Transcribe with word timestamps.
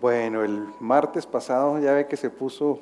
Bueno, 0.00 0.42
el 0.42 0.64
martes 0.80 1.26
pasado 1.26 1.78
ya 1.78 1.92
ve 1.92 2.06
que 2.06 2.16
se 2.16 2.30
puso 2.30 2.80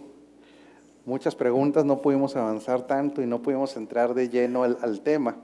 muchas 1.04 1.34
preguntas, 1.34 1.84
no 1.84 2.00
pudimos 2.00 2.37
avanzar 2.37 2.87
tanto 2.87 3.21
y 3.21 3.27
no 3.27 3.43
pudimos 3.43 3.77
entrar 3.77 4.14
de 4.14 4.29
lleno 4.29 4.62
al, 4.62 5.00
tema. 5.00 5.34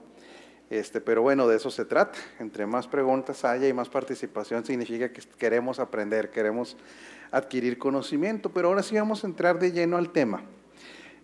Este, 0.71 1.01
pero 1.01 1.23
bueno, 1.23 1.49
de 1.49 1.57
eso 1.57 1.73
se 1.73 1.85
trata. 1.85 2.17
Entre 2.39 2.65
más 2.65 2.87
preguntas 2.87 3.45
haya 3.45 3.67
y 3.67 3.73
más 3.73 3.89
participación 3.89 4.65
significa 4.65 5.13
que 5.13 5.21
queremos 5.37 5.81
aprender, 5.81 6.31
queremos 6.31 6.77
adquirir 7.33 7.77
conocimiento. 7.77 8.51
Pero 8.51 8.69
ahora 8.69 8.85
sí 8.85 8.95
vamos 8.95 9.25
a 9.25 9.27
entrar 9.27 9.59
de 9.59 9.73
lleno 9.73 9.97
al 9.97 10.11
tema. 10.11 10.45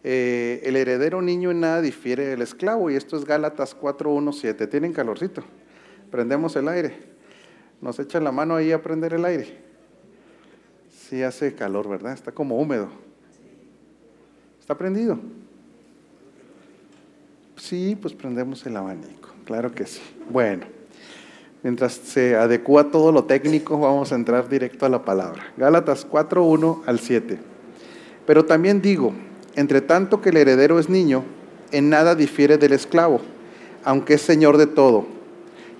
Eh, 0.02 0.62
el 0.64 0.74
heredero 0.74 1.22
niño 1.22 1.52
en 1.52 1.60
nada 1.60 1.80
difiere 1.80 2.26
del 2.26 2.42
esclavo 2.42 2.90
y 2.90 2.96
esto 2.96 3.16
es 3.16 3.24
Gálatas 3.24 3.78
4.1.7. 3.78 4.68
¿Tienen 4.68 4.92
calorcito? 4.92 5.44
Prendemos 6.10 6.56
el 6.56 6.66
aire. 6.66 6.98
Nos 7.80 8.00
echan 8.00 8.24
la 8.24 8.32
mano 8.32 8.56
ahí 8.56 8.72
a 8.72 8.82
prender 8.82 9.14
el 9.14 9.24
aire. 9.24 9.69
Sí 11.10 11.24
hace 11.24 11.56
calor, 11.56 11.88
¿verdad? 11.88 12.12
Está 12.12 12.30
como 12.30 12.56
húmedo. 12.60 12.86
¿Está 14.60 14.78
prendido? 14.78 15.18
Sí, 17.56 17.98
pues 18.00 18.14
prendemos 18.14 18.64
el 18.64 18.76
abanico. 18.76 19.30
Claro 19.44 19.72
que 19.72 19.86
sí. 19.86 20.00
Bueno, 20.30 20.66
mientras 21.64 21.94
se 21.94 22.36
adecua 22.36 22.92
todo 22.92 23.10
lo 23.10 23.24
técnico, 23.24 23.76
vamos 23.80 24.12
a 24.12 24.14
entrar 24.14 24.48
directo 24.48 24.86
a 24.86 24.88
la 24.88 25.04
palabra. 25.04 25.52
Gálatas 25.56 26.08
4.1 26.08 26.82
al 26.86 27.00
7. 27.00 27.40
Pero 28.24 28.44
también 28.44 28.80
digo, 28.80 29.12
entre 29.56 29.80
tanto 29.80 30.20
que 30.20 30.28
el 30.28 30.36
heredero 30.36 30.78
es 30.78 30.88
niño, 30.88 31.24
en 31.72 31.90
nada 31.90 32.14
difiere 32.14 32.56
del 32.56 32.72
esclavo, 32.72 33.20
aunque 33.82 34.14
es 34.14 34.22
señor 34.22 34.58
de 34.58 34.68
todo, 34.68 35.06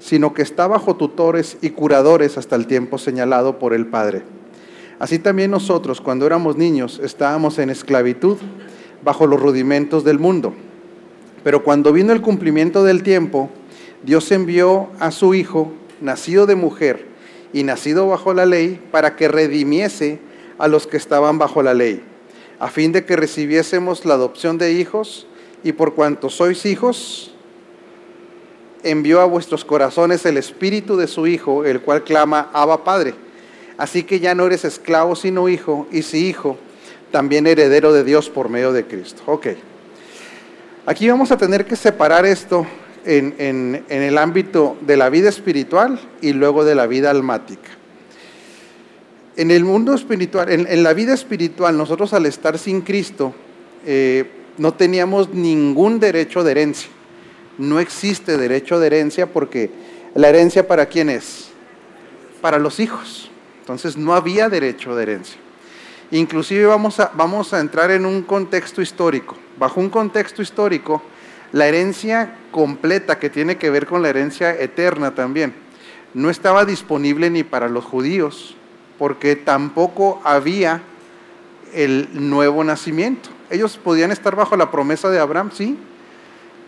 sino 0.01 0.35
que 0.35 0.43
está 0.43 0.66
bajo 0.66 0.97
tutores 0.97 1.57
y 1.62 1.71
curadores 1.71 2.37
hasta 2.37 2.57
el 2.57 2.66
tiempo 2.66 2.99
señalado 2.99 3.60
por 3.60 3.74
el 3.74 3.87
Padre. 3.87 4.24
Así 5.01 5.18
también 5.18 5.51
nosotros, 5.51 6.01
cuando 6.01 6.26
éramos 6.26 6.56
niños, 6.56 7.01
estábamos 7.02 7.59
en 7.59 7.70
esclavitud 7.70 8.37
bajo 9.02 9.26
los 9.26 9.40
rudimentos 9.40 10.04
del 10.04 10.20
mundo. 10.20 10.54
Pero 11.43 11.65
cuando 11.65 11.93
vino 11.93 12.12
el 12.12 12.20
cumplimiento 12.20 12.84
del 12.84 13.02
tiempo, 13.02 13.51
Dios 14.04 14.30
envió 14.30 14.90
a 15.01 15.10
su 15.10 15.34
Hijo, 15.34 15.73
nacido 16.01 16.46
de 16.46 16.54
mujer 16.54 17.09
y 17.52 17.65
nacido 17.65 18.06
bajo 18.06 18.32
la 18.34 18.46
ley, 18.46 18.80
para 18.93 19.16
que 19.16 19.26
redimiese 19.26 20.21
a 20.59 20.68
los 20.68 20.87
que 20.87 20.96
estaban 20.96 21.38
bajo 21.38 21.65
la 21.65 21.74
ley 21.74 22.04
a 22.60 22.68
fin 22.68 22.93
de 22.93 23.06
que 23.06 23.16
recibiésemos 23.16 24.04
la 24.04 24.15
adopción 24.15 24.59
de 24.59 24.73
hijos, 24.73 25.26
y 25.65 25.73
por 25.73 25.95
cuanto 25.95 26.28
sois 26.28 26.66
hijos, 26.66 27.34
envió 28.82 29.21
a 29.23 29.24
vuestros 29.24 29.65
corazones 29.65 30.24
el 30.26 30.37
espíritu 30.37 30.96
de 30.96 31.06
su 31.06 31.26
Hijo, 31.26 31.65
el 31.65 31.80
cual 31.80 32.04
clama, 32.04 32.51
Abba 32.52 32.84
Padre. 32.84 33.15
Así 33.81 34.03
que 34.03 34.21
ya 34.21 34.35
no 34.35 34.45
eres 34.45 34.67
esclavo, 34.67 35.17
sino 35.17 35.49
hijo, 35.49 35.89
y 35.91 36.03
si 36.03 36.29
hijo, 36.29 36.59
también 37.11 37.47
heredero 37.47 37.95
de 37.95 38.05
Dios 38.05 38.29
por 38.29 38.51
medio 38.51 38.75
de 38.75 38.85
Cristo. 38.85 39.23
Ok. 39.25 39.47
Aquí 40.85 41.09
vamos 41.09 41.33
a 41.33 41.39
tener 41.39 41.65
que 41.65 41.77
separar 41.77 42.27
esto 42.27 42.67
en, 43.07 43.83
el 43.89 44.19
ámbito 44.19 44.77
de 44.83 44.99
la 44.99 45.09
vida 45.09 45.31
espiritual 45.31 45.99
y 46.21 46.35
luego 46.35 46.63
de 46.67 46.75
la 46.75 46.87
vida 46.87 47.09
almática 47.09 47.71
en 49.37 49.51
el 49.51 49.65
mundo 49.65 49.95
espiritual, 49.95 50.51
en, 50.51 50.83
la 50.83 50.93
vida 50.93 51.15
espiritual, 51.15 51.75
nosotros 51.75 52.13
al 52.13 52.27
estar 52.27 52.59
sin 52.59 52.83
Cristo, 52.83 53.33
eh, 53.87 54.29
no 54.59 54.75
teníamos 54.75 55.33
ningún 55.33 55.99
derecho 55.99 56.45
de 56.45 56.51
herencia. 56.51 56.91
No 57.57 57.81
existe 57.81 58.37
derecho 58.37 58.79
de 58.79 58.89
herencia 58.89 59.33
porque 59.33 59.71
la 60.15 60.29
herencia 60.29 60.69
para 60.69 60.85
quién 60.85 61.09
es? 61.09 61.49
Para 62.43 62.59
los 62.59 62.81
hijos. 62.81 63.30
Entonces 63.61 63.97
no 63.97 64.15
había 64.15 64.49
derecho 64.49 64.97
de 64.97 65.03
herencia. 65.05 65.41
Inclusive 66.11 66.67
vamos 66.67 66.99
a, 66.99 67.12
vamos 67.15 67.55
a 67.55 67.61
entrar 67.61 67.91
en 67.93 68.05
un 68.05 68.23
contexto 68.23 68.83
histórico. 68.83 69.37
Bajo 69.59 69.81
un 69.81 69.91
contexto 69.91 70.43
histórico, 70.43 71.03
la 71.53 71.67
herencia 71.67 72.37
completa 72.51 73.19
que 73.19 73.31
tiene 73.31 73.57
que 73.57 73.71
ver 73.71 73.87
con 73.87 74.03
la 74.03 74.09
herencia 74.09 74.55
eterna 74.59 75.15
también, 75.15 75.55
no 76.15 76.31
estaba 76.31 76.65
disponible 76.65 77.31
ni 77.31 77.45
para 77.45 77.69
los 77.69 77.84
judíos, 77.84 78.57
porque 78.99 79.37
tampoco 79.37 80.21
había 80.25 80.83
el 81.73 82.09
nuevo 82.13 82.65
nacimiento. 82.65 83.29
Ellos 83.49 83.79
podían 83.79 84.11
estar 84.11 84.34
bajo 84.34 84.57
la 84.57 84.71
promesa 84.71 85.11
de 85.11 85.21
Abraham, 85.21 85.51
sí, 85.53 85.79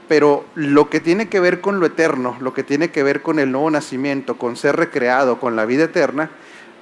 pero 0.09 0.45
lo 0.55 0.91
que 0.91 1.01
tiene 1.01 1.29
que 1.29 1.41
ver 1.41 1.61
con 1.61 1.81
lo 1.81 1.87
eterno, 1.87 2.37
lo 2.41 2.55
que 2.55 2.63
tiene 2.63 2.91
que 2.91 3.03
ver 3.03 3.23
con 3.23 3.39
el 3.39 3.51
nuevo 3.51 3.71
nacimiento, 3.71 4.37
con 4.37 4.57
ser 4.57 4.77
recreado, 4.77 5.41
con 5.41 5.57
la 5.57 5.65
vida 5.65 5.85
eterna, 5.85 6.31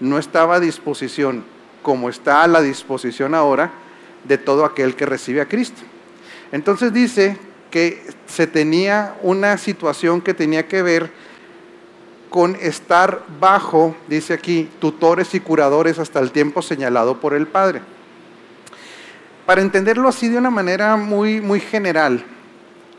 no 0.01 0.19
estaba 0.19 0.57
a 0.57 0.61
disposición 0.61 1.45
como 1.83 2.09
está 2.09 2.43
a 2.43 2.49
la 2.49 2.61
disposición 2.61 3.35
ahora 3.35 3.71
de 4.25 4.39
todo 4.39 4.65
aquel 4.65 4.97
que 4.97 5.07
recibe 5.07 5.41
a 5.41 5.49
Cristo. 5.49 5.83
Entonces 6.53 6.93
dice 6.93 7.39
que 7.71 8.03
se 8.27 8.47
tenía 8.47 9.17
una 9.23 9.57
situación 9.57 10.21
que 10.21 10.35
tenía 10.35 10.67
que 10.67 10.83
ver 10.83 11.11
con 12.29 12.57
estar 12.61 13.25
bajo, 13.41 13.97
dice 14.09 14.35
aquí, 14.35 14.69
tutores 14.79 15.35
y 15.35 15.41
curadores 15.41 15.99
hasta 15.99 16.21
el 16.21 16.31
tiempo 16.31 16.63
señalado 16.63 17.21
por 17.21 17.35
el 17.35 17.47
Padre. 17.47 17.81
Para 19.47 19.63
entenderlo 19.63 20.09
así 20.09 20.29
de 20.29 20.39
una 20.39 20.51
manera 20.51 20.97
muy, 20.97 21.41
muy 21.41 21.61
general, 21.61 22.25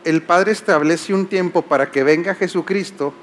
el 0.03 0.22
Padre 0.22 0.51
establece 0.51 1.13
un 1.13 1.28
tiempo 1.28 1.61
para 1.61 1.91
que 1.91 2.03
venga 2.03 2.35
Jesucristo, 2.35 3.13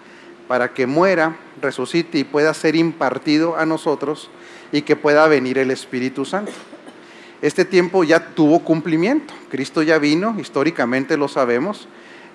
para 0.49 0.73
que 0.73 0.87
muera, 0.87 1.37
resucite 1.61 2.19
y 2.19 2.25
pueda 2.25 2.55
ser 2.55 2.75
impartido 2.75 3.57
a 3.57 3.67
nosotros 3.67 4.31
y 4.73 4.83
que 4.83 4.97
pueda 4.97 5.29
venir 5.29 5.59
el 5.59 5.71
Espíritu 5.71 6.25
Santo. 6.25 6.53
Este 7.41 7.65
tiempo 7.65 8.03
ya 8.03 8.35
tuvo 8.35 8.61
cumplimiento. 8.61 9.33
Cristo 9.51 9.83
ya 9.83 9.99
vino, 9.99 10.35
históricamente 10.41 11.17
lo 11.17 11.29
sabemos, 11.29 11.87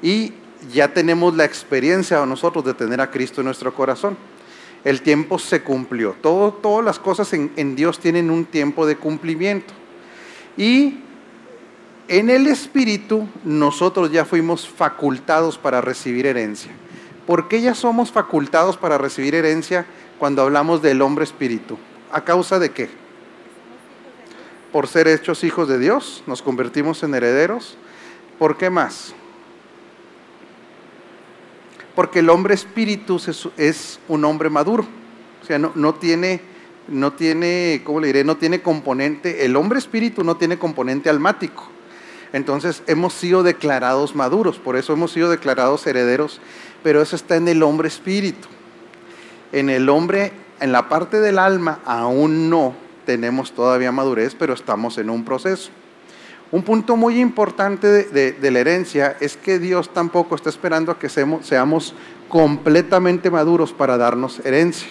y 0.01 0.33
ya 0.71 0.93
tenemos 0.93 1.35
la 1.35 1.43
experiencia 1.43 2.25
nosotros 2.25 2.63
de 2.63 2.73
tener 2.73 3.01
a 3.01 3.11
Cristo 3.11 3.41
en 3.41 3.45
nuestro 3.45 3.73
corazón. 3.73 4.15
El 4.83 5.01
tiempo 5.01 5.39
se 5.39 5.61
cumplió. 5.61 6.15
Todo, 6.21 6.53
todas 6.53 6.85
las 6.85 6.99
cosas 6.99 7.33
en, 7.33 7.51
en 7.55 7.75
Dios 7.75 7.99
tienen 7.99 8.29
un 8.29 8.45
tiempo 8.45 8.85
de 8.85 8.95
cumplimiento. 8.95 9.73
Y 10.55 10.99
en 12.07 12.29
el 12.29 12.47
Espíritu 12.47 13.27
nosotros 13.43 14.11
ya 14.11 14.25
fuimos 14.25 14.67
facultados 14.67 15.57
para 15.57 15.81
recibir 15.81 16.25
herencia. 16.25 16.71
¿Por 17.27 17.47
qué 17.47 17.61
ya 17.61 17.75
somos 17.75 18.11
facultados 18.11 18.77
para 18.77 18.97
recibir 18.97 19.35
herencia 19.35 19.85
cuando 20.19 20.41
hablamos 20.41 20.81
del 20.81 21.01
hombre 21.01 21.23
espíritu? 21.23 21.77
¿A 22.11 22.23
causa 22.23 22.59
de 22.59 22.71
qué? 22.71 22.89
Por 24.71 24.87
ser 24.87 25.07
hechos 25.07 25.43
hijos 25.43 25.67
de 25.67 25.79
Dios, 25.79 26.23
nos 26.27 26.41
convertimos 26.41 27.03
en 27.03 27.13
herederos. 27.15 27.77
¿Por 28.39 28.57
qué 28.57 28.69
más? 28.69 29.13
porque 31.95 32.19
el 32.19 32.29
hombre 32.29 32.53
espíritu 32.53 33.19
es 33.57 33.99
un 34.07 34.25
hombre 34.25 34.49
maduro. 34.49 34.85
O 35.41 35.45
sea, 35.45 35.59
no, 35.59 35.93
tiene, 35.95 36.41
no 36.87 37.13
tiene, 37.13 37.81
¿cómo 37.83 37.99
le 37.99 38.07
diré? 38.07 38.23
No 38.23 38.37
tiene 38.37 38.61
componente, 38.61 39.45
el 39.45 39.55
hombre 39.55 39.79
espíritu 39.79 40.23
no 40.23 40.37
tiene 40.37 40.57
componente 40.57 41.09
almático. 41.09 41.69
Entonces 42.31 42.81
hemos 42.87 43.13
sido 43.13 43.43
declarados 43.43 44.15
maduros, 44.15 44.57
por 44.57 44.75
eso 44.75 44.93
hemos 44.93 45.11
sido 45.11 45.29
declarados 45.29 45.85
herederos, 45.85 46.39
pero 46.83 47.01
eso 47.01 47.15
está 47.15 47.35
en 47.37 47.47
el 47.47 47.63
hombre 47.63 47.87
espíritu. 47.87 48.47
En 49.51 49.69
el 49.69 49.89
hombre, 49.89 50.31
en 50.59 50.71
la 50.71 50.89
parte 50.89 51.19
del 51.19 51.39
alma, 51.39 51.79
aún 51.85 52.49
no 52.49 52.73
tenemos 53.05 53.53
todavía 53.53 53.91
madurez, 53.91 54.35
pero 54.35 54.53
estamos 54.53 54.97
en 54.97 55.09
un 55.09 55.23
proceso. 55.23 55.71
Un 56.53 56.61
punto 56.61 56.95
muy 56.95 57.19
importante 57.19 57.87
de, 57.87 58.51
la 58.51 58.59
herencia 58.59 59.17
es 59.19 59.35
que 59.37 59.57
Dios 59.57 59.91
tampoco 59.91 60.35
está 60.35 60.49
esperando 60.49 60.91
a 60.91 60.99
que 60.99 61.09
seamos, 61.09 61.95
completamente 62.29 63.31
maduros 63.31 63.73
para 63.73 63.97
darnos 63.97 64.39
herencia. 64.45 64.87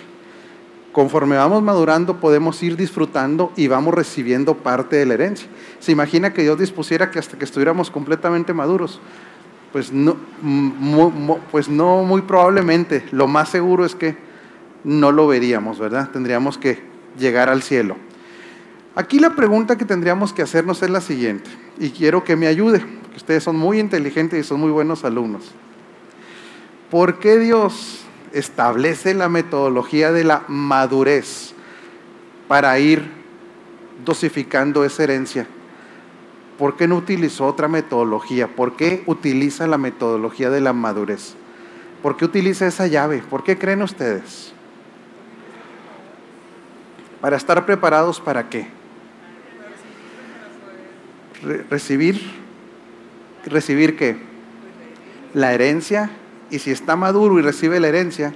Conforme 0.91 1.37
vamos 1.37 1.63
madurando 1.63 2.19
podemos 2.19 2.61
ir 2.65 2.77
disfrutando 2.77 3.53
y 3.57 3.69
vamos 3.69 3.95
recibiendo 3.95 4.57
parte 4.57 4.97
de 4.97 5.07
la 5.07 5.15
herencia. 5.15 5.47
¿Se 5.79 5.93
imagina 5.93 6.33
que 6.33 6.43
Dios 6.43 6.59
dispusiera 6.59 7.13
que 7.13 7.21
hasta 7.21 7.39
que 7.39 7.45
estuviéramos 7.45 7.93
completamente 7.93 8.53
maduros? 8.53 9.01
Pues 9.73 9.93
no, 9.93 10.17
pues 11.51 11.69
no 11.69 12.05
muy 12.05 12.23
probablemente. 12.23 13.05
Lo 13.11 13.27
más 13.27 13.49
seguro 13.49 13.85
es 13.85 13.95
que 13.95 14.17
no 14.85 15.13
lo 15.13 15.27
veríamos, 15.27 15.79
¿verdad? 15.79 16.11
Tendríamos 16.11 16.59
que 16.59 16.83
llegar 17.19 17.49
al 17.49 17.63
cielo. 17.63 17.97
Aquí 18.95 19.19
la 19.19 19.35
pregunta 19.35 19.77
que 19.79 19.87
tendríamos 19.87 20.33
que 20.35 20.43
hacernos 20.43 20.83
es 20.83 20.91
la 20.91 21.01
siguiente, 21.01 21.51
y 21.79 21.91
quiero 21.91 22.25
que 22.25 22.37
me 22.37 22.47
ayude, 22.47 22.81
porque 22.81 23.17
ustedes 23.17 23.43
son 23.43 23.57
muy 23.57 23.79
inteligentes 23.79 24.39
y 24.39 24.47
son 24.47 24.61
muy 24.61 24.71
buenos 24.71 25.05
alumnos. 25.05 25.51
¿Por 26.91 27.19
qué 27.19 27.39
Dios 27.39 28.05
establece 28.35 29.15
la 29.15 29.31
metodología 29.31 30.13
de 30.13 30.25
la 30.25 30.45
madurez 30.47 31.55
para 32.49 32.79
ir 32.79 33.09
dosificando 34.05 34.85
esa 34.85 35.05
herencia? 35.05 35.47
¿Por 36.63 36.77
qué 36.77 36.87
no 36.87 36.95
utilizó 36.95 37.47
otra 37.47 37.67
metodología? 37.67 38.47
¿Por 38.47 38.77
qué 38.77 39.03
utiliza 39.07 39.67
la 39.67 39.79
metodología 39.79 40.49
de 40.49 40.61
la 40.61 40.73
madurez? 40.73 41.35
¿Por 42.05 42.17
qué 42.17 42.25
utiliza 42.25 42.69
esa 42.69 42.87
llave? 42.87 43.19
¿Por 43.19 43.43
qué 43.43 43.59
creen 43.59 43.83
ustedes? 43.83 44.53
Para 47.21 47.37
estar 47.37 47.67
preparados 47.67 48.21
para 48.21 48.49
qué? 48.49 48.69
recibir, 51.69 52.31
recibir 53.45 53.97
qué? 53.97 54.19
La 55.35 55.55
herencia. 55.55 56.11
Y 56.49 56.61
si 56.61 56.71
está 56.71 56.95
maduro 56.95 57.41
y 57.41 57.43
recibe 57.43 57.81
la 57.81 57.89
herencia, 57.89 58.33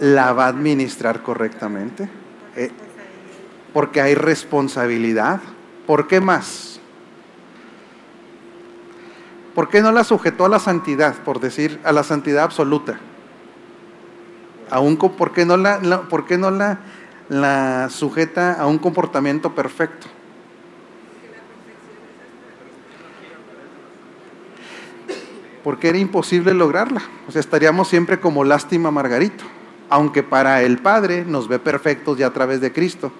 la 0.00 0.34
va 0.34 0.44
a 0.44 0.48
administrar 0.48 1.22
correctamente. 1.22 2.10
Eh, 2.56 2.70
porque 3.72 4.02
hay 4.02 4.14
responsabilidad. 4.14 5.40
¿Por 5.86 6.06
qué 6.06 6.20
más? 6.20 6.69
¿Por 9.54 9.68
qué 9.68 9.80
no 9.80 9.92
la 9.92 10.04
sujetó 10.04 10.44
a 10.44 10.48
la 10.48 10.58
santidad, 10.58 11.16
por 11.24 11.40
decir, 11.40 11.80
a 11.84 11.92
la 11.92 12.02
santidad 12.02 12.44
absoluta? 12.44 13.00
¿Por 14.70 15.32
qué 15.32 15.44
no, 15.44 15.56
la, 15.56 16.02
por 16.02 16.26
qué 16.26 16.38
no 16.38 16.50
la, 16.50 16.78
la 17.28 17.88
sujeta 17.90 18.52
a 18.52 18.66
un 18.66 18.78
comportamiento 18.78 19.54
perfecto? 19.54 20.06
Porque 25.64 25.88
era 25.88 25.98
imposible 25.98 26.54
lograrla. 26.54 27.02
O 27.28 27.32
sea, 27.32 27.40
estaríamos 27.40 27.88
siempre 27.88 28.20
como 28.20 28.44
lástima 28.44 28.90
Margarito. 28.90 29.44
Aunque 29.88 30.22
para 30.22 30.62
el 30.62 30.78
Padre 30.78 31.24
nos 31.26 31.48
ve 31.48 31.58
perfectos 31.58 32.16
ya 32.16 32.28
a 32.28 32.32
través 32.32 32.60
de 32.60 32.72
Cristo. 32.72 33.12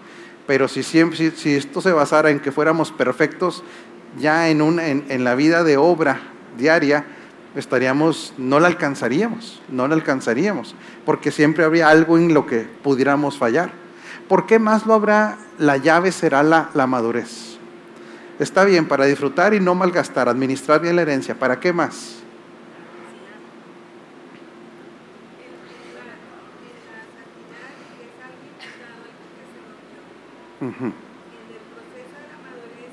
Pero 0.47 0.69
si, 0.69 0.83
siempre, 0.83 1.33
si, 1.33 1.55
esto 1.55 1.81
se 1.81 1.93
basara 1.93 2.31
en 2.31 2.41
que 2.41 2.53
fuéramos 2.53 2.93
perfectos 2.93 3.63
ya 4.19 4.49
en, 4.49 4.63
un, 4.63 4.81
en, 4.81 5.25
la 5.25 5.35
vida 5.35 5.65
de 5.65 5.77
obra 5.77 6.21
diaria, 6.57 7.05
estaríamos, 7.55 8.35
no 8.39 8.61
la 8.61 8.69
alcanzaríamos, 8.69 9.63
no 9.69 9.89
la 9.89 9.95
alcanzaríamos, 9.95 10.75
porque 11.05 11.31
siempre 11.31 11.65
habría 11.65 11.89
algo 11.89 12.19
en 12.19 12.35
lo 12.35 12.47
que 12.47 12.61
pudiéramos 12.61 13.39
fallar. 13.39 13.71
¿Por 14.29 14.47
qué 14.47 14.59
más 14.59 14.87
lo 14.87 14.95
habrá? 14.95 15.39
La 15.59 15.77
llave 15.77 16.13
será 16.13 16.43
la, 16.43 16.71
la 16.75 16.87
madurez. 16.87 17.59
Está 18.39 18.65
bien 18.65 18.89
para 18.89 19.05
disfrutar 19.05 19.55
y 19.55 19.61
no 19.61 19.75
malgastar, 19.75 20.29
administrar 20.29 20.81
bien 20.81 20.97
la 20.97 21.03
herencia. 21.03 21.35
¿Para 21.39 21.61
qué 21.61 21.73
más? 21.73 22.21
En 30.61 30.67
el 30.69 30.77
proceso 31.73 32.17
de 32.21 32.29
la 32.29 32.37
madurez 32.45 32.93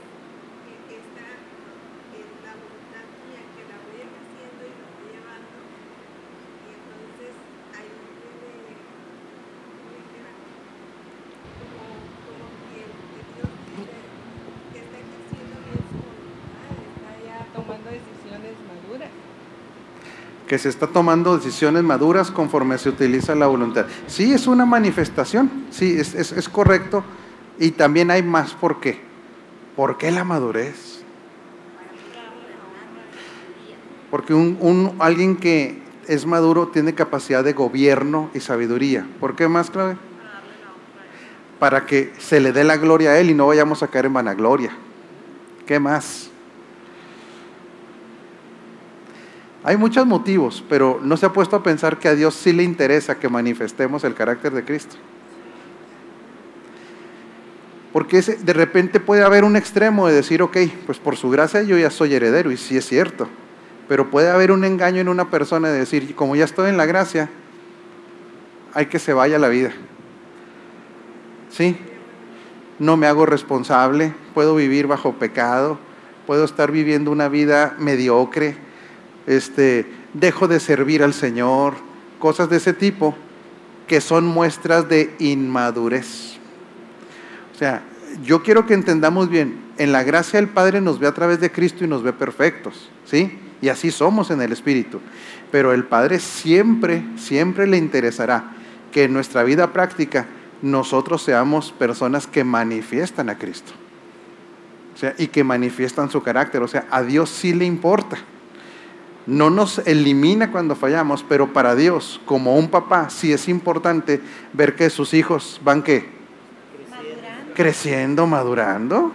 está 0.87 1.27
en 2.15 2.31
la 2.47 2.55
voluntad 2.63 3.03
mía 3.27 3.43
que 3.43 3.63
la 3.67 3.75
voy 3.83 4.07
haciendo 4.07 4.63
y 4.63 4.71
la 4.71 4.87
voy 4.87 5.11
llevando. 5.11 5.67
Y 6.63 6.79
entonces 6.79 7.35
hay 7.75 7.91
un 7.91 8.07
de, 8.07 8.71
como, 11.59 12.07
como 12.23 12.55
que, 12.71 12.87
Dios 13.35 13.51
que 14.71 14.79
está 14.79 15.03
ejerciendo 15.03 15.59
bien 15.67 15.83
su 15.91 15.99
voluntad, 16.07 16.71
está 16.71 17.19
ya 17.19 17.51
tomando 17.51 17.91
decisiones 17.91 18.55
maduras 18.63 19.11
se 20.57 20.69
está 20.69 20.87
tomando 20.87 21.37
decisiones 21.37 21.83
maduras 21.83 22.31
conforme 22.31 22.77
se 22.77 22.89
utiliza 22.89 23.35
la 23.35 23.47
voluntad. 23.47 23.85
Sí, 24.07 24.33
es 24.33 24.47
una 24.47 24.65
manifestación, 24.65 25.65
sí, 25.69 25.97
es, 25.99 26.13
es, 26.13 26.49
correcto, 26.49 27.03
y 27.59 27.71
también 27.71 28.11
hay 28.11 28.23
más 28.23 28.53
por 28.53 28.79
qué. 28.79 29.01
¿Por 29.75 29.97
qué 29.97 30.11
la 30.11 30.23
madurez? 30.23 31.03
Porque 34.09 34.33
un, 34.33 34.95
alguien 34.99 35.35
que 35.35 35.81
es 36.07 36.25
maduro 36.25 36.69
tiene 36.69 36.95
capacidad 36.95 37.43
de 37.43 37.53
gobierno 37.53 38.29
y 38.33 38.39
sabiduría. 38.39 39.05
¿Por 39.19 39.35
qué 39.35 39.47
más, 39.47 39.69
Clave? 39.69 39.97
Para 41.59 41.85
que 41.85 42.13
se 42.17 42.39
le 42.39 42.53
dé 42.53 42.63
la 42.63 42.77
gloria 42.77 43.11
a 43.11 43.19
Él 43.19 43.29
y 43.29 43.33
no 43.33 43.47
vayamos 43.47 43.83
a 43.83 43.87
caer 43.87 44.05
en 44.05 44.13
vanagloria. 44.13 44.71
¿Qué 45.65 45.79
más? 45.79 46.31
Hay 49.63 49.75
muchos 49.75 50.05
motivos, 50.05 50.63
pero 50.69 50.99
no 51.01 51.17
se 51.17 51.25
ha 51.25 51.33
puesto 51.33 51.55
a 51.55 51.63
pensar 51.63 51.97
que 51.99 52.07
a 52.07 52.15
Dios 52.15 52.35
sí 52.35 52.53
le 52.53 52.63
interesa 52.63 53.19
que 53.19 53.27
manifestemos 53.27 54.03
el 54.03 54.13
carácter 54.13 54.53
de 54.53 54.63
Cristo. 54.63 54.95
Porque 57.91 58.21
de 58.21 58.53
repente 58.53 58.99
puede 58.99 59.23
haber 59.23 59.43
un 59.43 59.55
extremo 59.55 60.07
de 60.07 60.13
decir, 60.13 60.41
ok, 60.41 60.57
pues 60.85 60.99
por 60.99 61.17
su 61.17 61.29
gracia 61.29 61.63
yo 61.63 61.77
ya 61.77 61.89
soy 61.89 62.13
heredero, 62.13 62.51
y 62.51 62.57
sí 62.57 62.77
es 62.77 62.85
cierto. 62.85 63.27
Pero 63.87 64.11
puede 64.11 64.29
haber 64.29 64.51
un 64.51 64.63
engaño 64.63 65.01
en 65.01 65.09
una 65.09 65.31
persona 65.31 65.69
de 65.69 65.79
decir, 65.79 66.13
como 66.15 66.35
ya 66.35 66.45
estoy 66.45 66.69
en 66.69 66.77
la 66.77 66.85
gracia, 66.85 67.29
hay 68.73 68.85
que 68.85 68.99
se 68.99 69.13
vaya 69.13 69.39
la 69.39 69.47
vida. 69.47 69.71
¿Sí? 71.49 71.77
No 72.77 72.97
me 72.97 73.07
hago 73.07 73.25
responsable, 73.25 74.13
puedo 74.35 74.55
vivir 74.55 74.85
bajo 74.85 75.13
pecado, 75.13 75.79
puedo 76.27 76.45
estar 76.45 76.71
viviendo 76.71 77.09
una 77.09 77.29
vida 77.29 77.75
mediocre, 77.79 78.66
este, 79.27 79.85
dejo 80.13 80.47
de 80.47 80.59
servir 80.59 81.03
al 81.03 81.13
Señor, 81.13 81.75
cosas 82.19 82.49
de 82.49 82.57
ese 82.57 82.73
tipo 82.73 83.15
que 83.85 84.01
son 84.01 84.25
muestras 84.25 84.89
de 84.89 85.15
inmadurez. 85.19 86.37
O 87.53 87.57
sea, 87.57 87.83
yo 88.23 88.41
quiero 88.41 88.65
que 88.65 88.73
entendamos 88.73 89.29
bien, 89.29 89.59
en 89.77 89.91
la 89.91 90.03
gracia 90.03 90.39
el 90.39 90.47
Padre 90.47 90.81
nos 90.81 90.99
ve 90.99 91.07
a 91.07 91.13
través 91.13 91.39
de 91.39 91.51
Cristo 91.51 91.83
y 91.83 91.87
nos 91.87 92.03
ve 92.03 92.13
perfectos, 92.13 92.89
¿sí? 93.05 93.37
Y 93.61 93.69
así 93.69 93.91
somos 93.91 94.31
en 94.31 94.41
el 94.41 94.51
Espíritu. 94.51 94.99
Pero 95.51 95.73
el 95.73 95.85
Padre 95.85 96.19
siempre, 96.19 97.03
siempre 97.15 97.67
le 97.67 97.77
interesará 97.77 98.55
que 98.91 99.03
en 99.03 99.13
nuestra 99.13 99.43
vida 99.43 99.73
práctica 99.73 100.27
nosotros 100.61 101.21
seamos 101.21 101.71
personas 101.71 102.27
que 102.27 102.43
manifiestan 102.43 103.29
a 103.29 103.37
Cristo. 103.37 103.71
O 104.95 104.97
sea, 104.97 105.13
y 105.17 105.27
que 105.27 105.43
manifiestan 105.43 106.09
su 106.09 106.23
carácter. 106.23 106.61
O 106.63 106.67
sea, 106.67 106.87
a 106.89 107.03
Dios 107.03 107.29
sí 107.29 107.53
le 107.53 107.65
importa. 107.65 108.17
No 109.27 109.49
nos 109.49 109.79
elimina 109.79 110.51
cuando 110.53 110.75
fallamos, 110.75 111.23
pero 111.27 111.51
para 111.51 111.75
Dios, 111.75 112.21
como 112.25 112.55
un 112.55 112.69
papá, 112.69 113.09
sí 113.09 113.33
es 113.33 113.49
importante 113.49 114.21
ver 114.53 114.75
que 114.75 114.89
sus 114.89 115.13
hijos 115.13 115.59
van 115.65 115.83
que 115.83 116.09
creciendo, 117.53 118.25
madurando. 118.25 119.11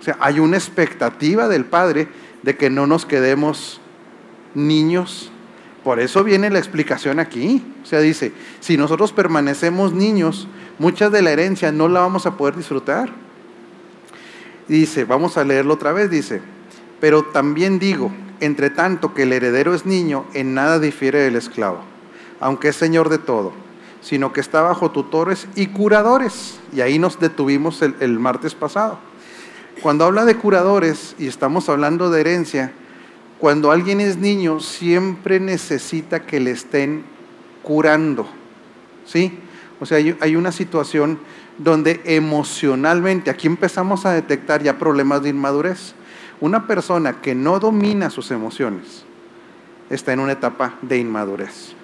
O 0.00 0.02
sea, 0.02 0.16
hay 0.20 0.40
una 0.40 0.56
expectativa 0.56 1.48
del 1.48 1.66
Padre 1.66 2.08
de 2.42 2.56
que 2.56 2.70
no 2.70 2.86
nos 2.86 3.04
quedemos 3.04 3.80
niños. 4.54 5.30
Por 5.84 6.00
eso 6.00 6.24
viene 6.24 6.48
la 6.48 6.58
explicación 6.58 7.20
aquí. 7.20 7.62
O 7.82 7.86
sea, 7.86 8.00
dice, 8.00 8.32
si 8.60 8.78
nosotros 8.78 9.12
permanecemos 9.12 9.92
niños, 9.92 10.48
muchas 10.78 11.12
de 11.12 11.22
la 11.22 11.32
herencia 11.32 11.72
no 11.72 11.88
la 11.88 12.00
vamos 12.00 12.24
a 12.24 12.36
poder 12.36 12.56
disfrutar. 12.56 13.10
Dice, 14.66 15.04
vamos 15.04 15.36
a 15.36 15.44
leerlo 15.44 15.74
otra 15.74 15.92
vez, 15.92 16.10
dice, 16.10 16.40
pero 17.00 17.24
también 17.24 17.78
digo, 17.78 18.10
entre 18.40 18.70
tanto 18.70 19.14
que 19.14 19.24
el 19.24 19.32
heredero 19.32 19.74
es 19.74 19.86
niño, 19.86 20.24
en 20.34 20.54
nada 20.54 20.78
difiere 20.78 21.20
del 21.20 21.36
esclavo, 21.36 21.80
aunque 22.40 22.68
es 22.68 22.76
señor 22.76 23.08
de 23.08 23.18
todo 23.18 23.66
sino 24.06 24.32
que 24.32 24.40
está 24.40 24.62
bajo 24.62 24.92
tutores 24.92 25.48
y 25.56 25.66
curadores. 25.66 26.60
Y 26.72 26.80
ahí 26.80 26.96
nos 26.96 27.18
detuvimos 27.18 27.82
el, 27.82 28.18
martes 28.20 28.54
pasado. 28.54 29.00
Cuando 29.82 30.04
habla 30.04 30.24
de 30.24 30.36
curadores 30.36 31.16
y 31.18 31.26
estamos 31.26 31.68
hablando 31.68 32.08
de 32.08 32.20
herencia, 32.20 32.72
cuando 33.40 33.72
alguien 33.72 34.00
es 34.00 34.16
niño 34.16 34.60
siempre 34.60 35.40
necesita 35.40 36.24
que 36.24 36.38
le 36.38 36.52
estén 36.52 37.04
curando. 37.64 38.28
¿Sí? 39.04 39.40
O 39.80 39.86
sea, 39.86 39.98
hay, 39.98 40.36
una 40.36 40.52
situación 40.52 41.18
donde 41.58 42.00
emocionalmente, 42.04 43.28
aquí 43.28 43.48
empezamos 43.48 44.06
a 44.06 44.12
detectar 44.12 44.62
ya 44.62 44.78
problemas 44.78 45.24
de 45.24 45.30
inmadurez. 45.30 45.94
Una 46.40 46.66
persona 46.66 47.20
que 47.20 47.34
no 47.34 47.58
domina 47.58 48.10
sus 48.10 48.30
emociones 48.30 49.04
está 49.90 50.12
en 50.12 50.20
una 50.20 50.32
etapa 50.32 50.74
de 50.82 50.98
inmadurez. 50.98 51.74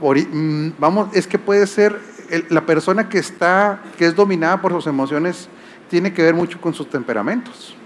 Mm, 0.00 0.70
vamos, 0.78 1.08
es 1.12 1.26
que 1.26 1.38
puede 1.38 1.66
ser 1.66 2.00
la 2.48 2.66
persona 2.66 3.08
que 3.08 3.18
está, 3.18 3.80
que 3.96 4.06
es 4.06 4.16
dominada 4.16 4.60
por 4.60 4.72
sus 4.72 4.86
emociones, 4.86 5.48
tiene 5.88 6.12
que 6.12 6.22
ver 6.22 6.34
mucho 6.34 6.60
con 6.60 6.74
sus 6.74 6.88
temperamentos. 6.88 7.76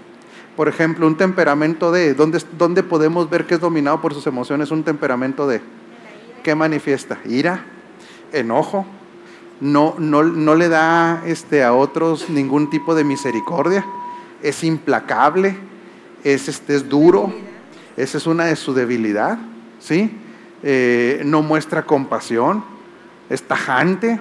Por 0.55 0.67
ejemplo, 0.67 1.05
un 1.05 1.15
temperamento 1.15 1.91
de, 1.91 2.15
¿dónde, 2.15 2.41
dónde 2.57 2.81
podemos 2.81 3.29
ver 3.29 3.45
que 3.45 3.55
es 3.55 3.59
dominado 3.59 4.01
por 4.01 4.13
sus 4.13 4.25
emociones? 4.25 4.71
Un 4.71 4.83
temperamento 4.83 5.47
de, 5.47 5.61
¿qué 6.43 6.55
manifiesta? 6.55 7.19
Ira, 7.25 7.63
enojo, 8.33 8.85
no, 9.59 9.95
no, 9.99 10.23
no 10.23 10.55
le 10.55 10.69
da 10.69 11.21
este, 11.25 11.63
a 11.63 11.73
otros 11.73 12.29
ningún 12.29 12.69
tipo 12.69 12.95
de 12.95 13.03
misericordia, 13.03 13.85
es 14.41 14.63
implacable, 14.63 15.55
es, 16.23 16.47
este, 16.47 16.75
es 16.75 16.87
duro, 16.87 17.33
esa 17.95 18.17
es 18.17 18.27
una 18.27 18.45
de 18.45 18.55
su 18.55 18.73
debilidad, 18.73 19.37
¿sí? 19.79 20.11
Eh, 20.63 21.21
no 21.25 21.41
muestra 21.41 21.83
compasión, 21.85 22.63
es 23.29 23.43
tajante, 23.43 24.19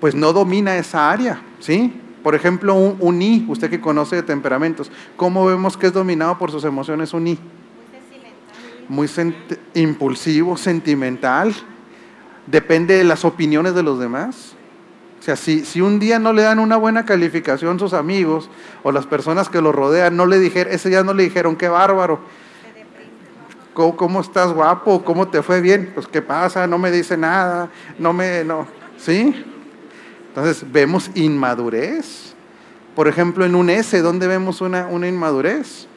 pues 0.00 0.14
no 0.14 0.32
domina 0.32 0.76
esa 0.76 1.10
área, 1.10 1.40
¿sí? 1.60 1.92
Por 2.22 2.34
ejemplo, 2.34 2.74
un, 2.74 3.22
I, 3.22 3.44
usted 3.48 3.70
que 3.70 3.80
conoce 3.80 4.16
de 4.16 4.22
temperamentos, 4.22 4.90
¿cómo 5.16 5.46
vemos 5.46 5.76
que 5.76 5.86
es 5.86 5.92
dominado 5.92 6.38
por 6.38 6.50
sus 6.50 6.64
emociones 6.64 7.12
un 7.14 7.28
I? 7.28 7.38
Muy 8.88 9.08
impulsivo, 9.74 10.56
sentimental. 10.56 11.54
depende 12.46 12.94
de 12.94 13.04
las 13.04 13.24
opiniones 13.24 13.74
de 13.74 13.82
los 13.82 13.98
demás. 13.98 14.54
O 15.26 15.28
sea, 15.28 15.34
si, 15.34 15.64
si 15.64 15.80
un 15.80 15.98
día 15.98 16.20
no 16.20 16.32
le 16.32 16.42
dan 16.42 16.60
una 16.60 16.76
buena 16.76 17.04
calificación 17.04 17.80
sus 17.80 17.94
amigos 17.94 18.48
o 18.84 18.92
las 18.92 19.06
personas 19.06 19.48
que 19.48 19.60
lo 19.60 19.72
rodean, 19.72 20.16
no 20.16 20.24
le 20.24 20.38
dijeron, 20.38 20.72
ese 20.72 20.88
día 20.88 21.02
no 21.02 21.14
le 21.14 21.24
dijeron, 21.24 21.56
qué 21.56 21.68
bárbaro, 21.68 22.20
¿Cómo, 23.74 23.96
¿cómo, 23.96 24.20
estás 24.20 24.52
guapo? 24.52 25.02
¿Cómo 25.02 25.26
te 25.26 25.42
fue 25.42 25.60
bien? 25.60 25.90
Pues 25.94 26.06
qué 26.06 26.22
pasa, 26.22 26.68
no 26.68 26.78
me 26.78 26.92
dice 26.92 27.16
nada, 27.16 27.70
no 27.98 28.12
me, 28.12 28.44
no, 28.44 28.68
¿sí? 28.98 29.44
Entonces 30.28 30.64
vemos 30.70 31.10
inmadurez. 31.16 32.36
Por 32.94 33.08
ejemplo, 33.08 33.44
en 33.44 33.56
un 33.56 33.68
S, 33.68 34.00
¿dónde 34.02 34.28
vemos 34.28 34.60
una, 34.60 34.86
una 34.86 35.08
inmadurez? 35.08 35.88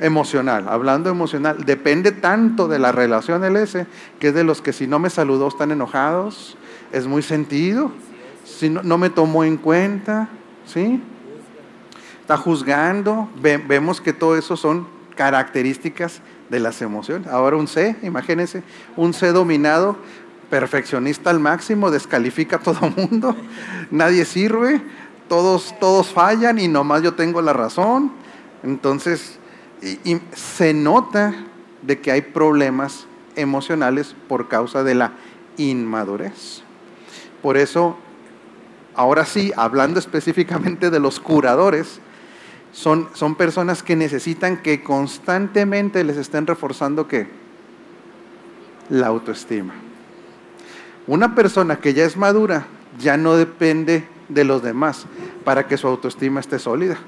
Emocional, 0.00 0.68
hablando 0.70 1.10
emocional, 1.10 1.66
depende 1.66 2.12
tanto 2.12 2.66
de 2.66 2.78
la 2.78 2.92
relación 2.92 3.42
del 3.42 3.56
S, 3.56 3.86
que 4.18 4.28
es 4.28 4.34
de 4.34 4.42
los 4.42 4.62
que 4.62 4.72
si 4.72 4.86
no 4.86 4.98
me 4.98 5.10
saludó 5.10 5.48
están 5.48 5.70
enojados, 5.70 6.56
es 6.92 7.06
muy 7.06 7.20
sentido, 7.20 7.92
si 8.44 8.70
no, 8.70 8.82
no 8.82 8.98
me 8.98 9.10
tomó 9.10 9.44
en 9.44 9.56
cuenta, 9.56 10.28
¿sí? 10.66 11.00
Está 12.20 12.36
juzgando, 12.36 13.28
vemos 13.40 14.00
que 14.00 14.12
todo 14.12 14.36
eso 14.36 14.56
son 14.56 14.86
características 15.16 16.20
de 16.48 16.60
las 16.60 16.80
emociones. 16.82 17.28
Ahora 17.28 17.56
un 17.56 17.68
C, 17.68 17.96
imagínense, 18.02 18.62
un 18.96 19.12
C 19.12 19.32
dominado, 19.32 19.96
perfeccionista 20.50 21.30
al 21.30 21.40
máximo, 21.40 21.90
descalifica 21.90 22.56
a 22.56 22.60
todo 22.60 22.90
mundo, 22.96 23.34
nadie 23.90 24.24
sirve, 24.24 24.80
todos, 25.28 25.74
todos 25.80 26.08
fallan 26.08 26.58
y 26.58 26.68
nomás 26.68 27.02
yo 27.02 27.14
tengo 27.14 27.42
la 27.42 27.52
razón. 27.52 28.12
Entonces, 28.62 29.38
se 30.34 30.72
nota 30.72 31.34
de 31.82 32.00
que 32.00 32.10
hay 32.10 32.22
problemas 32.22 33.06
emocionales 33.36 34.14
por 34.28 34.48
causa 34.48 34.82
de 34.82 34.94
la 34.94 35.12
inmadurez. 35.56 36.62
Por 37.42 37.56
eso, 37.56 37.98
ahora 38.94 39.24
sí, 39.24 39.52
hablando 39.56 39.98
específicamente 39.98 40.90
de 40.90 41.00
los 41.00 41.20
curadores, 41.20 42.00
son, 42.72 43.08
son 43.14 43.36
personas 43.36 43.82
que 43.82 43.96
necesitan 43.96 44.62
que 44.62 44.82
constantemente 44.82 46.02
les 46.04 46.16
estén 46.16 46.46
reforzando 46.46 47.06
que 47.06 47.28
la 48.90 49.06
autoestima. 49.06 49.74
Una 51.06 51.34
persona 51.34 51.76
que 51.76 51.94
ya 51.94 52.04
es 52.04 52.16
madura 52.16 52.66
ya 52.98 53.16
no 53.16 53.36
depende 53.36 54.04
de 54.28 54.44
los 54.44 54.62
demás 54.62 55.06
para 55.44 55.66
que 55.66 55.76
su 55.76 55.86
autoestima 55.86 56.40
esté 56.40 56.58
sólida. 56.58 56.98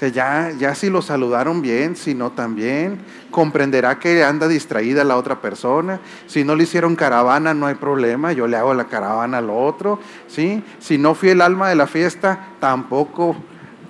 Sea, 0.00 0.08
ya, 0.08 0.50
ya 0.58 0.74
si 0.74 0.88
lo 0.88 1.02
saludaron 1.02 1.60
bien, 1.60 1.94
si 1.94 2.14
no 2.14 2.30
también, 2.30 3.00
comprenderá 3.30 3.98
que 3.98 4.24
anda 4.24 4.48
distraída 4.48 5.04
la 5.04 5.18
otra 5.18 5.42
persona. 5.42 6.00
Si 6.26 6.42
no 6.42 6.56
le 6.56 6.62
hicieron 6.62 6.96
caravana, 6.96 7.52
no 7.52 7.66
hay 7.66 7.74
problema, 7.74 8.32
yo 8.32 8.46
le 8.46 8.56
hago 8.56 8.72
la 8.72 8.86
caravana 8.86 9.36
al 9.36 9.50
otro. 9.50 9.98
¿sí? 10.26 10.64
Si 10.78 10.96
no 10.96 11.14
fui 11.14 11.28
el 11.28 11.42
alma 11.42 11.68
de 11.68 11.74
la 11.74 11.86
fiesta, 11.86 12.48
tampoco 12.60 13.36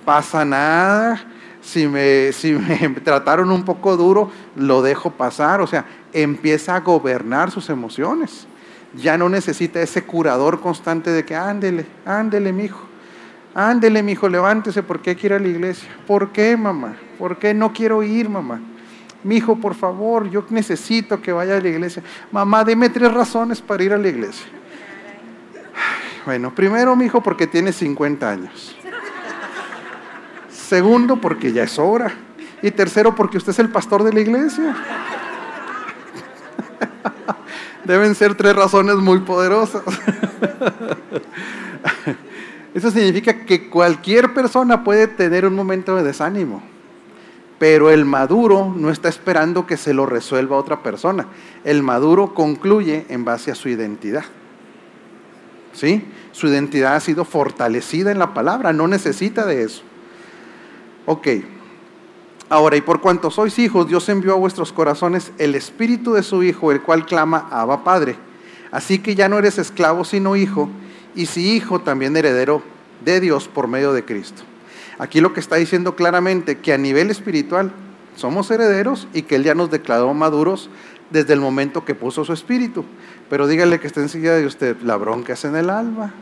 pasa 0.03 0.43
nada. 0.43 1.23
Si 1.61 1.87
me, 1.87 2.33
si 2.33 2.51
me 2.55 2.89
trataron 3.05 3.49
un 3.49 3.63
poco 3.63 3.95
duro, 3.95 4.29
lo 4.57 4.81
dejo 4.81 5.11
pasar. 5.11 5.61
O 5.61 5.67
sea, 5.67 5.85
empieza 6.11 6.75
a 6.75 6.81
gobernar 6.81 7.51
sus 7.51 7.69
emociones. 7.69 8.47
Ya 8.95 9.17
no 9.17 9.29
necesita 9.29 9.81
ese 9.81 10.03
curador 10.03 10.59
constante 10.59 11.09
de 11.09 11.23
que 11.23 11.37
ándele, 11.37 11.85
ándele, 12.05 12.51
mijo. 12.51 12.90
Ándele, 13.53 14.01
mijo, 14.01 14.29
levántese, 14.29 14.81
¿por 14.81 15.01
qué 15.01 15.15
quiere 15.15 15.35
ir 15.35 15.41
a 15.41 15.43
la 15.43 15.49
iglesia? 15.49 15.89
¿Por 16.07 16.31
qué, 16.31 16.55
mamá? 16.55 16.95
¿Por 17.19 17.37
qué 17.37 17.53
no 17.53 17.73
quiero 17.73 18.01
ir, 18.01 18.29
mamá? 18.29 18.61
Mijo, 19.23 19.57
por 19.57 19.75
favor, 19.75 20.29
yo 20.29 20.45
necesito 20.49 21.21
que 21.21 21.33
vaya 21.33 21.57
a 21.57 21.61
la 21.61 21.67
iglesia. 21.67 22.01
Mamá, 22.31 22.63
dime 22.63 22.89
tres 22.89 23.13
razones 23.13 23.61
para 23.61 23.83
ir 23.83 23.93
a 23.93 23.97
la 23.97 24.07
iglesia. 24.07 24.45
Bueno, 26.25 26.55
primero, 26.55 26.95
mijo, 26.95 27.21
porque 27.21 27.45
tiene 27.45 27.73
50 27.73 28.29
años. 28.29 28.75
Segundo, 30.49 31.17
porque 31.17 31.51
ya 31.51 31.63
es 31.63 31.77
hora. 31.77 32.13
Y 32.61 32.71
tercero, 32.71 33.15
porque 33.15 33.37
usted 33.37 33.51
es 33.51 33.59
el 33.59 33.69
pastor 33.69 34.03
de 34.03 34.13
la 34.13 34.21
iglesia. 34.21 34.75
Deben 37.83 38.15
ser 38.15 38.35
tres 38.35 38.55
razones 38.55 38.95
muy 38.95 39.19
poderosas. 39.19 39.83
Eso 42.73 42.89
significa 42.89 43.45
que 43.45 43.69
cualquier 43.69 44.33
persona 44.33 44.83
puede 44.83 45.07
tener 45.07 45.45
un 45.45 45.55
momento 45.55 45.95
de 45.95 46.03
desánimo, 46.03 46.63
pero 47.59 47.89
el 47.89 48.05
maduro 48.05 48.73
no 48.75 48.89
está 48.89 49.09
esperando 49.09 49.67
que 49.67 49.77
se 49.77 49.93
lo 49.93 50.05
resuelva 50.05 50.57
otra 50.57 50.81
persona. 50.81 51.27
El 51.63 51.83
maduro 51.83 52.33
concluye 52.33 53.05
en 53.09 53.25
base 53.25 53.51
a 53.51 53.55
su 53.55 53.67
identidad. 53.69 54.23
¿Sí? 55.73 56.03
Su 56.31 56.47
identidad 56.47 56.95
ha 56.95 56.99
sido 56.99 57.25
fortalecida 57.25 58.11
en 58.11 58.19
la 58.19 58.33
palabra, 58.33 58.73
no 58.73 58.87
necesita 58.87 59.45
de 59.45 59.63
eso. 59.63 59.83
Ok. 61.05 61.27
Ahora, 62.49 62.75
y 62.75 62.81
por 62.81 62.99
cuanto 62.99 63.31
sois 63.31 63.57
hijos, 63.59 63.87
Dios 63.87 64.07
envió 64.09 64.33
a 64.33 64.37
vuestros 64.37 64.73
corazones 64.73 65.31
el 65.37 65.55
espíritu 65.55 66.13
de 66.13 66.23
su 66.23 66.43
Hijo, 66.43 66.71
el 66.71 66.81
cual 66.81 67.05
clama, 67.05 67.47
Abba 67.49 67.83
Padre. 67.83 68.15
Así 68.71 68.99
que 68.99 69.15
ya 69.15 69.29
no 69.29 69.37
eres 69.37 69.57
esclavo, 69.57 70.03
sino 70.03 70.35
hijo, 70.35 70.69
y 71.15 71.25
si 71.25 71.55
hijo, 71.55 71.81
también 71.81 72.15
heredero 72.15 72.61
de 73.03 73.19
Dios 73.19 73.47
por 73.47 73.67
medio 73.67 73.93
de 73.93 74.05
Cristo. 74.05 74.43
Aquí 74.99 75.21
lo 75.21 75.33
que 75.33 75.39
está 75.39 75.55
diciendo 75.55 75.95
claramente, 75.95 76.59
que 76.59 76.73
a 76.73 76.77
nivel 76.77 77.09
espiritual 77.09 77.71
somos 78.15 78.51
herederos 78.51 79.07
y 79.13 79.23
que 79.23 79.35
Él 79.35 79.43
ya 79.43 79.55
nos 79.55 79.71
declaró 79.71 80.13
maduros 80.13 80.69
desde 81.09 81.33
el 81.33 81.39
momento 81.39 81.85
que 81.85 81.95
puso 81.95 82.23
su 82.23 82.33
espíritu. 82.33 82.85
Pero 83.29 83.47
dígale 83.47 83.79
que 83.79 83.87
está 83.87 84.01
enseguida 84.01 84.35
de 84.35 84.45
usted, 84.45 84.77
la 84.81 84.97
bronca 84.97 85.33
es 85.33 85.45
en 85.45 85.55
el 85.55 85.69
alma. 85.69 86.13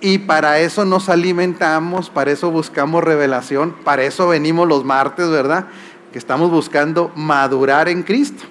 Y 0.00 0.18
para 0.18 0.58
eso 0.58 0.84
nos 0.84 1.08
alimentamos, 1.08 2.10
para 2.10 2.30
eso 2.30 2.50
buscamos 2.50 3.02
revelación, 3.02 3.74
para 3.84 4.02
eso 4.02 4.28
venimos 4.28 4.68
los 4.68 4.84
martes, 4.84 5.30
¿verdad? 5.30 5.66
Que 6.12 6.18
estamos 6.18 6.50
buscando 6.50 7.10
madurar 7.16 7.88
en 7.88 8.02
Cristo, 8.02 8.44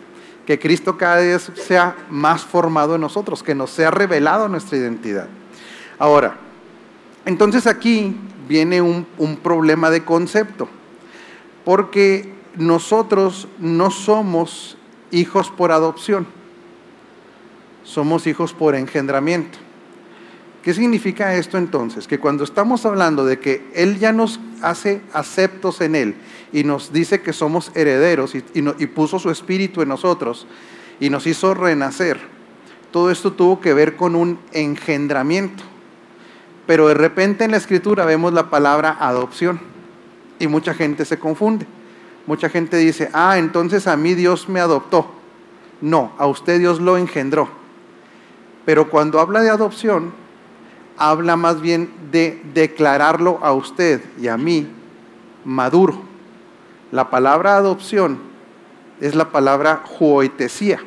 que 0.46 0.60
Cristo 0.60 0.98
cada 0.98 1.20
día 1.20 1.40
sea 1.40 1.96
más 2.10 2.44
formado 2.44 2.96
en 2.96 3.02
nosotros, 3.02 3.44
que 3.44 3.56
nos 3.56 3.70
sea 3.70 3.92
revelado 3.92 4.50
nuestra 4.50 4.78
identidad. 4.78 5.28
Ahora, 6.00 6.38
entonces 7.26 7.66
aquí 7.68 8.16
viene 8.48 8.82
un, 8.82 9.08
un 9.18 9.38
problema 9.38 9.90
de 9.90 10.04
concepto, 10.04 10.68
porque 11.64 12.34
nosotros 12.58 13.48
no 13.60 13.90
somos 13.90 14.78
hijos 15.12 15.50
por 15.50 15.72
adopción, 15.72 16.28
somos 17.84 18.28
hijos 18.28 18.54
por 18.54 18.76
engendramiento. 18.76 19.60
¿Qué 20.62 20.74
significa 20.74 21.36
esto 21.36 21.58
entonces? 21.58 22.08
Que 22.08 22.20
cuando 22.20 22.46
estamos 22.46 22.86
hablando 22.86 23.26
de 23.26 23.40
que 23.40 23.70
Él 23.74 24.00
ya 24.00 24.14
nos 24.14 24.40
hace 24.62 25.02
aceptos 25.12 25.82
en 25.82 25.96
Él 25.96 26.16
y 26.54 26.64
nos 26.64 26.94
dice 26.94 27.22
que 27.22 27.34
somos 27.34 27.72
herederos 27.74 28.36
y, 28.36 28.42
puso 28.88 29.18
su 29.18 29.32
espíritu 29.32 29.82
en 29.82 29.90
nosotros 29.90 30.48
y 31.00 31.10
nos 31.10 31.26
hizo 31.26 31.56
renacer, 31.56 32.20
todo 32.92 33.10
esto 33.10 33.34
tuvo 33.34 33.60
que 33.60 33.74
ver 33.74 33.96
con 33.96 34.16
un 34.16 34.40
engendramiento. 34.52 35.64
Pero 36.68 36.88
de 36.88 36.94
repente 36.94 37.44
en 37.44 37.52
la 37.52 37.58
escritura 37.58 38.06
vemos 38.06 38.32
la 38.32 38.52
palabra 38.52 38.96
adopción 39.00 39.60
y 40.40 40.48
mucha 40.48 40.76
gente 40.76 41.04
se 41.04 41.18
confunde. 41.18 41.66
Mucha 42.28 42.48
gente 42.50 42.78
dice, 42.78 43.10
ah, 43.14 43.38
entonces 43.38 43.88
a 43.88 43.98
mí 43.98 44.14
Dios 44.14 44.48
me 44.48 44.60
adoptó. 44.60 45.12
No, 45.82 46.14
a 46.20 46.28
usted 46.28 46.60
Dios 46.60 46.80
lo 46.80 46.98
engendró. 46.98 47.50
Pero 48.64 48.90
cuando 48.90 49.20
habla 49.20 49.42
de 49.42 49.50
adopción, 49.50 50.14
habla 50.98 51.36
más 51.36 51.60
bien 51.60 51.92
de 52.12 52.42
declararlo 52.54 53.40
a 53.42 53.52
usted 53.54 54.02
y 54.22 54.28
a 54.28 54.38
mí 54.38 54.68
maduro. 55.44 56.13
La 56.94 57.10
palabra 57.10 57.58
adopción 57.58 58.20
es 59.02 59.16
la 59.16 59.32
palabra 59.32 59.82
juoitesía. 59.84 60.78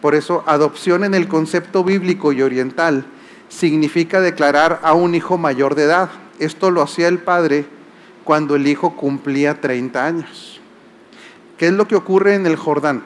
Por 0.00 0.16
eso 0.16 0.42
adopción 0.48 1.04
en 1.04 1.14
el 1.14 1.28
concepto 1.28 1.84
bíblico 1.84 2.32
y 2.32 2.42
oriental 2.42 3.06
significa 3.48 4.20
declarar 4.20 4.80
a 4.82 4.94
un 4.94 5.14
hijo 5.14 5.38
mayor 5.38 5.76
de 5.76 5.84
edad. 5.84 6.10
Esto 6.40 6.72
lo 6.72 6.82
hacía 6.82 7.06
el 7.06 7.20
padre 7.20 7.66
cuando 8.24 8.56
el 8.56 8.66
hijo 8.66 8.96
cumplía 8.96 9.60
30 9.60 10.04
años. 10.04 10.60
¿Qué 11.56 11.68
es 11.68 11.72
lo 11.72 11.86
que 11.86 11.94
ocurre 11.94 12.34
en 12.34 12.44
el 12.44 12.56
Jordán? 12.56 13.04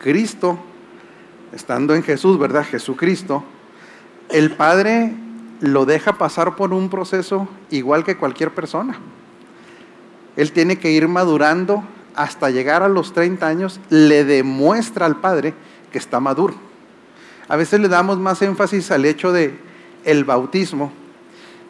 Cristo, 0.00 0.58
estando 1.52 1.94
en 1.94 2.02
Jesús, 2.02 2.36
¿verdad? 2.36 2.64
Jesucristo, 2.64 3.44
el 4.30 4.56
padre 4.56 5.14
lo 5.60 5.86
deja 5.86 6.18
pasar 6.18 6.56
por 6.56 6.72
un 6.72 6.90
proceso 6.90 7.46
igual 7.70 8.02
que 8.02 8.16
cualquier 8.16 8.52
persona. 8.52 8.98
Él 10.36 10.52
tiene 10.52 10.78
que 10.78 10.90
ir 10.90 11.08
madurando 11.08 11.82
hasta 12.14 12.50
llegar 12.50 12.82
a 12.82 12.88
los 12.88 13.12
30 13.12 13.46
años, 13.46 13.80
le 13.90 14.24
demuestra 14.24 15.06
al 15.06 15.16
padre 15.16 15.54
que 15.90 15.98
está 15.98 16.20
maduro. 16.20 16.54
A 17.48 17.56
veces 17.56 17.80
le 17.80 17.88
damos 17.88 18.18
más 18.18 18.42
énfasis 18.42 18.90
al 18.90 19.04
hecho 19.04 19.32
de 19.32 19.58
el 20.04 20.24
bautismo 20.24 20.92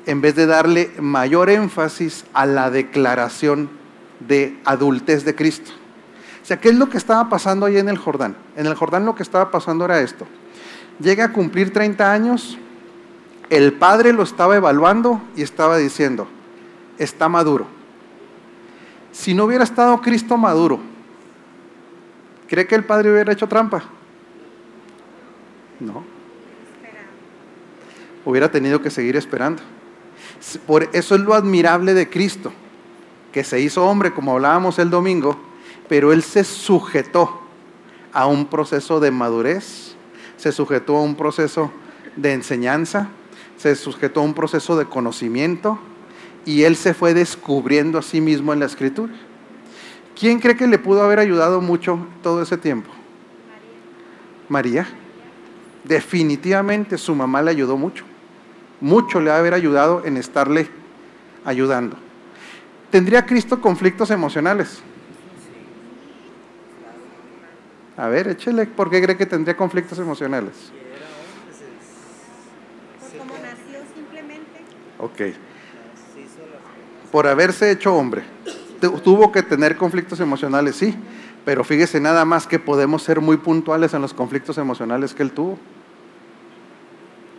en 0.07 0.21
vez 0.21 0.37
de 0.37 0.47
darle 0.47 0.93
mayor 1.01 1.51
énfasis 1.51 2.25
a 2.33 2.47
la 2.47 2.71
declaración 2.71 3.69
de 4.21 4.59
adultez 4.65 5.25
de 5.25 5.35
Cristo. 5.35 5.73
O 6.43 6.47
sea, 6.47 6.61
¿qué 6.61 6.69
es 6.69 6.77
lo 6.77 6.89
que 6.89 6.97
estaba 6.97 7.29
pasando 7.29 7.67
ahí 7.67 7.77
en 7.77 7.89
el 7.89 7.99
Jordán? 7.99 8.37
En 8.55 8.67
el 8.67 8.75
Jordán 8.77 9.05
lo 9.05 9.17
que 9.17 9.25
estaba 9.25 9.51
pasando 9.51 9.85
era 9.85 10.01
esto. 10.01 10.27
Llega 11.01 11.25
a 11.25 11.33
cumplir 11.33 11.73
30 11.73 12.13
años, 12.13 12.57
el 13.51 13.73
padre 13.73 14.13
lo 14.13 14.23
estaba 14.23 14.57
evaluando 14.57 15.21
y 15.35 15.43
estaba 15.43 15.77
diciendo, 15.77 16.29
está 16.99 17.29
maduro. 17.29 17.76
Si 19.17 19.33
no 19.33 19.45
hubiera 19.47 19.65
estado 19.65 19.99
Cristo 20.03 20.37
maduro, 20.37 20.79
¿cree 22.47 22.67
que 22.67 22.75
el 22.75 22.85
padre 22.85 23.11
hubiera 23.11 23.33
hecho 23.33 23.49
trampa? 23.49 23.83
No. 25.81 26.05
Hubiera 28.27 28.51
tenido 28.51 28.83
que 28.83 28.91
seguir 28.91 29.17
esperando. 29.17 29.63
Por 30.67 30.91
eso 30.93 31.15
es 31.15 31.23
lo 31.23 31.33
admirable 31.33 31.95
de 31.95 32.11
Cristo, 32.11 32.53
que 33.33 33.43
se 33.43 33.59
hizo 33.59 33.87
hombre, 33.87 34.13
como 34.13 34.33
hablábamos 34.33 34.79
el 34.79 34.91
domingo, 34.91 35.41
pero 35.89 36.13
él 36.13 36.23
se 36.23 36.45
sujetó 36.45 37.41
a 38.13 38.27
un 38.27 38.45
proceso 38.45 39.01
de 39.01 39.11
madurez, 39.11 39.97
se 40.37 40.53
sujetó 40.53 40.99
a 40.99 41.03
un 41.03 41.17
proceso 41.17 41.73
de 42.17 42.35
enseñanza, 42.35 43.09
se 43.57 43.77
sujetó 43.77 44.21
a 44.21 44.25
un 44.25 44.35
proceso 44.35 44.77
de 44.77 44.85
conocimiento 44.85 45.79
y 46.47 46.63
él 46.63 46.77
se 46.77 46.95
fue 46.95 47.13
descubriendo 47.13 47.99
a 47.99 48.03
sí 48.03 48.21
mismo 48.21 48.53
en 48.53 48.61
la 48.61 48.67
escritura. 48.67 49.13
¿Quién 50.19 50.39
cree 50.39 50.57
que 50.57 50.69
le 50.69 50.79
pudo 50.79 51.03
haber 51.03 51.19
ayudado 51.19 51.61
mucho 51.61 51.99
todo 52.23 52.41
ese 52.41 52.57
tiempo? 52.57 52.89
María. 54.49 54.83
María. 54.83 54.97
Definitivamente 55.85 56.97
su 56.97 57.15
mamá 57.15 57.43
le 57.43 57.51
ayudó 57.51 57.77
mucho. 57.77 58.05
Mucho 58.81 59.21
le 59.21 59.31
ha 59.31 59.39
haber 59.39 59.55
ayudado 59.55 60.03
en 60.07 60.17
estarle 60.17 60.69
ayudando. 61.45 61.97
¿Tendría 62.91 63.27
Cristo 63.27 63.61
conflictos 63.61 64.11
emocionales? 64.11 64.81
A 67.97 68.09
ver, 68.09 68.29
échele, 68.29 68.67
¿por 68.67 68.91
qué 68.91 69.03
cree 69.03 69.17
que 69.17 69.27
tendría 69.27 69.57
conflictos 69.57 69.99
emocionales? 69.99 70.71
Como 73.19 73.33
nació 73.35 73.81
simplemente. 73.95 74.61
Ok. 74.99 75.56
Por 77.13 77.27
haberse 77.27 77.71
hecho 77.71 77.95
hombre. 77.95 78.25
Tuvo 79.03 79.33
que 79.33 79.43
tener 79.43 79.77
conflictos 79.77 80.21
emocionales, 80.21 80.77
sí, 80.77 80.95
pero 81.45 81.65
fíjese 81.65 82.01
nada 82.01 82.25
más 82.25 82.47
que 82.47 82.59
podemos 82.59 83.03
ser 83.03 83.21
muy 83.21 83.37
puntuales 83.37 83.95
en 83.95 84.03
los 84.03 84.13
conflictos 84.13 84.59
emocionales 84.59 85.15
que 85.15 85.23
él 85.23 85.31
tuvo. 85.31 85.59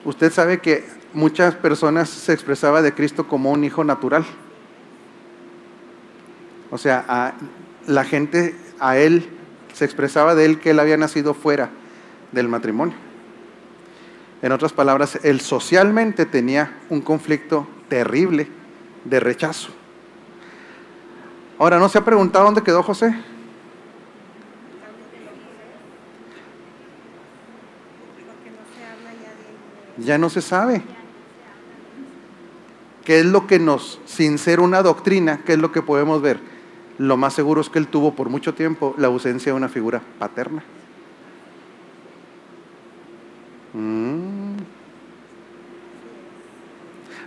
Usted 0.06 0.32
sabe 0.32 0.60
que 0.60 0.86
muchas 1.14 1.56
personas 1.56 2.10
se 2.10 2.34
expresaba 2.34 2.82
de 2.82 2.94
Cristo 2.94 3.28
como 3.28 3.52
un 3.52 3.64
hijo 3.64 3.84
natural. 3.84 4.26
O 6.72 6.78
sea, 6.78 7.04
a 7.08 7.34
la 7.86 8.04
gente, 8.04 8.56
a 8.80 8.98
él 8.98 9.28
se 9.74 9.86
expresaba 9.86 10.36
de 10.36 10.46
él 10.46 10.60
que 10.60 10.72
él 10.72 10.80
había 10.80 10.98
nacido 10.98 11.34
fuera 11.34 11.70
del 12.32 12.48
matrimonio. 12.48 12.96
En 14.42 14.52
otras 14.52 14.74
palabras, 14.74 15.20
él 15.24 15.42
socialmente 15.42 16.26
tenía 16.26 16.78
un 16.90 17.02
conflicto 17.02 17.68
terrible 17.90 18.48
de 19.04 19.20
rechazo. 19.20 19.70
Ahora, 21.60 21.80
¿no 21.80 21.90
se 21.90 21.98
ha 21.98 22.06
preguntado 22.06 22.46
dónde 22.46 22.64
quedó 22.64 22.84
José? 22.84 23.16
Ya 29.98 30.18
no 30.18 30.30
se 30.30 30.42
sabe. 30.42 30.84
¿Qué 33.04 33.20
es 33.20 33.26
lo 33.26 33.48
que 33.48 33.58
nos, 33.58 34.00
sin 34.06 34.38
ser 34.38 34.60
una 34.60 34.84
doctrina, 34.84 35.42
qué 35.46 35.54
es 35.54 35.60
lo 35.60 35.72
que 35.72 35.82
podemos 35.82 36.22
ver? 36.22 36.40
lo 36.98 37.18
más 37.18 37.34
seguro 37.34 37.62
es 37.62 37.70
que 37.70 37.80
él 37.80 37.88
tuvo 37.88 38.14
por 38.14 38.30
mucho 38.30 38.54
tiempo 38.54 38.96
la 38.98 39.08
ausencia 39.08 39.52
de 39.52 39.58
una 39.58 39.70
figura 39.70 40.02
paterna. 40.20 40.64
Mm. 43.74 44.58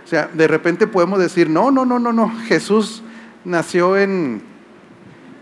sea, 0.11 0.29
de 0.33 0.47
repente 0.47 0.87
podemos 0.87 1.19
decir, 1.19 1.49
no, 1.49 1.71
no, 1.71 1.85
no, 1.85 1.97
no, 1.97 2.11
no, 2.11 2.29
Jesús 2.45 3.01
nació 3.45 3.97
en, 3.97 4.41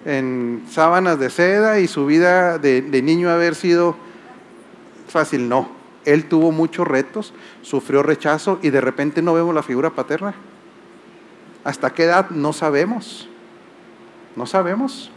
en 0.06 0.64
sábanas 0.70 1.20
de 1.20 1.32
seda 1.32 1.80
y 1.80 1.88
su 1.88 2.06
vida 2.06 2.60
de, 2.60 2.84
de 2.84 3.02
niño 3.02 3.32
haber 3.32 3.56
sido 3.56 3.96
fácil. 5.08 5.50
No, 5.50 5.70
él 6.06 6.30
tuvo 6.30 6.52
muchos 6.52 6.88
retos, 6.88 7.34
sufrió 7.64 8.04
rechazo 8.04 8.60
y 8.62 8.70
de 8.70 8.80
repente 8.80 9.22
no 9.22 9.34
vemos 9.34 9.56
la 9.56 9.64
figura 9.64 9.90
paterna. 9.90 10.36
¿Hasta 11.64 11.92
qué 11.92 12.04
edad? 12.04 12.30
No 12.30 12.54
sabemos. 12.54 13.28
No 14.36 14.46
sabemos. 14.46 15.12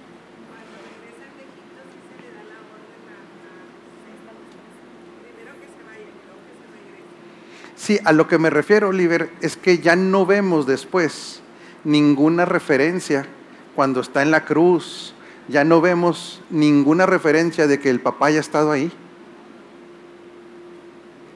Sí, 7.82 7.98
a 8.04 8.12
lo 8.12 8.28
que 8.28 8.38
me 8.38 8.48
refiero, 8.48 8.90
Oliver, 8.90 9.32
es 9.40 9.56
que 9.56 9.78
ya 9.78 9.96
no 9.96 10.24
vemos 10.24 10.66
después 10.68 11.42
ninguna 11.82 12.44
referencia 12.44 13.26
cuando 13.74 14.02
está 14.02 14.22
en 14.22 14.30
la 14.30 14.44
cruz, 14.44 15.14
ya 15.48 15.64
no 15.64 15.80
vemos 15.80 16.40
ninguna 16.48 17.06
referencia 17.06 17.66
de 17.66 17.80
que 17.80 17.90
el 17.90 17.98
papá 17.98 18.26
haya 18.26 18.38
estado 18.38 18.70
ahí. 18.70 18.92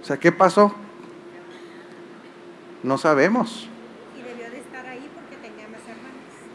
O 0.00 0.04
sea, 0.04 0.18
¿qué 0.18 0.30
pasó? 0.30 0.72
No 2.84 2.96
sabemos. 2.96 3.68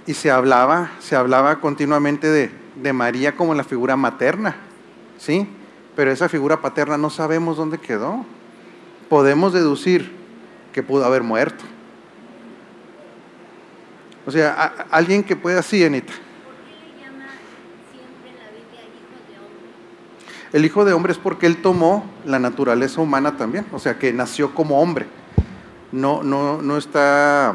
Y 0.08 0.14
se 0.14 0.32
hablaba, 0.32 0.92
se 1.00 1.18
hablaba 1.18 1.60
continuamente 1.60 2.28
de, 2.30 2.50
de 2.82 2.94
María 2.94 3.36
como 3.36 3.54
la 3.56 3.66
figura 3.66 3.98
materna, 3.98 4.56
¿sí? 5.18 5.50
Pero 5.98 6.12
esa 6.14 6.30
figura 6.30 6.62
paterna 6.62 6.98
no 6.98 7.10
sabemos 7.10 7.58
dónde 7.58 7.78
quedó. 7.78 8.26
Podemos 9.12 9.52
deducir 9.52 10.10
que 10.72 10.84
pudo 10.84 11.04
haber 11.04 11.22
muerto. 11.22 11.66
O 14.26 14.32
sea, 14.32 14.88
alguien 14.90 15.22
que 15.22 15.36
pueda 15.36 15.60
así, 15.60 15.84
Anita. 15.84 16.14
El 20.54 20.64
hijo 20.64 20.86
de 20.86 20.94
hombre 20.94 21.12
es 21.12 21.18
porque 21.18 21.46
él 21.46 21.58
tomó 21.62 22.10
la 22.24 22.40
naturaleza 22.40 23.02
humana 23.02 23.36
también, 23.36 23.66
o 23.74 23.80
sea, 23.80 24.00
que 24.00 24.14
nació 24.14 24.56
como 24.56 24.82
hombre. 24.82 25.08
No, 25.92 26.24
no, 26.24 26.62
no 26.62 26.78
está 26.78 27.54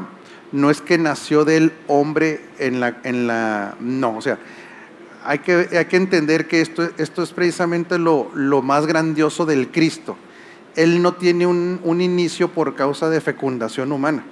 no 0.52 0.68
es 0.68 0.82
que 0.82 0.98
nació 0.98 1.46
del 1.46 1.72
hombre 1.86 2.42
en 2.58 2.80
la, 2.80 2.98
en 3.02 3.26
la 3.26 3.76
no, 3.80 4.18
o 4.18 4.20
sea, 4.20 4.38
hay 5.24 5.38
que, 5.38 5.70
hay 5.72 5.86
que 5.86 5.96
entender 5.96 6.48
que 6.48 6.60
esto, 6.60 6.90
esto 6.98 7.22
es 7.22 7.32
precisamente 7.32 7.96
lo, 7.98 8.30
lo, 8.34 8.60
más 8.60 8.86
grandioso 8.86 9.46
del 9.46 9.70
Cristo. 9.70 10.18
Él 10.76 11.02
no 11.02 11.14
tiene 11.14 11.46
un, 11.46 11.80
un, 11.82 12.00
inicio 12.00 12.48
por 12.48 12.74
causa 12.74 13.08
de 13.10 13.20
fecundación 13.20 13.92
humana. 13.92 14.24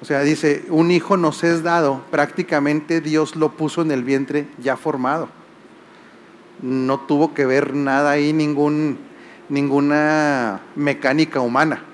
O 0.00 0.04
sea, 0.04 0.22
dice, 0.22 0.64
un 0.68 0.90
hijo 0.90 1.16
nos 1.16 1.44
es 1.44 1.62
dado, 1.62 2.02
prácticamente 2.10 3.00
Dios 3.00 3.36
lo 3.36 3.52
puso 3.52 3.82
en 3.82 3.90
el 3.90 4.04
vientre 4.04 4.46
ya 4.58 4.76
formado. 4.76 5.28
No 6.60 7.00
tuvo 7.00 7.34
que 7.34 7.44
ver 7.44 7.74
nada 7.74 8.12
ahí, 8.12 8.32
ningún, 8.32 8.98
ninguna 9.48 10.60
mecánica 10.76 11.40
humana. 11.40 11.84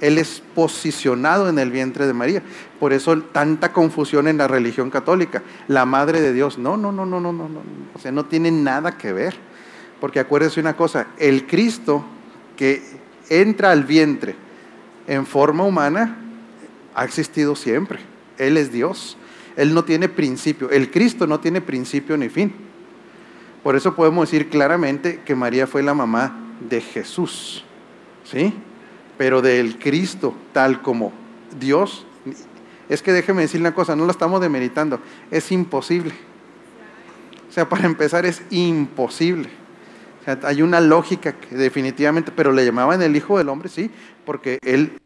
Él 0.00 0.18
es 0.18 0.42
posicionado 0.54 1.48
en 1.48 1.60
el 1.60 1.70
vientre 1.70 2.08
de 2.08 2.12
María. 2.12 2.42
Por 2.80 2.92
eso 2.92 3.16
tanta 3.20 3.72
confusión 3.72 4.26
en 4.26 4.38
la 4.38 4.48
religión 4.48 4.90
católica. 4.90 5.42
La 5.68 5.86
madre 5.86 6.20
de 6.20 6.32
Dios. 6.32 6.58
No, 6.58 6.76
no, 6.76 6.90
no, 6.90 7.06
no, 7.06 7.20
no, 7.20 7.32
no, 7.32 7.48
no. 7.48 7.60
O 7.94 7.98
sea, 8.00 8.10
no 8.10 8.24
tiene 8.24 8.50
nada 8.50 8.98
que 8.98 9.12
ver. 9.12 9.36
Porque 10.00 10.18
acuérdese 10.18 10.58
una 10.58 10.76
cosa, 10.76 11.06
el 11.18 11.46
Cristo 11.46 12.04
que 12.62 12.80
entra 13.28 13.72
al 13.72 13.82
vientre 13.82 14.36
en 15.08 15.26
forma 15.26 15.64
humana 15.64 16.16
ha 16.94 17.04
existido 17.04 17.56
siempre. 17.56 17.98
Él 18.38 18.56
es 18.56 18.70
Dios. 18.70 19.16
Él 19.56 19.74
no 19.74 19.84
tiene 19.84 20.08
principio. 20.08 20.70
El 20.70 20.90
Cristo 20.92 21.26
no 21.26 21.40
tiene 21.40 21.60
principio 21.60 22.16
ni 22.16 22.28
fin. 22.28 22.52
Por 23.64 23.74
eso 23.74 23.96
podemos 23.96 24.30
decir 24.30 24.48
claramente 24.48 25.22
que 25.24 25.34
María 25.34 25.66
fue 25.66 25.82
la 25.82 25.92
mamá 25.92 26.54
de 26.68 26.80
Jesús. 26.80 27.64
¿Sí? 28.24 28.54
pero 29.22 29.40
del 29.42 29.78
Cristo 29.78 30.34
tal 30.52 30.82
como 30.82 31.12
Dios, 31.58 32.04
es 32.88 33.02
que 33.02 33.12
déjeme 33.12 33.42
decir 33.42 33.60
una 33.60 33.72
cosa, 33.72 33.94
no 33.94 34.04
lo 34.04 34.10
estamos 34.10 34.40
demeritando, 34.40 34.98
es 35.30 35.52
imposible. 35.52 36.12
O 37.48 37.52
sea, 37.52 37.68
para 37.68 37.86
empezar 37.86 38.26
es 38.26 38.42
imposible. 38.50 39.48
Hay 40.44 40.62
una 40.62 40.80
lógica 40.80 41.32
que 41.32 41.56
definitivamente, 41.56 42.32
pero 42.34 42.52
le 42.52 42.64
llamaban 42.64 43.02
el 43.02 43.16
Hijo 43.16 43.38
del 43.38 43.48
Hombre, 43.48 43.68
sí, 43.68 43.90
porque 44.24 44.58
él... 44.62 44.98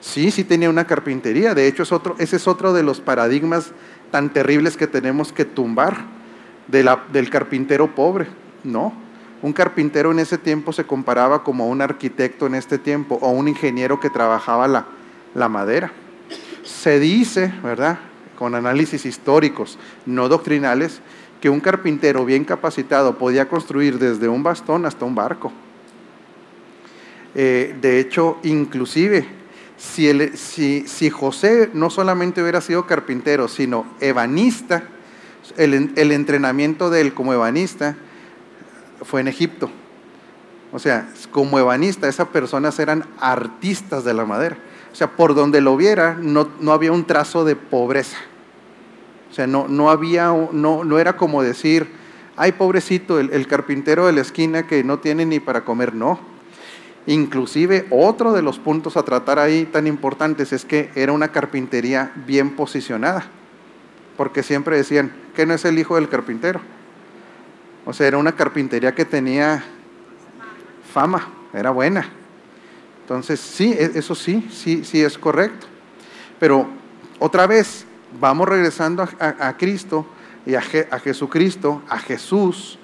Sí, 0.00 0.30
sí 0.30 0.44
tenía 0.44 0.70
una 0.70 0.86
carpintería. 0.86 1.54
De 1.54 1.66
hecho, 1.66 1.82
es 1.82 1.92
otro, 1.92 2.14
ese 2.18 2.36
es 2.36 2.46
otro 2.46 2.72
de 2.72 2.82
los 2.82 3.00
paradigmas 3.00 3.72
tan 4.10 4.32
terribles 4.32 4.76
que 4.76 4.86
tenemos 4.86 5.32
que 5.32 5.44
tumbar 5.44 6.04
del 6.68 7.30
carpintero 7.30 7.94
pobre. 7.94 8.26
No, 8.62 8.94
un 9.42 9.52
carpintero 9.52 10.12
en 10.12 10.20
ese 10.20 10.38
tiempo 10.38 10.72
se 10.72 10.84
comparaba 10.84 11.42
como 11.42 11.68
un 11.68 11.82
arquitecto 11.82 12.46
en 12.46 12.54
este 12.54 12.78
tiempo 12.78 13.18
o 13.20 13.30
un 13.30 13.48
ingeniero 13.48 14.00
que 14.00 14.08
trabajaba 14.08 14.86
la 15.34 15.48
madera. 15.48 15.92
Se 16.62 16.98
dice, 16.98 17.52
¿verdad? 17.62 17.98
Con 18.38 18.54
análisis 18.54 19.06
históricos, 19.06 19.78
no 20.06 20.28
doctrinales, 20.28 21.00
que 21.40 21.50
un 21.50 21.60
carpintero 21.60 22.24
bien 22.24 22.44
capacitado 22.44 23.18
podía 23.18 23.48
construir 23.48 23.98
desde 23.98 24.28
un 24.28 24.42
bastón 24.42 24.86
hasta 24.86 25.04
un 25.04 25.14
barco. 25.14 25.52
Eh, 27.34 27.76
de 27.80 28.00
hecho, 28.00 28.38
inclusive, 28.42 29.26
si, 29.76 31.10
José 31.10 31.70
no 31.74 31.90
solamente 31.90 32.42
hubiera 32.42 32.60
sido 32.60 32.86
carpintero, 32.86 33.48
sino 33.48 33.86
ebanista, 34.00 34.84
el, 35.56 35.92
el 35.96 36.12
entrenamiento 36.12 36.90
de 36.90 37.00
él 37.02 37.14
como 37.14 37.34
ebanista 37.34 37.96
fue 39.02 39.20
en 39.20 39.28
Egipto. 39.28 39.70
O 40.72 40.78
sea, 40.78 41.08
como 41.30 41.58
ebanista, 41.58 42.08
esas 42.08 42.28
personas 42.28 42.78
eran 42.78 43.04
artistas 43.20 44.04
de 44.04 44.14
la 44.14 44.24
madera. 44.24 44.56
O 44.94 44.96
sea, 44.96 45.08
por 45.08 45.34
donde 45.34 45.60
lo 45.60 45.76
viera, 45.76 46.16
no, 46.20 46.48
no 46.60 46.70
había 46.70 46.92
un 46.92 47.04
trazo 47.04 47.44
de 47.44 47.56
pobreza. 47.56 48.16
O 49.28 49.34
sea, 49.34 49.48
no, 49.48 49.66
no 49.66 49.90
había, 49.90 50.32
no, 50.52 50.84
no 50.84 51.00
era 51.00 51.16
como 51.16 51.42
decir, 51.42 51.88
ay, 52.36 52.52
pobrecito, 52.52 53.18
el, 53.18 53.46
carpintero 53.48 54.06
de 54.06 54.12
la 54.12 54.20
esquina 54.20 54.68
que 54.68 54.84
no 54.84 55.00
tiene 55.00 55.26
ni 55.26 55.40
para 55.40 55.64
comer. 55.64 55.96
No. 55.96 56.20
Inclusive 57.08 57.88
otro 57.90 58.32
de 58.34 58.42
los 58.42 58.60
puntos 58.60 58.96
a 58.96 59.02
tratar 59.02 59.40
ahí 59.40 59.64
tan 59.64 59.88
importantes 59.88 60.52
es 60.52 60.64
que 60.64 60.90
era 60.94 61.10
una 61.10 61.32
carpintería 61.32 62.12
bien 62.24 62.54
posicionada, 62.54 63.24
porque 64.16 64.44
siempre 64.44 64.76
decían 64.76 65.12
que 65.34 65.44
no 65.44 65.54
es 65.54 65.64
el 65.64 65.76
hijo 65.76 65.96
del 65.96 66.08
carpintero. 66.08 66.60
O 67.84 67.92
sea, 67.92 68.06
era 68.06 68.18
una 68.18 68.36
carpintería 68.36 68.94
que 68.94 69.04
tenía 69.04 69.64
fama, 70.92 71.30
era 71.52 71.70
buena. 71.70 72.08
Entonces, 73.04 73.38
sí, 73.38 73.74
e, 73.78 73.92
eso 73.96 74.14
sí, 74.14 74.48
sí, 74.50 74.82
sí 74.82 75.02
es 75.02 75.18
correcto. 75.18 75.66
Pero 76.40 76.66
otra 77.18 77.46
vez, 77.46 77.84
vamos 78.18 78.48
regresando 78.48 79.06
a, 79.20 79.56
Cristo 79.58 80.06
y 80.46 80.54
a, 80.54 80.62
Jesucristo, 80.62 81.82
a 81.90 81.98
Jesús, 81.98 82.78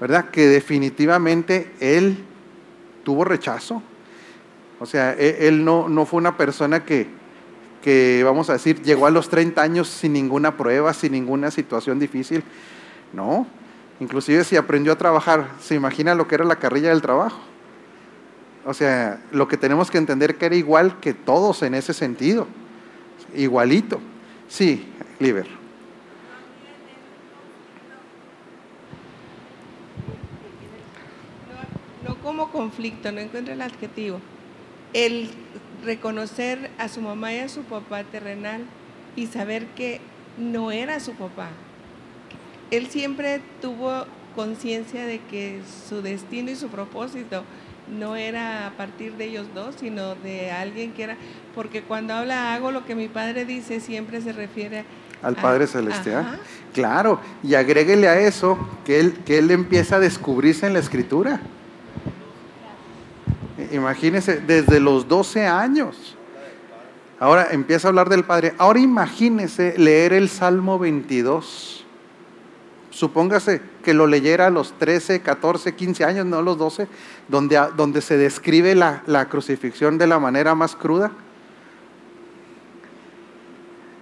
¿verdad? 0.00 0.30
Que 0.30 0.48
definitivamente 0.48 1.72
Él 1.78 2.24
tuvo 3.04 3.24
rechazo. 3.24 3.80
O 4.80 4.86
sea, 4.86 5.14
e, 5.16 5.46
Él, 5.46 5.64
no, 5.64 5.88
no, 5.88 6.04
fue 6.04 6.18
una 6.18 6.36
persona 6.36 6.84
que, 6.84 7.06
que, 7.80 8.22
vamos 8.24 8.50
a 8.50 8.54
decir, 8.54 8.82
llegó 8.82 9.06
a 9.06 9.10
los 9.10 9.28
30 9.28 9.62
años 9.62 9.88
sin 9.88 10.14
ninguna 10.14 10.56
prueba, 10.56 10.92
sin 10.94 11.12
ninguna 11.12 11.52
situación 11.52 12.00
difícil. 12.00 12.42
No, 13.12 13.46
inclusive 14.00 14.42
si 14.42 14.56
aprendió 14.56 14.92
a 14.94 14.98
trabajar, 14.98 15.52
se 15.60 15.76
imagina 15.76 16.16
lo 16.16 16.26
que 16.26 16.34
era 16.34 16.44
la 16.44 16.56
carrilla 16.56 16.88
del 16.88 17.02
trabajo. 17.02 17.49
O 18.64 18.74
sea, 18.74 19.22
lo 19.32 19.48
que 19.48 19.56
tenemos 19.56 19.90
que 19.90 19.98
entender 19.98 20.36
que 20.36 20.46
era 20.46 20.54
igual 20.54 21.00
que 21.00 21.14
todos 21.14 21.62
en 21.62 21.74
ese 21.74 21.94
sentido, 21.94 22.46
igualito. 23.34 24.00
Sí, 24.48 24.86
Liber. 25.18 25.46
No, 32.06 32.16
como 32.16 32.50
conflicto, 32.50 33.12
no 33.12 33.20
encuentro 33.20 33.54
el 33.54 33.62
adjetivo. 33.62 34.20
El 34.92 35.30
reconocer 35.84 36.70
a 36.78 36.88
su 36.88 37.00
mamá 37.00 37.32
y 37.32 37.38
a 37.38 37.48
su 37.48 37.62
papá 37.62 38.04
terrenal 38.04 38.64
y 39.16 39.26
saber 39.26 39.66
que 39.68 40.00
no 40.36 40.70
era 40.70 41.00
su 41.00 41.12
papá. 41.12 41.48
Él 42.70 42.88
siempre 42.88 43.40
tuvo 43.62 44.04
conciencia 44.34 45.06
de 45.06 45.18
que 45.20 45.60
su 45.88 46.02
destino 46.02 46.50
y 46.50 46.56
su 46.56 46.68
propósito 46.68 47.44
no 47.90 48.16
era 48.16 48.66
a 48.66 48.70
partir 48.72 49.14
de 49.14 49.26
ellos 49.26 49.46
dos, 49.54 49.76
sino 49.78 50.14
de 50.16 50.50
alguien 50.50 50.92
que 50.92 51.04
era, 51.04 51.16
porque 51.54 51.82
cuando 51.82 52.14
habla 52.14 52.54
hago 52.54 52.70
lo 52.70 52.84
que 52.84 52.94
mi 52.94 53.08
padre 53.08 53.44
dice, 53.44 53.80
siempre 53.80 54.20
se 54.20 54.32
refiere 54.32 54.84
al 55.22 55.36
Padre 55.36 55.66
Celestial. 55.66 56.40
Claro, 56.72 57.20
y 57.42 57.54
agréguele 57.54 58.08
a 58.08 58.18
eso 58.18 58.58
que 58.84 59.00
él, 59.00 59.18
que 59.24 59.38
él 59.38 59.50
empieza 59.50 59.96
a 59.96 59.98
descubrirse 59.98 60.66
en 60.66 60.72
la 60.72 60.78
Escritura. 60.78 61.40
Imagínese, 63.72 64.40
desde 64.40 64.80
los 64.80 65.06
12 65.08 65.46
años. 65.46 66.16
Ahora 67.18 67.48
empieza 67.50 67.88
a 67.88 67.90
hablar 67.90 68.08
del 68.08 68.24
Padre. 68.24 68.54
Ahora 68.56 68.80
imagínese 68.80 69.74
leer 69.76 70.14
el 70.14 70.30
Salmo 70.30 70.78
22 70.78 71.79
supóngase 72.90 73.62
que 73.82 73.94
lo 73.94 74.06
leyera 74.06 74.48
a 74.48 74.50
los 74.50 74.72
13, 74.78 75.20
14, 75.20 75.74
15 75.74 76.04
años, 76.04 76.26
no 76.26 76.42
los 76.42 76.58
12, 76.58 76.88
donde, 77.28 77.60
donde 77.76 78.00
se 78.02 78.16
describe 78.16 78.74
la, 78.74 79.28
crucifixión 79.30 79.96
de 79.96 80.06
la 80.06 80.18
manera 80.18 80.54
más 80.54 80.76
cruda. 80.76 81.12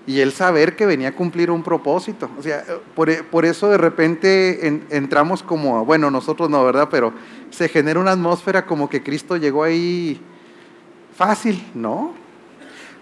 Y 0.07 0.20
él 0.20 0.33
saber 0.33 0.74
que 0.74 0.87
venía 0.87 1.09
a 1.09 1.12
cumplir 1.12 1.51
un 1.51 1.62
propósito. 1.62 2.31
O 2.38 2.42
sea, 2.42 2.64
por, 2.94 3.44
eso 3.44 3.68
de 3.68 3.77
repente 3.77 4.66
entramos 4.88 5.42
como, 5.42 5.85
bueno, 5.85 6.11
nosotros 6.11 6.48
no, 6.48 6.64
¿verdad? 6.64 6.88
Pero 6.90 7.12
se 7.51 7.68
genera 7.68 8.01
una 8.01 8.12
atmósfera 8.12 8.64
como 8.64 8.88
que 8.88 9.03
Cristo 9.03 9.37
llegó 9.37 9.64
ahí 9.64 10.18
fácil, 11.14 11.62
¿no? 11.74 12.14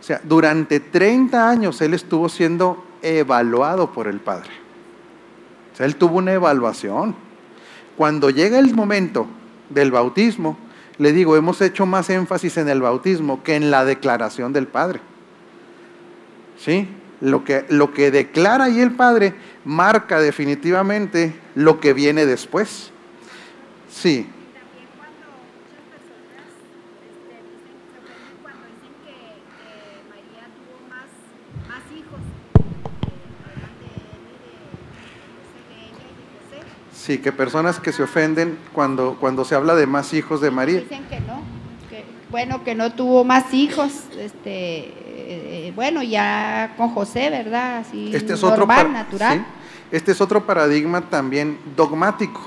O 0.00 0.02
sea, 0.02 0.20
durante 0.24 0.80
30 0.80 1.48
años 1.48 1.80
él 1.80 1.94
estuvo 1.94 2.28
siendo 2.28 2.84
evaluado 3.02 3.92
por 3.92 4.08
el 4.08 4.18
Padre 4.18 4.65
él 5.78 5.96
tuvo 5.96 6.18
una 6.18 6.32
evaluación. 6.32 7.14
Cuando 7.96 8.30
llega 8.30 8.58
el 8.58 8.74
momento 8.74 9.26
del 9.70 9.90
bautismo, 9.90 10.58
le 10.98 11.12
digo, 11.12 11.36
hemos 11.36 11.60
hecho 11.60 11.86
más 11.86 12.08
énfasis 12.10 12.56
en 12.56 12.68
el 12.68 12.80
bautismo 12.80 13.42
que 13.42 13.56
en 13.56 13.70
la 13.70 13.84
declaración 13.84 14.52
del 14.52 14.66
Padre. 14.66 15.00
¿Sí? 16.58 16.88
Lo 17.20 17.44
que, 17.44 17.64
lo 17.68 17.92
que 17.92 18.10
declara 18.10 18.64
ahí 18.64 18.80
el 18.80 18.92
Padre 18.92 19.34
marca 19.64 20.20
definitivamente 20.20 21.34
lo 21.54 21.80
que 21.80 21.92
viene 21.92 22.26
después. 22.26 22.90
Sí. 23.90 24.28
Sí, 37.06 37.18
que 37.18 37.30
personas 37.30 37.78
que 37.78 37.92
se 37.92 38.02
ofenden 38.02 38.58
cuando, 38.72 39.16
cuando 39.20 39.44
se 39.44 39.54
habla 39.54 39.76
de 39.76 39.86
más 39.86 40.12
hijos 40.12 40.40
de 40.40 40.50
María. 40.50 40.80
Dicen 40.80 41.04
que 41.08 41.20
no, 41.20 41.40
bueno, 42.30 42.64
que 42.64 42.74
no 42.74 42.92
tuvo 42.94 43.22
más 43.22 43.54
hijos, 43.54 43.92
este, 44.18 44.92
eh, 45.06 45.72
bueno, 45.76 46.02
ya 46.02 46.74
con 46.76 46.88
José, 46.88 47.30
¿verdad? 47.30 47.78
Así 47.78 48.10
este 48.12 48.32
es 48.32 48.42
normal, 48.42 48.92
natural. 48.92 49.46
Este 49.92 50.10
es 50.10 50.20
otro 50.20 50.44
paradigma 50.46 51.00
también 51.02 51.60
dogmático. 51.76 52.40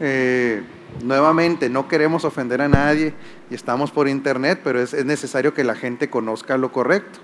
Eh, 0.00 0.62
nuevamente, 1.02 1.70
no 1.70 1.88
queremos 1.88 2.26
ofender 2.26 2.60
a 2.60 2.68
nadie 2.68 3.14
y 3.50 3.54
estamos 3.54 3.90
por 3.90 4.06
internet, 4.06 4.60
pero 4.62 4.82
es, 4.82 4.92
necesario 5.06 5.54
que 5.54 5.64
la 5.64 5.74
gente 5.74 6.10
conozca 6.10 6.58
lo 6.58 6.72
correcto. 6.72 7.20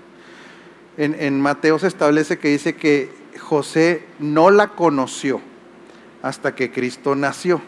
En, 0.97 1.15
en 1.19 1.39
Mateo 1.39 1.77
se 1.77 1.85
establece 1.85 2.39
que 2.39 2.47
dice 2.47 2.75
que 2.75 3.11
José 3.39 4.03
no 4.17 4.49
la 4.49 4.69
conoció 4.69 5.41
hasta 6.25 6.55
que 6.55 6.71
Cristo 6.71 7.13
nació. 7.15 7.61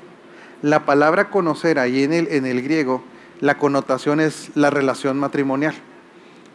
La 0.63 0.83
palabra 0.83 1.29
conocer 1.29 1.77
ahí 1.77 2.01
en 2.01 2.11
el, 2.11 2.27
en 2.29 2.47
el 2.47 2.63
griego, 2.63 3.03
la 3.39 3.59
connotación 3.59 4.19
es 4.19 4.49
la 4.55 4.71
relación 4.71 5.19
matrimonial. 5.19 5.75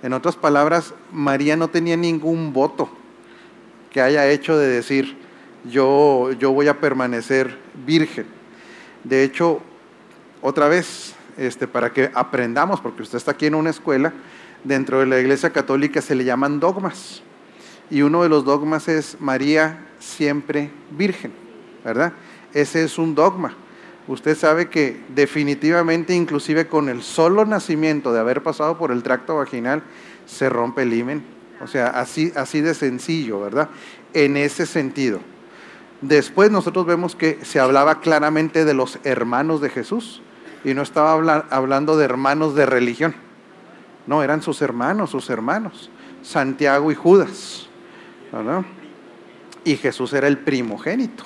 En 0.02 0.12
otras 0.12 0.34
palabras, 0.34 0.94
María 1.12 1.56
no 1.56 1.68
tenía 1.68 1.96
ningún 1.96 2.52
voto 2.52 2.90
que 3.92 4.00
haya 4.00 4.28
hecho 4.28 4.58
de 4.58 4.66
decir, 4.66 5.16
yo, 5.70 6.32
yo 6.32 6.50
voy 6.50 6.66
a 6.66 6.80
permanecer 6.80 7.56
virgen. 7.86 8.26
De 9.04 9.22
hecho, 9.22 9.62
otra 10.40 10.66
vez, 10.66 11.14
este, 11.36 11.68
para 11.68 11.92
que 11.92 12.10
aprendamos, 12.14 12.80
porque 12.80 13.02
usted 13.02 13.18
está 13.18 13.30
aquí 13.30 13.46
en 13.46 13.54
una 13.54 13.70
escuela, 13.70 14.12
dentro 14.64 14.98
de 14.98 15.06
la 15.06 15.20
Iglesia 15.20 15.50
Católica 15.50 16.02
se 16.02 16.16
le 16.16 16.24
llaman 16.24 16.58
dogmas. 16.58 17.22
Y 17.92 18.02
uno 18.02 18.24
de 18.24 18.28
los 18.28 18.44
dogmas 18.44 18.88
es 18.88 19.18
María 19.20 19.86
siempre 20.00 20.72
virgen. 20.90 21.41
¿Verdad? 21.84 22.12
Ese 22.52 22.84
es 22.84 22.98
un 22.98 23.14
dogma. 23.14 23.54
Usted 24.08 24.36
sabe 24.36 24.68
que 24.68 25.00
definitivamente, 25.14 26.14
inclusive 26.14 26.66
con 26.66 26.88
el 26.88 27.02
solo 27.02 27.44
nacimiento 27.44 28.12
de 28.12 28.20
haber 28.20 28.42
pasado 28.42 28.76
por 28.76 28.90
el 28.90 29.02
tracto 29.02 29.36
vaginal, 29.36 29.82
se 30.26 30.48
rompe 30.48 30.82
el 30.82 30.92
himen. 30.92 31.24
O 31.62 31.66
sea, 31.66 31.88
así, 31.88 32.32
así 32.34 32.60
de 32.60 32.74
sencillo, 32.74 33.40
¿verdad? 33.40 33.68
En 34.12 34.36
ese 34.36 34.66
sentido. 34.66 35.20
Después 36.00 36.50
nosotros 36.50 36.84
vemos 36.84 37.14
que 37.14 37.38
se 37.42 37.60
hablaba 37.60 38.00
claramente 38.00 38.64
de 38.64 38.74
los 38.74 38.98
hermanos 39.04 39.60
de 39.60 39.70
Jesús 39.70 40.20
y 40.64 40.74
no 40.74 40.82
estaba 40.82 41.12
hablando 41.50 41.96
de 41.96 42.04
hermanos 42.04 42.56
de 42.56 42.66
religión. 42.66 43.14
No, 44.08 44.24
eran 44.24 44.42
sus 44.42 44.62
hermanos, 44.62 45.10
sus 45.10 45.30
hermanos, 45.30 45.90
Santiago 46.22 46.90
y 46.90 46.96
Judas. 46.96 47.68
¿verdad? 48.32 48.64
Y 49.64 49.76
Jesús 49.76 50.12
era 50.12 50.26
el 50.26 50.38
primogénito. 50.38 51.24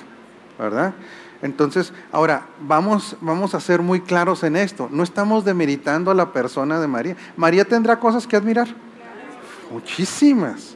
¿Verdad? 0.57 0.93
Entonces, 1.41 1.93
ahora, 2.11 2.47
vamos, 2.61 3.15
vamos 3.21 3.53
a 3.53 3.59
ser 3.59 3.81
muy 3.81 4.01
claros 4.01 4.43
en 4.43 4.55
esto. 4.55 4.89
No 4.91 5.03
estamos 5.03 5.45
demeritando 5.45 6.09
a 6.09 6.15
la 6.15 6.33
persona 6.33 6.79
de 6.79 6.87
María. 6.87 7.15
María 7.35 7.65
tendrá 7.65 7.99
cosas 7.99 8.25
que 8.25 8.35
admirar. 8.35 8.67
Muchísimas. 9.71 10.75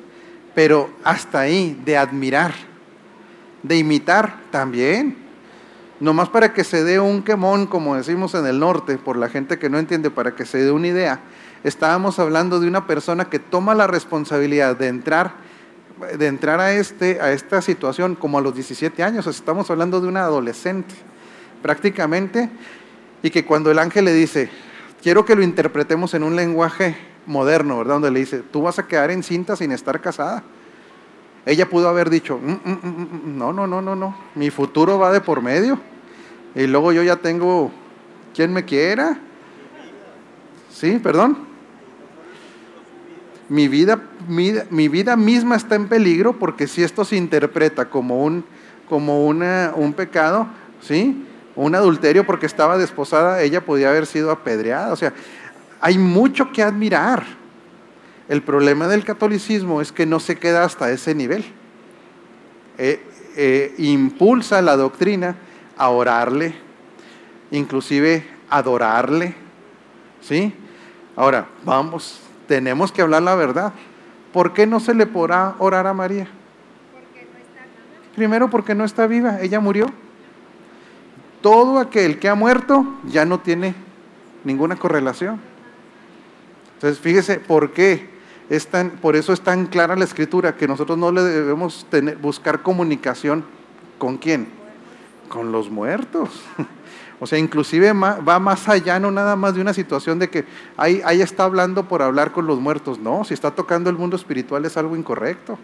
Pero 0.54 0.90
hasta 1.04 1.40
ahí, 1.40 1.82
de 1.86 1.98
admirar, 1.98 2.54
de 3.64 3.78
imitar 3.78 4.40
también. 4.52 5.18
Nomás 6.00 6.30
para 6.30 6.54
que 6.54 6.64
se 6.64 6.84
dé 6.84 7.00
un 7.00 7.24
quemón, 7.24 7.68
como 7.68 7.96
decimos 7.96 8.34
en 8.36 8.46
el 8.46 8.60
norte, 8.60 8.98
por 8.98 9.18
la 9.18 9.30
gente 9.30 9.60
que 9.60 9.70
no 9.70 9.80
entiende, 9.80 10.10
para 10.10 10.36
que 10.36 10.46
se 10.46 10.58
dé 10.58 10.72
una 10.72 10.88
idea. 10.88 11.22
Estábamos 11.64 12.18
hablando 12.18 12.60
de 12.60 12.68
una 12.68 12.88
persona 12.88 13.26
que 13.26 13.40
toma 13.40 13.76
la 13.76 13.88
responsabilidad 13.88 14.76
de 14.76 14.88
entrar, 14.88 15.36
de 16.18 16.28
entrar 16.28 16.60
a, 16.60 16.74
este, 16.74 17.22
a 17.22 17.32
esta 17.32 17.62
situación 17.62 18.16
como 18.16 18.38
a 18.38 18.42
los 18.42 18.54
17 18.54 19.04
años. 19.04 19.28
Estamos 19.28 19.70
hablando 19.70 20.02
de 20.02 20.08
una 20.08 20.22
adolescente, 20.24 20.94
prácticamente, 21.62 22.50
y 23.24 23.30
que 23.30 23.46
cuando 23.46 23.72
el 23.72 23.80
ángel 23.80 24.06
le 24.06 24.14
dice, 24.14 24.50
quiero 25.02 25.26
que 25.26 25.36
lo 25.36 25.44
interpretemos 25.44 26.14
en 26.14 26.24
un 26.24 26.36
lenguaje 26.36 26.96
moderno, 27.26 27.78
¿verdad? 27.78 27.96
Donde 27.96 28.12
le 28.12 28.20
dice, 28.20 28.40
tú 28.40 28.64
vas 28.64 28.80
a 28.80 28.88
quedar 28.88 29.12
encinta 29.12 29.56
sin 29.56 29.72
estar 29.72 30.02
casada. 30.02 30.44
Ella 31.46 31.70
pudo 31.70 31.90
haber 31.90 32.10
dicho, 32.10 32.38
"Mm, 32.38 32.52
mm, 32.52 32.72
mm, 32.72 33.38
no, 33.38 33.52
no, 33.54 33.66
no, 33.68 33.82
no, 33.82 33.96
no, 33.96 34.16
mi 34.36 34.50
futuro 34.50 35.00
va 35.00 35.12
de 35.12 35.22
por 35.22 35.42
medio. 35.42 35.80
Y 36.54 36.68
luego 36.68 36.92
yo 36.92 37.02
ya 37.04 37.16
tengo 37.16 37.72
quien 38.34 38.54
me 38.54 38.66
quiera. 38.66 39.18
Sí, 40.72 41.00
perdón. 41.02 41.51
Mi 43.52 43.68
vida, 43.68 44.02
mi, 44.30 44.54
mi 44.70 44.88
vida 44.88 45.18
misma 45.18 45.58
está 45.58 45.76
en 45.76 45.90
peligro 45.90 46.40
porque 46.40 46.68
si 46.68 46.84
esto 46.84 47.04
se 47.04 47.18
interpreta 47.18 47.90
como 47.90 48.24
un, 48.24 48.46
como 48.88 49.28
una, 49.28 49.74
un 49.76 49.92
pecado, 49.92 50.48
¿sí? 50.80 51.26
Un 51.58 51.76
adulterio 51.76 52.26
porque 52.26 52.46
estaba 52.46 52.78
desposada, 52.78 53.42
ella 53.42 53.66
podía 53.66 53.90
haber 53.90 54.06
sido 54.06 54.32
apedreada. 54.32 54.94
O 54.94 54.96
sea, 54.96 55.12
hay 55.82 55.98
mucho 55.98 56.54
que 56.54 56.64
admirar. 56.64 57.26
El 58.30 58.42
problema 58.42 58.88
del 58.88 59.04
catolicismo 59.04 59.82
es 59.82 59.92
que 59.92 60.06
no 60.06 60.22
se 60.22 60.38
queda 60.38 60.64
hasta 60.64 60.90
ese 60.90 61.14
nivel. 61.14 61.44
Eh, 62.78 63.04
eh, 63.36 63.76
impulsa 63.80 64.62
la 64.62 64.78
doctrina 64.78 65.36
a 65.76 65.90
orarle, 65.90 66.56
inclusive 67.52 68.26
adorarle. 68.50 69.36
¿Sí? 70.22 70.54
Ahora, 71.18 71.50
vamos, 71.66 72.22
tenemos 72.52 72.92
que 72.92 73.02
hablar 73.02 73.24
la 73.24 73.34
verdad. 73.34 73.72
¿Por 74.34 74.52
qué 74.52 74.68
no 74.68 74.82
se 74.82 74.94
le 74.94 75.06
podrá 75.06 75.56
orar 75.58 75.88
a 75.88 75.94
María? 75.94 76.28
Primero 78.14 78.50
porque 78.50 78.76
no 78.76 78.84
está 78.84 79.08
viva, 79.08 79.40
ella 79.40 79.62
murió. 79.62 79.86
Todo 81.40 81.80
aquel 81.80 82.20
que 82.20 82.28
ha 82.28 82.36
muerto 82.36 82.86
ya 83.06 83.24
no 83.24 83.40
tiene 83.40 83.74
ninguna 84.44 84.76
correlación. 84.76 85.40
Entonces, 86.74 87.00
fíjese 87.00 87.40
por 87.40 87.72
qué 87.72 88.10
es 88.50 88.68
tan, 88.68 88.90
por 88.90 89.16
eso 89.16 89.32
es 89.32 89.40
tan 89.40 89.68
clara 89.68 89.96
la 89.96 90.04
escritura 90.04 90.58
que 90.58 90.68
nosotros 90.68 90.98
no 90.98 91.10
le 91.10 91.22
debemos 91.22 91.86
tener, 91.90 92.18
buscar 92.18 92.64
comunicación 92.64 93.46
con 93.98 94.18
quién, 94.18 94.50
con 95.30 95.54
los 95.54 95.70
muertos. 95.70 96.44
O 97.24 97.28
sea, 97.28 97.38
inclusive 97.38 97.94
va 97.94 98.40
más 98.40 98.68
allá, 98.68 99.00
no 99.00 99.12
nada 99.12 99.36
más 99.36 99.54
de 99.54 99.62
una 99.62 99.74
situación 99.74 100.18
de 100.18 100.32
que 100.32 100.44
ahí, 100.76 101.04
ahí 101.06 101.22
está 101.22 101.44
hablando 101.44 101.88
por 101.88 102.02
hablar 102.02 102.32
con 102.32 102.48
los 102.48 102.60
muertos. 102.60 102.98
No, 102.98 103.24
si 103.24 103.36
está 103.36 103.52
tocando 103.52 103.92
el 103.92 103.96
mundo 103.96 104.16
espiritual 104.16 104.66
es 104.66 104.76
algo 104.76 104.96
incorrecto. 104.96 105.60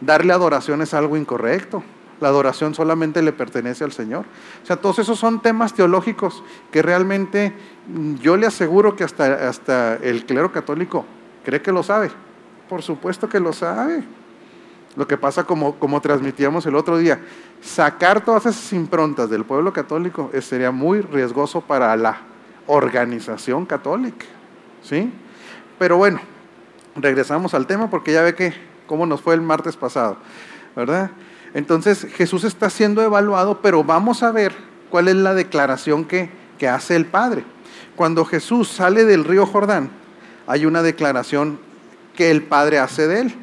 Darle 0.00 0.32
adoración 0.32 0.82
es 0.82 0.92
algo 0.92 1.16
incorrecto. 1.16 1.84
La 2.20 2.30
adoración 2.30 2.74
solamente 2.74 3.22
le 3.22 3.32
pertenece 3.32 3.84
al 3.84 3.92
Señor. 3.92 4.24
O 4.60 4.66
sea, 4.66 4.74
todos 4.74 4.98
esos 4.98 5.20
son 5.20 5.40
temas 5.40 5.72
teológicos 5.72 6.42
que 6.72 6.82
realmente 6.82 7.52
mm, 7.86 8.16
yo 8.16 8.36
le 8.36 8.48
aseguro 8.48 8.96
que 8.96 9.04
hasta, 9.04 9.48
hasta 9.48 9.94
el 9.98 10.26
clero 10.26 10.50
católico 10.50 11.04
cree 11.44 11.62
que 11.62 11.70
lo 11.70 11.84
sabe. 11.84 12.10
Por 12.68 12.82
supuesto 12.82 13.28
que 13.28 13.38
lo 13.38 13.52
sabe. 13.52 14.02
Lo 14.96 15.08
que 15.08 15.16
pasa 15.16 15.44
como, 15.44 15.74
como 15.76 16.00
transmitíamos 16.00 16.66
el 16.66 16.76
otro 16.76 16.98
día, 16.98 17.20
sacar 17.60 18.24
todas 18.24 18.46
esas 18.46 18.72
improntas 18.72 19.28
del 19.28 19.44
pueblo 19.44 19.72
católico 19.72 20.30
sería 20.40 20.70
muy 20.70 21.00
riesgoso 21.00 21.60
para 21.60 21.96
la 21.96 22.18
organización 22.66 23.66
católica. 23.66 24.26
¿Sí? 24.82 25.12
Pero 25.78 25.96
bueno, 25.96 26.20
regresamos 26.96 27.54
al 27.54 27.66
tema 27.66 27.90
porque 27.90 28.12
ya 28.12 28.22
ve 28.22 28.34
que 28.34 28.54
cómo 28.86 29.06
nos 29.06 29.20
fue 29.20 29.34
el 29.34 29.40
martes 29.40 29.76
pasado, 29.76 30.18
¿verdad? 30.76 31.10
Entonces 31.54 32.06
Jesús 32.14 32.44
está 32.44 32.70
siendo 32.70 33.02
evaluado, 33.02 33.60
pero 33.62 33.82
vamos 33.82 34.22
a 34.22 34.30
ver 34.30 34.54
cuál 34.90 35.08
es 35.08 35.16
la 35.16 35.34
declaración 35.34 36.04
que, 36.04 36.30
que 36.58 36.68
hace 36.68 36.96
el 36.96 37.06
Padre. 37.06 37.44
Cuando 37.96 38.24
Jesús 38.24 38.68
sale 38.68 39.04
del 39.04 39.24
río 39.24 39.46
Jordán, 39.46 39.90
hay 40.46 40.66
una 40.66 40.82
declaración 40.82 41.58
que 42.14 42.30
el 42.30 42.42
Padre 42.42 42.78
hace 42.78 43.06
de 43.08 43.20
él. 43.22 43.34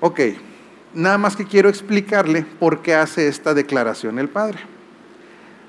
Ok, 0.00 0.20
nada 0.94 1.16
más 1.16 1.36
que 1.36 1.46
quiero 1.46 1.68
explicarle 1.68 2.44
por 2.58 2.82
qué 2.82 2.94
hace 2.94 3.28
esta 3.28 3.54
declaración 3.54 4.18
el 4.18 4.28
Padre. 4.28 4.58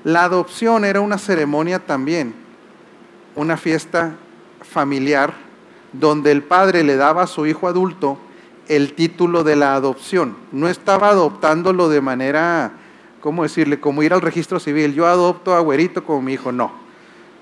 La 0.04 0.24
adopción 0.24 0.86
era 0.86 1.02
una 1.02 1.18
ceremonia 1.18 1.80
también, 1.80 2.34
una 3.36 3.58
fiesta 3.58 4.16
familiar 4.62 5.34
donde 5.94 6.32
el 6.32 6.44
padre 6.44 6.84
le 6.84 6.96
daba 6.96 7.24
a 7.24 7.28
su 7.28 7.46
hijo 7.46 7.68
adulto 7.68 8.18
el 8.68 8.94
título 8.94 9.44
de 9.44 9.56
la 9.56 9.76
adopción. 9.76 10.36
No 10.52 10.68
estaba 10.68 11.10
adoptándolo 11.10 11.90
de 11.90 12.02
manera, 12.02 12.74
¿cómo 13.22 13.44
decirle? 13.44 13.80
Como 13.80 14.04
ir 14.04 14.14
al 14.14 14.22
registro 14.22 14.60
civil. 14.60 14.94
Yo 14.94 15.08
adopto 15.08 15.56
a 15.56 15.60
Güerito 15.60 16.04
como 16.04 16.22
mi 16.22 16.34
hijo. 16.34 16.52
No. 16.52 16.72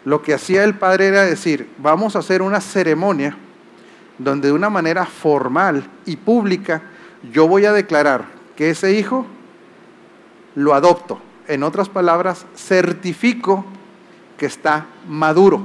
Lo 0.05 0.21
que 0.21 0.33
hacía 0.33 0.63
el 0.63 0.75
padre 0.75 1.07
era 1.07 1.23
decir, 1.23 1.69
vamos 1.77 2.15
a 2.15 2.19
hacer 2.19 2.41
una 2.41 2.61
ceremonia 2.61 3.37
donde 4.17 4.47
de 4.47 4.53
una 4.53 4.69
manera 4.69 5.05
formal 5.05 5.87
y 6.05 6.15
pública 6.15 6.81
yo 7.31 7.47
voy 7.47 7.65
a 7.65 7.73
declarar 7.73 8.25
que 8.55 8.69
ese 8.69 8.93
hijo 8.93 9.25
lo 10.55 10.73
adopto. 10.73 11.19
En 11.47 11.63
otras 11.63 11.89
palabras, 11.89 12.45
certifico 12.55 13.65
que 14.37 14.45
está 14.45 14.87
maduro. 15.07 15.61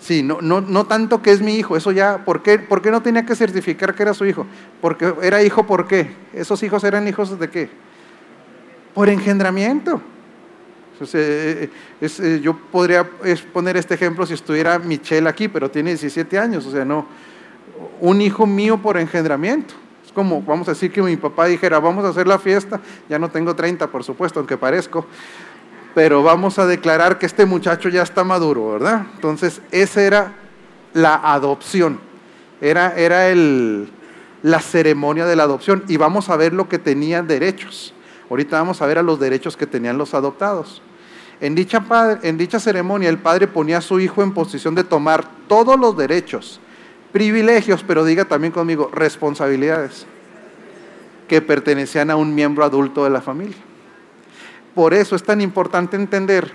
Sí, 0.00 0.22
no, 0.22 0.38
no, 0.40 0.60
no 0.60 0.86
tanto 0.86 1.22
que 1.22 1.32
es 1.32 1.40
mi 1.40 1.56
hijo, 1.56 1.76
eso 1.76 1.90
ya, 1.90 2.24
¿por 2.24 2.42
qué, 2.42 2.58
¿por 2.58 2.80
qué 2.82 2.90
no 2.90 3.02
tenía 3.02 3.26
que 3.26 3.34
certificar 3.34 3.94
que 3.94 4.02
era 4.04 4.14
su 4.14 4.24
hijo? 4.26 4.46
Porque 4.80 5.12
era 5.22 5.42
hijo, 5.42 5.66
¿por 5.66 5.88
qué? 5.88 6.14
¿Esos 6.32 6.62
hijos 6.62 6.84
eran 6.84 7.08
hijos 7.08 7.38
de 7.38 7.50
qué? 7.50 7.68
Por 8.94 9.08
engendramiento. 9.08 10.00
Entonces, 10.98 11.70
es, 12.00 12.18
eh, 12.18 12.40
yo 12.40 12.56
podría 12.56 13.08
poner 13.52 13.76
este 13.76 13.94
ejemplo 13.94 14.26
si 14.26 14.34
estuviera 14.34 14.80
Michelle 14.80 15.28
aquí, 15.28 15.46
pero 15.46 15.70
tiene 15.70 15.90
17 15.90 16.36
años, 16.36 16.66
o 16.66 16.72
sea, 16.72 16.84
no, 16.84 17.06
un 18.00 18.20
hijo 18.20 18.46
mío 18.46 18.78
por 18.78 18.98
engendramiento. 18.98 19.74
Es 20.04 20.10
como, 20.10 20.42
vamos 20.42 20.66
a 20.66 20.72
decir 20.72 20.90
que 20.90 21.00
mi 21.00 21.16
papá 21.16 21.46
dijera, 21.46 21.78
vamos 21.78 22.04
a 22.04 22.08
hacer 22.08 22.26
la 22.26 22.40
fiesta, 22.40 22.80
ya 23.08 23.16
no 23.16 23.30
tengo 23.30 23.54
30, 23.54 23.86
por 23.86 24.02
supuesto, 24.02 24.40
aunque 24.40 24.56
parezco, 24.56 25.06
pero 25.94 26.24
vamos 26.24 26.58
a 26.58 26.66
declarar 26.66 27.16
que 27.16 27.26
este 27.26 27.46
muchacho 27.46 27.88
ya 27.88 28.02
está 28.02 28.24
maduro, 28.24 28.72
¿verdad? 28.72 29.06
Entonces, 29.14 29.62
esa 29.70 30.02
era 30.02 30.32
la 30.94 31.14
adopción, 31.14 32.00
era, 32.60 32.96
era 32.96 33.28
el, 33.28 33.88
la 34.42 34.58
ceremonia 34.58 35.26
de 35.26 35.36
la 35.36 35.44
adopción, 35.44 35.84
y 35.86 35.96
vamos 35.96 36.28
a 36.28 36.36
ver 36.36 36.54
lo 36.54 36.68
que 36.68 36.80
tenían 36.80 37.28
derechos. 37.28 37.94
Ahorita 38.28 38.58
vamos 38.58 38.82
a 38.82 38.86
ver 38.86 38.98
a 38.98 39.02
los 39.02 39.20
derechos 39.20 39.56
que 39.56 39.68
tenían 39.68 39.96
los 39.96 40.12
adoptados. 40.12 40.82
En 41.40 41.54
dicha, 41.54 42.58
ceremonia 42.58 43.08
el 43.08 43.18
padre 43.18 43.46
ponía 43.46 43.78
a 43.78 43.82
su 43.82 44.00
hijo 44.00 44.22
en 44.22 44.32
posición 44.32 44.74
de 44.74 44.84
tomar 44.84 45.24
todos 45.46 45.78
los 45.78 45.96
derechos, 45.96 46.60
privilegios, 47.12 47.84
pero 47.86 48.04
diga 48.04 48.24
también 48.24 48.52
conmigo, 48.52 48.90
responsabilidades 48.92 50.06
que 51.28 51.40
pertenecían 51.40 52.10
a 52.10 52.16
un 52.16 52.34
miembro 52.34 52.64
adulto 52.64 53.04
de 53.04 53.10
la 53.10 53.20
familia. 53.20 53.56
Por 54.74 54.94
eso 54.94 55.14
es 55.14 55.22
tan 55.22 55.40
importante 55.40 55.96
entender 55.96 56.52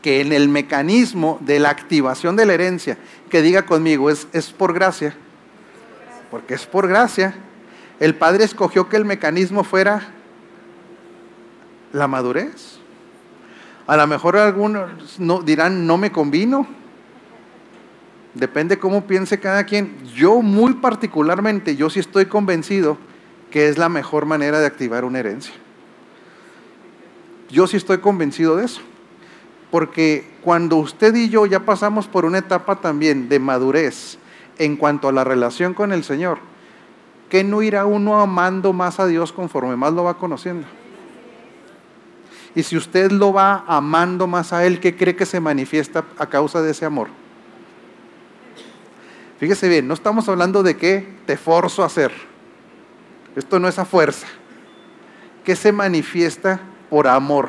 que 0.00 0.22
en 0.22 0.32
el 0.32 0.48
mecanismo 0.48 1.38
de 1.42 1.58
la 1.58 1.70
activación 1.70 2.36
de 2.36 2.46
la 2.46 2.54
herencia, 2.54 2.96
que 3.28 3.42
diga 3.42 3.66
conmigo, 3.66 4.08
es, 4.08 4.26
es 4.32 4.50
por 4.50 4.72
gracia, 4.72 5.14
porque 6.30 6.54
es 6.54 6.66
por 6.66 6.88
gracia, 6.88 7.34
el 7.98 8.14
padre 8.14 8.44
escogió 8.44 8.88
que 8.88 8.96
el 8.96 9.04
mecanismo 9.04 9.62
fuera 9.62 10.08
la 11.92 12.08
madurez. 12.08 12.79
A 13.90 13.96
lo 13.96 14.06
mejor 14.06 14.36
algunos 14.36 15.18
no, 15.18 15.42
dirán, 15.42 15.84
no 15.84 15.98
me 15.98 16.12
convino. 16.12 16.64
Depende 18.34 18.78
cómo 18.78 19.04
piense 19.04 19.40
cada 19.40 19.64
quien. 19.64 19.96
Yo 20.14 20.42
muy 20.42 20.74
particularmente, 20.74 21.74
yo 21.74 21.90
sí 21.90 21.98
estoy 21.98 22.26
convencido 22.26 22.98
que 23.50 23.68
es 23.68 23.78
la 23.78 23.88
mejor 23.88 24.26
manera 24.26 24.60
de 24.60 24.66
activar 24.66 25.04
una 25.04 25.18
herencia. 25.18 25.52
Yo 27.48 27.66
sí 27.66 27.76
estoy 27.76 27.98
convencido 27.98 28.54
de 28.54 28.66
eso. 28.66 28.80
Porque 29.72 30.24
cuando 30.40 30.76
usted 30.76 31.12
y 31.16 31.28
yo 31.28 31.44
ya 31.46 31.58
pasamos 31.58 32.06
por 32.06 32.24
una 32.24 32.38
etapa 32.38 32.76
también 32.76 33.28
de 33.28 33.40
madurez 33.40 34.18
en 34.58 34.76
cuanto 34.76 35.08
a 35.08 35.12
la 35.12 35.24
relación 35.24 35.74
con 35.74 35.90
el 35.90 36.04
Señor, 36.04 36.38
¿qué 37.28 37.42
no 37.42 37.60
irá 37.60 37.86
uno 37.86 38.20
amando 38.20 38.72
más 38.72 39.00
a 39.00 39.08
Dios 39.08 39.32
conforme 39.32 39.74
más 39.74 39.92
lo 39.92 40.04
va 40.04 40.16
conociendo? 40.16 40.68
Y 42.54 42.62
si 42.62 42.76
usted 42.76 43.12
lo 43.12 43.32
va 43.32 43.64
amando 43.66 44.26
más 44.26 44.52
a 44.52 44.64
Él, 44.66 44.80
¿qué 44.80 44.96
cree 44.96 45.14
que 45.14 45.26
se 45.26 45.40
manifiesta 45.40 46.04
a 46.18 46.26
causa 46.26 46.60
de 46.62 46.72
ese 46.72 46.84
amor? 46.84 47.08
Fíjese 49.38 49.68
bien, 49.68 49.88
no 49.88 49.94
estamos 49.94 50.28
hablando 50.28 50.62
de 50.62 50.76
que 50.76 51.16
te 51.26 51.36
forzo 51.36 51.82
a 51.82 51.86
hacer. 51.86 52.12
Esto 53.36 53.58
no 53.58 53.68
es 53.68 53.78
a 53.78 53.84
fuerza. 53.84 54.26
¿Qué 55.44 55.56
se 55.56 55.72
manifiesta 55.72 56.60
por 56.90 57.06
amor? 57.06 57.48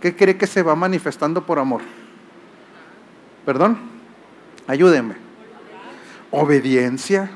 ¿Qué 0.00 0.16
cree 0.16 0.36
que 0.36 0.46
se 0.48 0.62
va 0.62 0.74
manifestando 0.74 1.46
por 1.46 1.58
amor? 1.58 1.82
¿Perdón? 3.46 3.78
Ayúdeme. 4.66 5.14
Obediencia. 6.30 7.30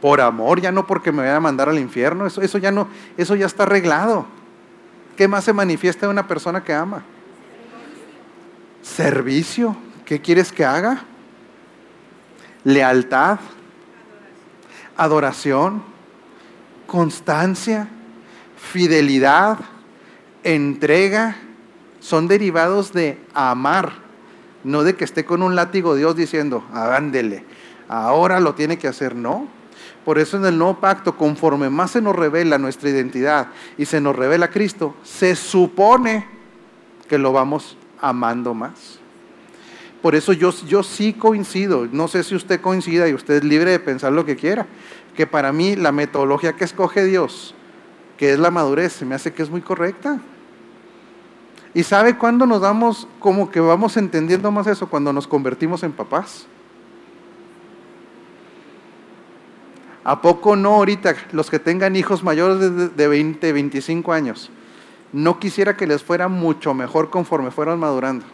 Por 0.00 0.20
amor, 0.20 0.60
ya 0.60 0.70
no 0.70 0.86
porque 0.86 1.10
me 1.10 1.22
vaya 1.22 1.36
a 1.36 1.40
mandar 1.40 1.68
al 1.68 1.78
infierno. 1.78 2.24
Eso, 2.24 2.40
eso 2.40 2.58
ya 2.58 2.70
no, 2.70 2.86
eso 3.16 3.34
ya 3.34 3.46
está 3.46 3.64
arreglado. 3.64 4.26
¿Qué 5.18 5.26
más 5.26 5.42
se 5.42 5.52
manifiesta 5.52 6.06
en 6.06 6.12
una 6.12 6.28
persona 6.28 6.62
que 6.62 6.72
ama? 6.72 7.02
Servicio. 8.82 9.76
¿Qué 10.04 10.20
quieres 10.20 10.52
que 10.52 10.64
haga? 10.64 11.02
Lealtad. 12.62 13.40
Adoración. 14.96 15.82
Constancia. 16.86 17.88
Fidelidad. 18.56 19.58
Entrega. 20.44 21.34
Son 21.98 22.28
derivados 22.28 22.92
de 22.92 23.18
amar. 23.34 23.94
No 24.62 24.84
de 24.84 24.94
que 24.94 25.02
esté 25.02 25.24
con 25.24 25.42
un 25.42 25.56
látigo 25.56 25.96
Dios 25.96 26.14
diciendo, 26.14 26.64
ándele, 26.72 27.44
ahora 27.88 28.38
lo 28.38 28.54
tiene 28.54 28.78
que 28.78 28.86
hacer. 28.86 29.16
No. 29.16 29.48
Por 30.08 30.18
eso 30.18 30.38
en 30.38 30.46
el 30.46 30.56
nuevo 30.56 30.80
pacto, 30.80 31.18
conforme 31.18 31.68
más 31.68 31.90
se 31.90 32.00
nos 32.00 32.16
revela 32.16 32.56
nuestra 32.56 32.88
identidad 32.88 33.48
y 33.76 33.84
se 33.84 34.00
nos 34.00 34.16
revela 34.16 34.48
Cristo, 34.48 34.94
se 35.02 35.36
supone 35.36 36.24
que 37.06 37.18
lo 37.18 37.30
vamos 37.30 37.76
amando 38.00 38.54
más. 38.54 39.00
Por 40.00 40.14
eso 40.14 40.32
yo, 40.32 40.50
yo 40.66 40.82
sí 40.82 41.12
coincido, 41.12 41.86
no 41.92 42.08
sé 42.08 42.24
si 42.24 42.34
usted 42.34 42.62
coincida 42.62 43.06
y 43.06 43.12
usted 43.12 43.34
es 43.34 43.44
libre 43.44 43.70
de 43.70 43.80
pensar 43.80 44.10
lo 44.14 44.24
que 44.24 44.36
quiera, 44.36 44.66
que 45.14 45.26
para 45.26 45.52
mí 45.52 45.76
la 45.76 45.92
metodología 45.92 46.54
que 46.54 46.64
escoge 46.64 47.04
Dios, 47.04 47.54
que 48.16 48.32
es 48.32 48.38
la 48.38 48.50
madurez, 48.50 48.94
se 48.94 49.04
me 49.04 49.14
hace 49.14 49.34
que 49.34 49.42
es 49.42 49.50
muy 49.50 49.60
correcta. 49.60 50.20
¿Y 51.74 51.82
sabe 51.82 52.16
cuándo 52.16 52.46
nos 52.46 52.62
damos 52.62 53.06
como 53.18 53.50
que 53.50 53.60
vamos 53.60 53.98
entendiendo 53.98 54.50
más 54.50 54.68
eso? 54.68 54.88
Cuando 54.88 55.12
nos 55.12 55.28
convertimos 55.28 55.82
en 55.82 55.92
papás. 55.92 56.46
¿A 60.08 60.22
poco 60.22 60.56
no 60.56 60.76
ahorita 60.76 61.14
los 61.32 61.50
que 61.50 61.58
tengan 61.58 61.94
hijos 61.94 62.24
mayores 62.24 62.58
de, 62.60 62.88
de 62.88 63.08
20, 63.08 63.52
25 63.52 64.10
años? 64.10 64.50
No 65.12 65.38
quisiera 65.38 65.76
que 65.76 65.86
les 65.86 66.02
fuera 66.02 66.28
mucho 66.28 66.72
mejor 66.72 67.10
conforme 67.10 67.50
fueran 67.50 67.78
madurando. 67.78 68.24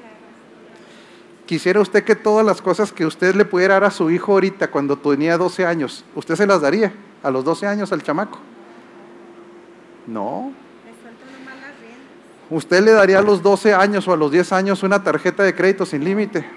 Quisiera 1.47 1.81
usted 1.81 2.05
que 2.05 2.15
todas 2.15 2.47
las 2.47 2.63
cosas 2.63 2.93
que 2.93 3.05
usted 3.05 3.35
le 3.35 3.45
pudiera 3.45 3.75
dar 3.75 3.83
a 3.83 3.91
su 3.91 4.09
hijo 4.13 4.35
ahorita 4.35 4.71
cuando 4.71 4.97
tenía 4.97 5.37
12 5.37 5.67
años, 5.67 6.05
usted 6.15 6.37
se 6.37 6.47
las 6.47 6.61
daría 6.61 6.95
a 7.25 7.31
los 7.33 7.45
12 7.45 7.67
años 7.67 7.91
al 7.91 8.05
chamaco. 8.05 8.39
No. 10.07 10.53
Usted 12.51 12.85
le 12.85 12.93
daría 12.93 13.19
a 13.19 13.23
los 13.23 13.43
12 13.43 13.75
años 13.75 14.07
o 14.07 14.13
a 14.13 14.17
los 14.17 14.31
10 14.31 14.53
años 14.53 14.85
una 14.85 15.03
tarjeta 15.03 15.43
de 15.43 15.57
crédito 15.57 15.85
sin 15.85 16.05
límite. 16.05 16.49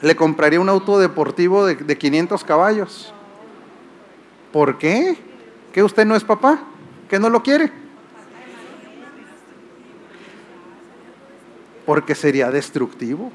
Le 0.00 0.14
compraría 0.14 0.60
un 0.60 0.68
auto 0.68 1.00
deportivo 1.00 1.66
de, 1.66 1.74
de 1.74 1.98
500 1.98 2.44
caballos. 2.44 3.12
¿Por 4.56 4.78
qué? 4.78 5.18
¿Que 5.70 5.82
usted 5.82 6.06
no 6.06 6.16
es 6.16 6.24
papá? 6.24 6.58
¿Que 7.10 7.18
no 7.18 7.28
lo 7.28 7.42
quiere? 7.42 7.70
Porque 11.84 12.14
sería 12.14 12.50
destructivo. 12.50 13.30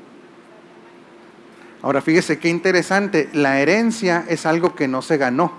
Ahora 1.83 2.01
fíjese 2.01 2.39
qué 2.39 2.49
interesante, 2.49 3.29
la 3.33 3.59
herencia 3.59 4.25
es 4.29 4.47
algo 4.47 4.73
que 4.73 4.87
no 4.87 5.03
se 5.03 5.17
ganó, 5.17 5.51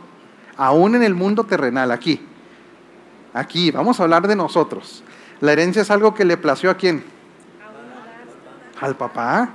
aún 0.57 0.97
en 0.97 1.05
el 1.05 1.15
mundo 1.15 1.45
terrenal, 1.45 1.93
aquí. 1.93 2.21
Aquí, 3.33 3.71
vamos 3.71 4.01
a 4.01 4.03
hablar 4.03 4.27
de 4.27 4.35
nosotros. 4.35 5.05
La 5.39 5.53
herencia 5.53 5.83
es 5.83 5.93
algo 5.93 6.13
que 6.13 6.25
le 6.25 6.39
plació 6.39 6.71
a 6.71 6.77
quién? 6.77 7.05
Al 8.81 8.97
papá 8.97 9.49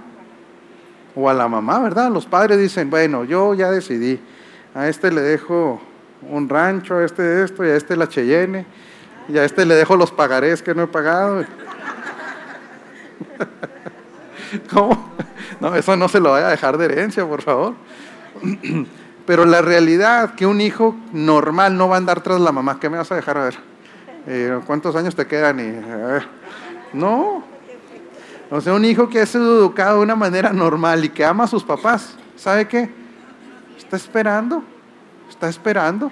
o 1.17 1.29
a 1.29 1.33
la 1.33 1.49
mamá, 1.49 1.79
¿verdad? 1.79 2.09
Los 2.09 2.25
padres 2.25 2.57
dicen, 2.59 2.89
bueno, 2.89 3.25
yo 3.25 3.53
ya 3.55 3.69
decidí, 3.69 4.21
a 4.73 4.87
este 4.87 5.11
le 5.11 5.19
dejo 5.19 5.81
un 6.21 6.49
rancho, 6.49 6.95
a 6.95 7.05
este 7.05 7.43
esto, 7.43 7.65
y 7.65 7.69
a 7.69 7.75
este 7.75 7.95
la 7.95 8.07
Cheyenne, 8.07 8.65
y 9.27 9.37
a 9.37 9.43
este 9.43 9.65
le 9.65 9.75
dejo 9.75 9.95
los 9.95 10.11
pagarés 10.11 10.61
que 10.61 10.73
no 10.73 10.83
he 10.83 10.87
pagado. 10.87 11.45
¿Cómo? 14.73 15.11
No, 15.59 15.75
eso 15.75 15.95
no 15.95 16.07
se 16.07 16.19
lo 16.19 16.31
vaya 16.31 16.47
a 16.47 16.51
dejar 16.51 16.77
de 16.77 16.85
herencia, 16.85 17.25
por 17.25 17.41
favor. 17.41 17.73
Pero 19.25 19.45
la 19.45 19.61
realidad 19.61 20.35
que 20.35 20.45
un 20.45 20.61
hijo 20.61 20.95
normal 21.11 21.77
no 21.77 21.89
va 21.89 21.95
a 21.95 21.97
andar 21.97 22.21
tras 22.21 22.39
la 22.39 22.53
mamá. 22.53 22.79
¿Qué 22.79 22.89
me 22.89 22.97
vas 22.97 23.11
a 23.11 23.15
dejar 23.15 23.37
a 23.37 23.43
ver? 23.43 23.55
Eh, 24.25 24.59
¿Cuántos 24.65 24.95
años 24.95 25.15
te 25.15 25.27
quedan? 25.27 25.59
Y, 25.59 25.81
no. 26.93 27.43
O 28.49 28.61
sea, 28.61 28.73
un 28.73 28.85
hijo 28.85 29.09
que 29.09 29.19
ha 29.19 29.25
sido 29.25 29.59
educado 29.59 29.97
de 29.97 30.03
una 30.03 30.15
manera 30.15 30.53
normal 30.53 31.03
y 31.03 31.09
que 31.09 31.25
ama 31.25 31.43
a 31.43 31.47
sus 31.47 31.63
papás, 31.63 32.15
¿sabe 32.37 32.67
qué? 32.67 32.89
Está 33.77 33.97
esperando, 33.97 34.63
está 35.37 35.49
esperando. 35.49 36.11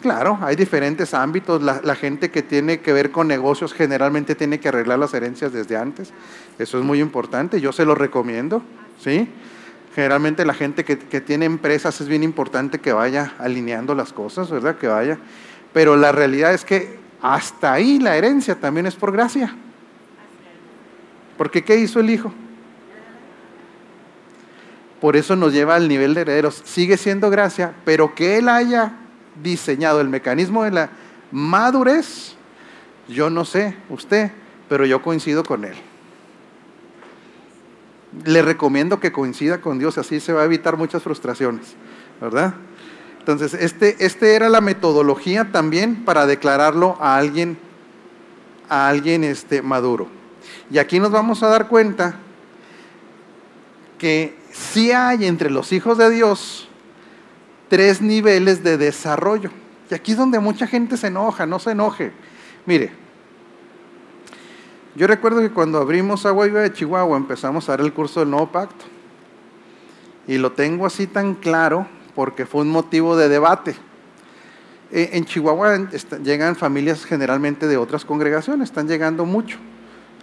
Claro, 0.00 0.38
hay 0.40 0.56
diferentes 0.56 1.12
ámbitos. 1.12 1.62
La, 1.62 1.94
gente 1.94 2.30
que 2.30 2.42
tiene 2.42 2.80
que 2.80 2.92
ver 2.92 3.12
con 3.12 3.28
negocios 3.28 3.74
generalmente 3.74 4.34
tiene 4.34 4.58
que 4.58 4.68
arreglar 4.68 4.98
las 4.98 5.12
herencias 5.12 5.52
desde 5.52 5.76
antes. 5.76 6.10
Eso 6.58 6.78
es 6.78 6.84
muy 6.84 7.00
importante. 7.00 7.60
Yo 7.60 7.70
se 7.70 7.84
lo 7.84 7.94
recomiendo. 7.94 8.62
¿sí? 8.98 9.28
Generalmente 9.94 10.44
la 10.46 10.54
gente 10.54 10.84
que, 10.84 10.98
que 10.98 11.20
tiene 11.20 11.44
empresas 11.44 12.00
es 12.00 12.08
bien 12.08 12.22
importante 12.22 12.80
que 12.80 12.92
vaya 12.92 13.34
alineando 13.38 13.94
las 13.94 14.12
cosas, 14.12 14.50
¿verdad? 14.50 14.76
Que 14.76 14.88
vaya. 14.88 15.18
Pero 15.74 15.96
la 15.96 16.10
realidad 16.12 16.54
es 16.54 16.64
que 16.64 16.98
hasta 17.20 17.74
ahí 17.74 18.00
la 18.00 18.16
herencia 18.16 18.56
también 18.58 18.86
es 18.86 18.96
por 18.96 19.12
gracia. 19.12 19.54
Porque 21.36 21.62
¿qué 21.62 21.76
hizo 21.76 22.00
el 22.00 22.10
hijo? 22.10 22.32
Por 25.02 25.16
eso 25.16 25.34
nos 25.34 25.52
lleva 25.52 25.74
al 25.74 25.88
nivel 25.88 26.14
de 26.14 26.20
herederos. 26.20 26.62
Sigue 26.64 26.96
siendo 26.96 27.28
gracia, 27.28 27.74
pero 27.84 28.14
que 28.14 28.38
él 28.38 28.48
haya 28.48 28.92
diseñado 29.42 30.00
el 30.00 30.08
mecanismo 30.08 30.62
de 30.62 30.70
la 30.70 30.90
madurez, 31.32 32.36
yo 33.08 33.28
no 33.28 33.44
sé 33.44 33.74
usted, 33.90 34.30
pero 34.68 34.86
yo 34.86 35.02
coincido 35.02 35.42
con 35.42 35.64
él. 35.64 35.74
Le 38.24 38.42
recomiendo 38.42 39.00
que 39.00 39.10
coincida 39.10 39.60
con 39.60 39.80
Dios, 39.80 39.98
así 39.98 40.20
se 40.20 40.32
va 40.32 40.42
a 40.42 40.44
evitar 40.44 40.76
muchas 40.76 41.02
frustraciones, 41.02 41.74
¿verdad? 42.20 42.54
Entonces, 43.18 43.54
este, 43.54 44.06
este 44.06 44.36
era 44.36 44.48
la 44.48 44.60
metodología 44.60 45.50
también 45.50 46.04
para 46.04 46.26
declararlo 46.26 46.96
a 47.00 47.16
alguien, 47.16 47.58
a 48.68 48.86
alguien 48.86 49.24
este, 49.24 49.62
maduro. 49.62 50.06
Y 50.70 50.78
aquí 50.78 51.00
nos 51.00 51.10
vamos 51.10 51.42
a 51.42 51.48
dar 51.48 51.66
cuenta 51.66 52.14
que 53.98 54.40
si 54.52 54.92
hay 54.92 55.26
entre 55.26 55.50
los 55.50 55.72
hijos 55.72 55.98
de 55.98 56.10
Dios 56.10 56.68
tres 57.68 58.02
niveles 58.02 58.62
de 58.62 58.76
desarrollo. 58.76 59.50
Y 59.90 59.94
aquí 59.94 60.12
es 60.12 60.18
donde 60.18 60.38
mucha 60.38 60.66
gente 60.66 60.96
se 60.96 61.06
enoja, 61.08 61.46
no 61.46 61.58
se 61.58 61.70
enoje. 61.70 62.12
Mire, 62.66 62.92
yo 64.94 65.06
recuerdo 65.06 65.40
que 65.40 65.50
cuando 65.50 65.78
abrimos 65.78 66.26
Agua 66.26 66.46
Viva 66.46 66.60
de 66.60 66.72
Chihuahua 66.72 67.16
empezamos 67.16 67.68
a 67.68 67.72
dar 67.72 67.80
el 67.80 67.92
curso 67.92 68.20
del 68.20 68.30
Nuevo 68.30 68.52
Pacto. 68.52 68.84
Y 70.26 70.36
lo 70.36 70.52
tengo 70.52 70.86
así 70.86 71.06
tan 71.06 71.34
claro 71.34 71.86
porque 72.14 72.44
fue 72.44 72.60
un 72.60 72.68
motivo 72.68 73.16
de 73.16 73.28
debate. 73.28 73.74
E, 74.90 75.10
En 75.14 75.24
Chihuahua 75.24 75.88
llegan 76.22 76.56
familias 76.56 77.04
generalmente 77.04 77.66
de 77.66 77.78
otras 77.78 78.04
congregaciones, 78.04 78.68
están 78.68 78.86
llegando 78.86 79.24
mucho. 79.24 79.58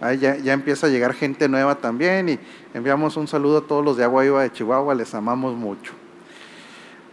Ahí 0.00 0.16
ya, 0.18 0.34
empieza 0.52 0.86
a 0.86 0.90
llegar 0.90 1.12
gente 1.12 1.46
nueva 1.46 1.74
también 1.74 2.30
y 2.30 2.38
enviamos 2.72 3.18
un 3.18 3.28
saludo 3.28 3.58
a 3.58 3.60
todos 3.60 3.84
los 3.84 3.98
de 3.98 4.04
Agua 4.04 4.22
Viva 4.22 4.42
de 4.42 4.50
Chihuahua, 4.50 4.94
les 4.94 5.14
amamos 5.14 5.54
mucho. 5.54 5.92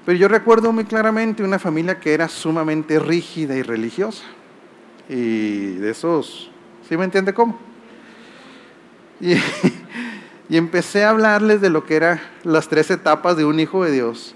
Pero 0.05 0.17
yo 0.17 0.29
recuerdo 0.29 0.71
muy 0.71 0.85
claramente 0.85 1.43
una 1.43 1.59
familia 1.59 1.99
que 1.99 2.13
era 2.13 2.29
sumamente 2.29 2.97
rígida 2.97 3.57
y 3.57 3.61
religiosa. 3.61 4.23
Y 5.09 5.75
de 5.75 5.91
esos, 5.91 6.49
¿sí 6.87 6.95
me 6.95 7.03
entiende 7.03 7.33
cómo? 7.33 7.59
Y, 9.19 9.35
empecé 10.49 11.03
a 11.03 11.09
hablarles 11.09 11.59
de 11.59 11.69
lo 11.69 11.83
que 11.83 11.97
eran 11.97 12.21
las 12.45 12.69
tres 12.69 12.89
etapas 12.89 13.35
de 13.35 13.43
un 13.43 13.59
hijo 13.59 13.83
de 13.83 13.91
Dios. 13.91 14.33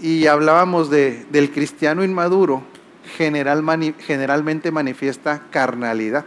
Y 0.00 0.26
hablábamos 0.26 0.90
de, 0.90 1.26
del 1.30 1.52
cristiano 1.52 2.02
inmaduro, 2.02 2.64
generalmente 3.16 4.72
manifiesta 4.72 5.42
carnalidad. 5.52 6.24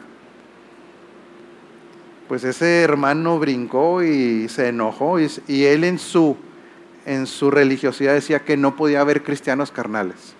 Pues 2.27 2.43
ese 2.43 2.81
hermano 2.81 3.39
brincó 3.39 4.03
y 4.03 4.49
se 4.49 4.69
enojó 4.69 5.19
y, 5.19 5.65
él 5.65 5.83
en 5.83 5.97
su, 5.97 6.35
en 7.05 7.25
su 7.25 7.49
religiosidad 7.49 8.13
decía 8.13 8.43
que 8.43 8.57
no 8.57 8.75
podía 8.75 9.01
haber 9.01 9.23
cristianos 9.23 9.71
carnales, 9.71 10.33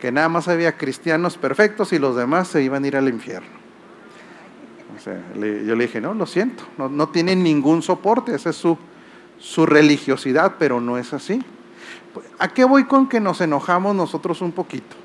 que 0.00 0.10
nada 0.10 0.28
más 0.30 0.48
había 0.48 0.78
cristianos 0.78 1.36
perfectos 1.36 1.92
y 1.92 1.98
los 1.98 2.16
demás 2.16 2.48
se 2.48 2.62
iban 2.62 2.84
a 2.84 2.86
ir 2.86 2.96
al 2.96 3.08
infierno. 3.08 3.64
O 4.96 5.00
sea, 5.00 5.20
yo 5.34 5.74
le 5.74 5.86
dije, 5.86 6.00
no, 6.00 6.14
lo 6.14 6.24
siento, 6.24 6.64
no, 6.78 6.88
no 6.88 7.08
tienen 7.08 7.42
ningún 7.42 7.82
soporte, 7.82 8.34
esa 8.34 8.50
es 8.50 8.56
su, 8.56 8.78
su 9.38 9.66
religiosidad, 9.66 10.54
pero 10.58 10.80
no 10.80 10.96
es 10.96 11.12
así. 11.12 11.42
¿A 12.38 12.48
qué 12.48 12.64
voy 12.64 12.84
con 12.84 13.08
que 13.08 13.20
nos 13.20 13.40
enojamos 13.40 13.94
nosotros 13.94 14.40
un 14.40 14.52
poquito? 14.52 14.96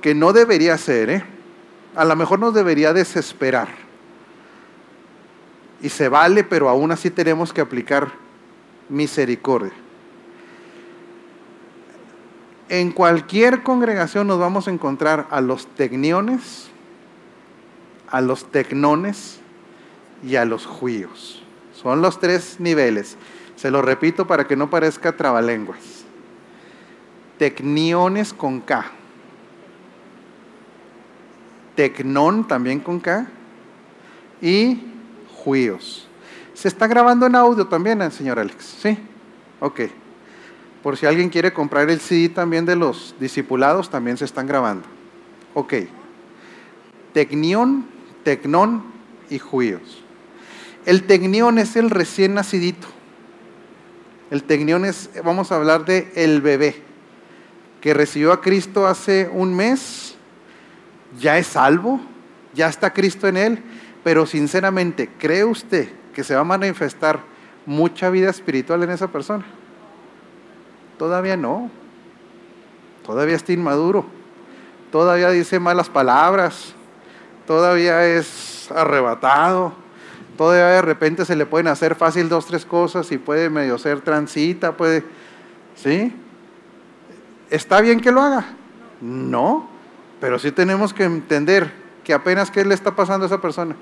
que 0.00 0.14
no 0.14 0.32
debería 0.34 0.76
ser, 0.76 1.08
¿eh? 1.08 1.24
A 1.96 2.04
lo 2.04 2.14
mejor 2.16 2.38
nos 2.38 2.52
debería 2.52 2.92
desesperar. 2.92 3.87
Y 5.80 5.88
se 5.88 6.08
vale, 6.08 6.44
pero 6.44 6.68
aún 6.68 6.90
así 6.90 7.10
tenemos 7.10 7.52
que 7.52 7.60
aplicar 7.60 8.10
misericordia. 8.88 9.72
En 12.68 12.92
cualquier 12.92 13.62
congregación 13.62 14.26
nos 14.26 14.38
vamos 14.38 14.68
a 14.68 14.70
encontrar 14.70 15.26
a 15.30 15.40
los 15.40 15.66
tecniones, 15.66 16.68
a 18.10 18.20
los 18.20 18.50
tecnones 18.50 19.40
y 20.22 20.36
a 20.36 20.44
los 20.44 20.66
juíos. 20.66 21.42
Son 21.72 22.02
los 22.02 22.20
tres 22.20 22.56
niveles. 22.58 23.16
Se 23.56 23.70
lo 23.70 23.82
repito 23.82 24.26
para 24.26 24.46
que 24.46 24.56
no 24.56 24.68
parezca 24.68 25.16
trabalenguas. 25.16 26.04
Tecniones 27.38 28.34
con 28.34 28.60
K. 28.60 28.84
Tecnón 31.74 32.46
también 32.46 32.80
con 32.80 33.00
K. 33.00 33.28
Y 34.42 34.82
juíos. 35.48 36.06
Se 36.52 36.68
está 36.68 36.86
grabando 36.86 37.24
en 37.24 37.34
audio 37.34 37.66
también, 37.66 38.02
eh, 38.02 38.10
señor 38.10 38.38
Alex. 38.38 38.80
¿Sí? 38.82 38.98
Ok. 39.60 39.80
Por 40.82 40.98
si 40.98 41.06
alguien 41.06 41.30
quiere 41.30 41.54
comprar 41.54 41.88
el 41.88 42.00
CD 42.00 42.28
también 42.28 42.66
de 42.66 42.76
los 42.76 43.14
discipulados, 43.18 43.88
también 43.88 44.18
se 44.18 44.26
están 44.26 44.46
grabando. 44.46 44.86
Ok. 45.54 45.72
Tecnión, 47.14 47.86
tecnón 48.24 48.82
y 49.30 49.38
juíos. 49.38 50.04
El 50.84 51.04
tecnión 51.04 51.58
es 51.58 51.76
el 51.76 51.88
recién 51.88 52.34
nacidito. 52.34 52.86
El 54.30 54.42
tecnión 54.42 54.84
es, 54.84 55.08
vamos 55.24 55.50
a 55.50 55.56
hablar 55.56 55.86
de 55.86 56.12
el 56.14 56.42
bebé, 56.42 56.82
que 57.80 57.94
recibió 57.94 58.34
a 58.34 58.42
Cristo 58.42 58.86
hace 58.86 59.30
un 59.32 59.56
mes, 59.56 60.14
ya 61.18 61.38
es 61.38 61.46
salvo, 61.46 62.02
ya 62.52 62.68
está 62.68 62.92
Cristo 62.92 63.26
en 63.28 63.38
él, 63.38 63.62
pero 64.04 64.26
sinceramente, 64.26 65.08
¿cree 65.18 65.44
usted 65.44 65.88
que 66.12 66.24
se 66.24 66.34
va 66.34 66.40
a 66.40 66.44
manifestar 66.44 67.20
mucha 67.66 68.10
vida 68.10 68.30
espiritual 68.30 68.82
en 68.82 68.90
esa 68.90 69.08
persona? 69.08 69.44
Todavía 70.98 71.36
no, 71.36 71.70
todavía 73.04 73.36
está 73.36 73.52
inmaduro, 73.52 74.06
todavía 74.90 75.30
dice 75.30 75.60
malas 75.60 75.88
palabras, 75.88 76.74
todavía 77.46 78.04
es 78.06 78.70
arrebatado 78.70 79.88
todavía 80.38 80.66
de 80.68 80.82
repente 80.82 81.26
se 81.26 81.36
le 81.36 81.44
pueden 81.44 81.66
hacer 81.66 81.96
fácil 81.96 82.30
dos, 82.30 82.46
tres 82.46 82.64
cosas 82.64 83.12
y 83.12 83.18
puede 83.18 83.50
medio 83.50 83.76
ser 83.76 84.00
transita, 84.00 84.74
puede, 84.74 85.04
¿sí? 85.74 86.14
¿Está 87.50 87.82
bien 87.82 88.00
que 88.00 88.12
lo 88.12 88.22
haga? 88.22 88.46
No, 89.02 89.68
pero 90.20 90.38
sí 90.38 90.52
tenemos 90.52 90.94
que 90.94 91.04
entender 91.04 91.70
que 92.08 92.14
apenas 92.14 92.50
qué 92.50 92.64
le 92.64 92.72
está 92.72 92.96
pasando 92.96 93.26
a 93.26 93.26
esa 93.26 93.38
persona. 93.38 93.76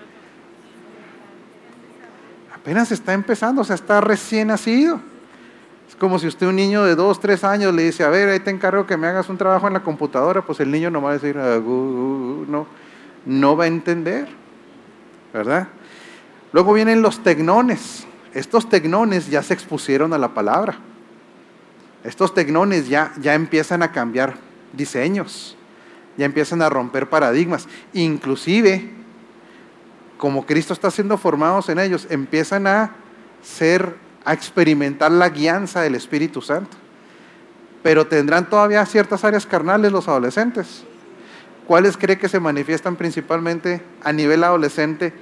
Apenas 2.53 2.91
está 2.91 3.13
empezando, 3.13 3.63
o 3.63 3.65
sea, 3.65 3.77
está 3.77 4.01
recién 4.01 4.49
nacido. 4.49 4.99
Es 5.89 5.95
como 5.95 6.19
si 6.19 6.27
usted 6.27 6.49
un 6.49 6.57
niño 6.57 6.83
de 6.83 6.97
dos, 6.97 7.21
tres 7.21 7.45
años 7.45 7.73
le 7.73 7.85
dice, 7.85 8.03
a 8.03 8.09
ver, 8.09 8.29
ahí 8.29 8.41
te 8.41 8.51
encargo 8.51 8.85
que 8.85 8.97
me 8.97 9.07
hagas 9.07 9.29
un 9.29 9.39
trabajo 9.39 9.69
en 9.69 9.75
la 9.75 9.85
computadora, 9.85 10.43
pues 10.43 10.59
el 10.59 10.73
niño 10.73 10.91
no 10.91 11.01
va 11.01 11.11
a 11.11 11.13
decir, 11.13 11.39
ah, 11.39 11.61
no, 11.61 12.67
no 13.27 13.57
va 13.57 13.63
a 13.63 13.67
entender, 13.69 14.27
¿verdad? 15.33 15.69
Luego 16.53 16.73
vienen 16.73 17.03
los 17.03 17.23
tecnones. 17.23 18.09
Estos 18.35 18.69
tecnones 18.69 19.31
ya 19.31 19.41
se 19.45 19.55
expusieron 19.55 20.13
a 20.13 20.19
la 20.19 20.35
palabra. 20.35 20.79
Estos 22.03 22.35
tecnones 22.35 22.89
ya, 22.89 23.13
ya 23.21 23.35
empiezan 23.35 23.85
a 23.85 23.93
cambiar 23.93 24.35
diseños, 24.73 25.56
ya 26.17 26.25
empiezan 26.27 26.63
a 26.63 26.69
romper 26.69 27.09
paradigmas. 27.09 27.69
Inclusive, 27.93 28.91
como 30.19 30.47
Cristo 30.47 30.73
está 30.73 30.91
siendo 30.91 31.19
formados 31.19 31.69
en 31.69 31.79
ellos, 31.79 32.07
empiezan 32.11 32.67
a 32.67 32.95
ser, 33.43 33.97
a 34.25 34.33
experimentar 34.33 35.13
la 35.13 35.29
guianza 35.29 35.81
del 35.83 35.95
Espíritu 35.95 36.43
Santo. 36.43 36.77
Pero 37.83 38.07
tendrán 38.07 38.49
todavía 38.49 38.85
ciertas 38.87 39.25
áreas 39.25 39.47
carnales 39.47 39.93
los 39.93 40.09
adolescentes. 40.09 40.85
¿Cuáles 41.67 41.97
cree 41.97 42.19
que 42.19 42.29
se 42.29 42.41
manifiestan 42.41 42.97
principalmente 42.97 43.83
a 44.03 44.13
nivel 44.13 44.45
adolescente? 44.45 45.13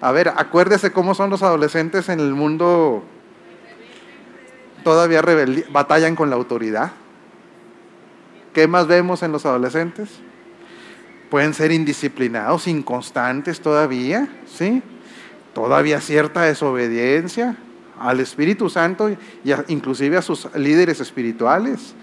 A 0.00 0.12
ver, 0.12 0.28
acuérdese 0.28 0.92
cómo 0.92 1.14
son 1.14 1.30
los 1.30 1.42
adolescentes 1.42 2.08
en 2.08 2.20
el 2.20 2.32
mundo 2.32 3.04
todavía 4.82 5.22
batallan 5.70 6.16
con 6.16 6.30
la 6.30 6.36
autoridad. 6.36 6.92
¿Qué 8.52 8.66
más 8.66 8.86
vemos 8.86 9.22
en 9.22 9.32
los 9.32 9.46
adolescentes? 9.46 10.08
Pueden 11.30 11.54
ser 11.54 11.70
indisciplinados, 11.72 12.66
inconstantes 12.66 13.60
todavía, 13.60 14.28
¿sí? 14.46 14.82
Todavía 15.54 16.00
cierta 16.00 16.42
desobediencia 16.42 17.56
al 17.98 18.20
Espíritu 18.20 18.68
Santo 18.68 19.10
y 19.10 19.18
inclusive 19.68 20.16
a 20.16 20.22
sus 20.22 20.48
líderes 20.56 21.00
espirituales. 21.00 21.94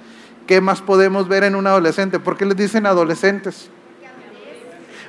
¿Qué 0.45 0.61
más 0.61 0.81
podemos 0.81 1.27
ver 1.27 1.43
en 1.43 1.55
un 1.55 1.67
adolescente? 1.67 2.19
¿Por 2.19 2.37
qué 2.37 2.45
les 2.45 2.55
dicen 2.55 2.85
adolescentes? 2.85 3.69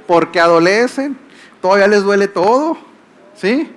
Porque 0.06 0.40
adolecen 0.40 1.16
todavía 1.60 1.86
les 1.86 2.02
duele 2.02 2.28
todo, 2.28 2.76
¿sí? 3.34 3.70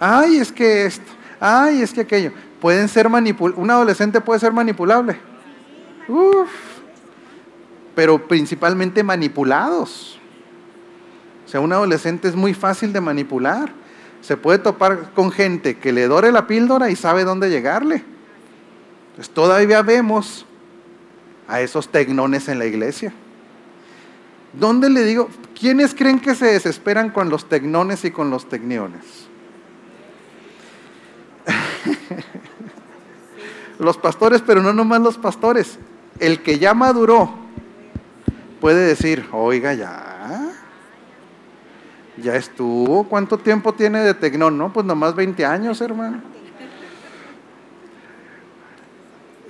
Ay, 0.00 0.36
es 0.36 0.52
que 0.52 0.86
esto, 0.86 1.10
ay, 1.40 1.82
es 1.82 1.92
que 1.92 2.02
aquello. 2.02 2.32
Pueden 2.60 2.88
ser 2.88 3.08
manipulables, 3.08 3.62
un 3.62 3.70
adolescente 3.70 4.20
puede 4.20 4.40
ser 4.40 4.52
manipulable. 4.52 5.18
Uf, 6.08 6.50
pero 7.98 8.28
principalmente 8.28 9.02
manipulados. 9.02 10.20
O 11.44 11.48
sea, 11.48 11.58
un 11.58 11.72
adolescente 11.72 12.28
es 12.28 12.36
muy 12.36 12.54
fácil 12.54 12.92
de 12.92 13.00
manipular. 13.00 13.72
Se 14.20 14.36
puede 14.36 14.60
topar 14.60 15.10
con 15.14 15.32
gente 15.32 15.78
que 15.78 15.90
le 15.90 16.06
dore 16.06 16.30
la 16.30 16.46
píldora 16.46 16.90
y 16.90 16.94
sabe 16.94 17.24
dónde 17.24 17.50
llegarle. 17.50 18.04
Entonces 19.08 19.34
todavía 19.34 19.82
vemos 19.82 20.46
a 21.48 21.60
esos 21.60 21.88
tecnones 21.88 22.46
en 22.46 22.60
la 22.60 22.66
iglesia. 22.66 23.12
¿Dónde 24.52 24.90
le 24.90 25.02
digo? 25.02 25.28
¿Quiénes 25.58 25.92
creen 25.92 26.20
que 26.20 26.36
se 26.36 26.46
desesperan 26.46 27.10
con 27.10 27.30
los 27.30 27.48
tecnones 27.48 28.04
y 28.04 28.12
con 28.12 28.30
los 28.30 28.48
tecniones? 28.48 29.26
los 33.80 33.98
pastores, 33.98 34.40
pero 34.40 34.62
no 34.62 34.72
nomás 34.72 35.00
los 35.00 35.18
pastores. 35.18 35.80
El 36.20 36.44
que 36.44 36.60
ya 36.60 36.74
maduró 36.74 37.47
puede 38.60 38.86
decir, 38.86 39.26
oiga, 39.32 39.74
ya, 39.74 40.52
ya 42.16 42.36
estuvo. 42.36 43.04
¿Cuánto 43.04 43.38
tiempo 43.38 43.72
tiene 43.74 44.00
de 44.00 44.14
tecnón? 44.14 44.58
No, 44.58 44.72
pues 44.72 44.84
nomás 44.86 45.14
20 45.14 45.44
años, 45.44 45.80
hermano. 45.80 46.22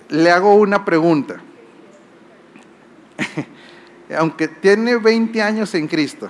Le 0.08 0.30
hago 0.30 0.54
una 0.54 0.84
pregunta 0.84 1.40
aunque 4.18 4.48
tiene 4.48 4.96
20 4.96 5.42
años 5.42 5.74
en 5.74 5.88
Cristo, 5.88 6.28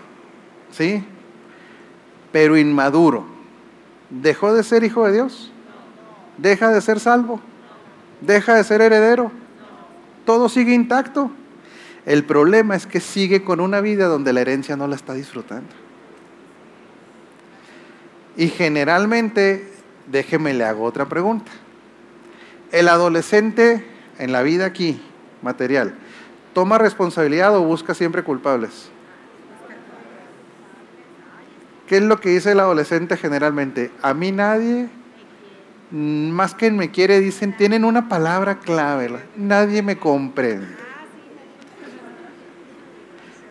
¿sí? 0.70 1.04
Pero 2.32 2.56
inmaduro, 2.56 3.26
¿dejó 4.10 4.52
de 4.52 4.62
ser 4.62 4.84
hijo 4.84 5.06
de 5.06 5.12
Dios? 5.12 5.52
¿Deja 6.36 6.70
de 6.70 6.80
ser 6.80 7.00
salvo? 7.00 7.40
¿Deja 8.20 8.54
de 8.54 8.64
ser 8.64 8.80
heredero? 8.80 9.30
¿Todo 10.24 10.48
sigue 10.48 10.74
intacto? 10.74 11.30
El 12.08 12.24
problema 12.24 12.74
es 12.74 12.86
que 12.86 13.00
sigue 13.00 13.44
con 13.44 13.60
una 13.60 13.82
vida 13.82 14.06
donde 14.06 14.32
la 14.32 14.40
herencia 14.40 14.78
no 14.78 14.86
la 14.86 14.96
está 14.96 15.12
disfrutando. 15.12 15.68
Y 18.34 18.48
generalmente, 18.48 19.70
déjeme 20.06 20.54
le 20.54 20.64
hago 20.64 20.84
otra 20.84 21.06
pregunta. 21.06 21.52
El 22.72 22.88
adolescente 22.88 23.84
en 24.18 24.32
la 24.32 24.40
vida 24.40 24.64
aquí, 24.64 25.02
material, 25.42 25.96
¿Toma 26.54 26.78
responsabilidad 26.78 27.54
o 27.54 27.62
busca 27.62 27.92
siempre 27.92 28.24
culpables? 28.24 28.88
¿Qué 31.86 31.98
es 31.98 32.02
lo 32.02 32.18
que 32.18 32.30
dice 32.30 32.52
el 32.52 32.60
adolescente 32.60 33.18
generalmente? 33.18 33.92
A 34.00 34.14
mí 34.14 34.32
nadie, 34.32 34.88
más 35.90 36.54
que 36.54 36.70
me 36.70 36.90
quiere, 36.90 37.20
dicen, 37.20 37.54
tienen 37.54 37.84
una 37.84 38.08
palabra 38.08 38.60
clave, 38.60 39.20
nadie 39.36 39.82
me 39.82 39.98
comprende. 39.98 40.87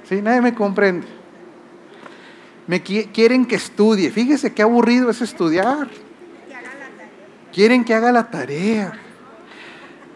Sí, 0.08 0.22
nadie 0.22 0.42
me 0.42 0.54
comprende. 0.54 1.06
Me 2.66 2.82
quieren 2.82 3.46
que 3.46 3.56
estudie. 3.56 4.12
Fíjese 4.12 4.54
qué 4.54 4.62
aburrido 4.62 5.10
es 5.10 5.22
estudiar. 5.22 5.88
Quieren 7.54 7.84
que 7.84 7.94
haga 7.94 8.12
la 8.12 8.30
tarea. 8.30 8.94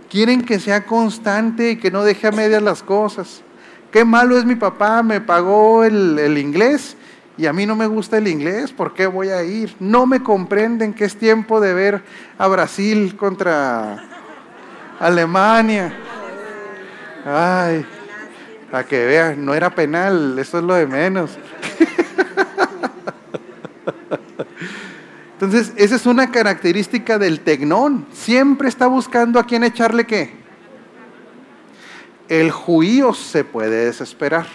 Quieren 0.09 0.43
que 0.43 0.59
sea 0.59 0.85
constante 0.85 1.71
y 1.71 1.75
que 1.77 1.91
no 1.91 2.03
deje 2.03 2.27
a 2.27 2.31
medias 2.31 2.61
las 2.61 2.83
cosas. 2.83 3.41
Qué 3.91 4.05
malo 4.05 4.37
es 4.37 4.45
mi 4.45 4.55
papá, 4.55 5.03
me 5.03 5.19
pagó 5.19 5.83
el, 5.83 6.37
inglés 6.37 6.95
y 7.37 7.45
a 7.45 7.53
mí 7.53 7.65
no 7.65 7.75
me 7.75 7.87
gusta 7.87 8.17
el 8.17 8.27
inglés, 8.27 8.71
¿por 8.71 8.93
qué 8.93 9.05
voy 9.05 9.29
a 9.29 9.43
ir? 9.43 9.75
No 9.79 10.05
me 10.05 10.23
comprenden 10.23 10.93
que 10.93 11.03
es 11.03 11.17
tiempo 11.17 11.59
de 11.59 11.73
ver 11.73 12.03
a 12.37 12.47
Brasil 12.47 13.17
contra 13.17 14.07
Alemania. 14.99 15.93
Ay, 17.25 17.85
a 18.71 18.83
que 18.83 19.05
vean, 19.05 19.45
no 19.45 19.53
era 19.53 19.73
penal, 19.75 20.37
eso 20.39 20.59
es 20.59 20.63
lo 20.63 20.73
de 20.75 20.87
menos. 20.87 21.37
Entonces, 25.33 25.73
esa 25.75 25.95
es 25.95 26.05
una 26.05 26.31
característica 26.31 27.17
del 27.17 27.39
tecnón. 27.39 28.05
Siempre 28.13 28.69
está 28.69 28.87
buscando 28.87 29.39
a 29.39 29.45
quién 29.45 29.63
echarle 29.63 30.05
qué. 30.05 30.33
El 32.29 32.51
juío 32.51 33.13
se 33.13 33.43
puede 33.43 33.85
desesperar. 33.85 34.45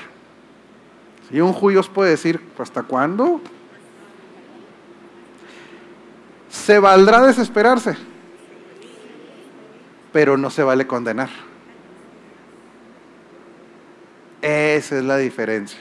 Y 1.31 1.41
un 1.41 1.53
juicio 1.53 1.83
puede 1.83 2.11
decir, 2.11 2.41
¿hasta 2.57 2.85
cuándo? 2.85 3.41
Se 6.49 6.79
valdrá 6.79 7.27
desesperarse, 7.27 7.97
pero 10.13 10.37
no 10.37 10.51
se 10.51 10.63
vale 10.63 10.87
condenar. 10.87 11.31
Esa 14.43 14.99
es 14.99 15.05
la 15.05 15.17
diferencia. 15.17 15.79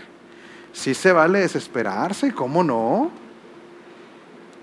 Sí 0.74 0.94
se 0.94 1.12
vale 1.12 1.40
desesperarse, 1.40 2.34
¿cómo 2.34 2.64
no? 2.64 3.12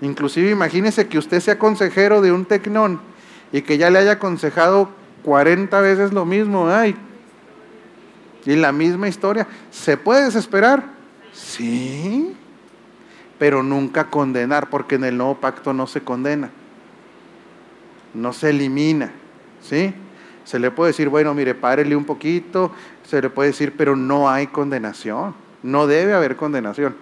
Inclusive 0.01 0.51
imagínese 0.51 1.07
que 1.07 1.17
usted 1.17 1.39
sea 1.39 1.57
consejero 1.57 2.21
de 2.21 2.31
un 2.31 2.45
tecnón 2.45 2.99
y 3.51 3.61
que 3.61 3.77
ya 3.77 3.89
le 3.89 3.99
haya 3.99 4.13
aconsejado 4.13 4.89
40 5.23 5.79
veces 5.81 6.11
lo 6.11 6.25
mismo, 6.25 6.67
ay, 6.67 6.95
y 8.45 8.55
la 8.55 8.71
misma 8.71 9.07
historia. 9.07 9.47
¿Se 9.71 9.97
puede 9.97 10.25
desesperar? 10.25 10.83
Sí, 11.31 12.35
pero 13.39 13.63
nunca 13.63 14.09
condenar, 14.09 14.69
porque 14.69 14.95
en 14.95 15.05
el 15.05 15.17
nuevo 15.17 15.35
pacto 15.35 15.73
no 15.73 15.87
se 15.87 16.01
condena, 16.01 16.51
no 18.13 18.33
se 18.33 18.49
elimina, 18.49 19.11
¿sí? 19.61 19.93
Se 20.43 20.59
le 20.59 20.71
puede 20.71 20.91
decir, 20.91 21.09
bueno, 21.09 21.33
mire, 21.33 21.55
párele 21.55 21.95
un 21.95 22.05
poquito, 22.05 22.71
se 23.03 23.21
le 23.21 23.29
puede 23.29 23.49
decir, 23.49 23.73
pero 23.77 23.95
no 23.95 24.29
hay 24.29 24.47
condenación, 24.47 25.35
no 25.61 25.87
debe 25.87 26.13
haber 26.13 26.35
condenación. 26.35 26.95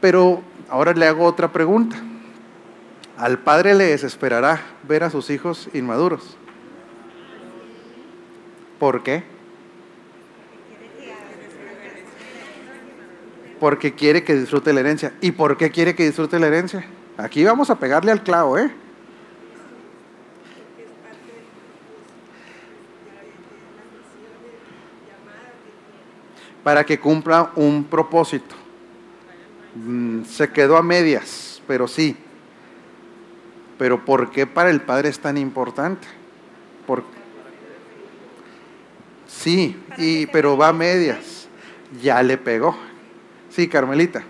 Pero 0.00 0.42
ahora 0.68 0.92
le 0.92 1.06
hago 1.06 1.24
otra 1.24 1.52
pregunta. 1.52 1.96
Al 3.16 3.38
padre 3.38 3.74
le 3.74 3.84
desesperará 3.84 4.60
ver 4.86 5.04
a 5.04 5.10
sus 5.10 5.30
hijos 5.30 5.68
inmaduros. 5.72 6.36
¿Por 8.78 9.02
qué? 9.02 9.22
Porque 13.60 13.94
quiere 13.94 14.24
que 14.24 14.34
disfrute 14.34 14.72
la 14.72 14.80
herencia. 14.80 15.14
¿Y 15.20 15.30
por 15.30 15.56
qué 15.56 15.70
quiere 15.70 15.94
que 15.94 16.04
disfrute 16.04 16.38
la 16.38 16.48
herencia? 16.48 16.84
Aquí 17.16 17.44
vamos 17.44 17.70
a 17.70 17.78
pegarle 17.78 18.10
al 18.10 18.22
clavo, 18.22 18.58
¿eh? 18.58 18.70
Para 26.64 26.84
que 26.84 26.98
cumpla 26.98 27.52
un 27.54 27.84
propósito. 27.84 28.56
Mm, 29.74 30.24
se 30.24 30.50
quedó 30.50 30.76
a 30.76 30.82
medias, 30.82 31.62
pero 31.66 31.86
sí. 31.86 32.16
Pero 33.78 34.04
¿por 34.04 34.30
qué 34.30 34.46
para 34.46 34.70
el 34.70 34.80
Padre 34.80 35.08
es 35.10 35.18
tan 35.18 35.36
importante? 35.36 36.06
Por... 36.86 37.04
Sí, 39.26 39.76
y, 39.98 40.26
pero 40.26 40.56
va 40.56 40.68
a 40.68 40.72
medias. 40.72 41.48
Ya 42.02 42.22
le 42.22 42.38
pegó. 42.38 42.76
Sí, 43.50 43.68
Carmelita. 43.68 44.22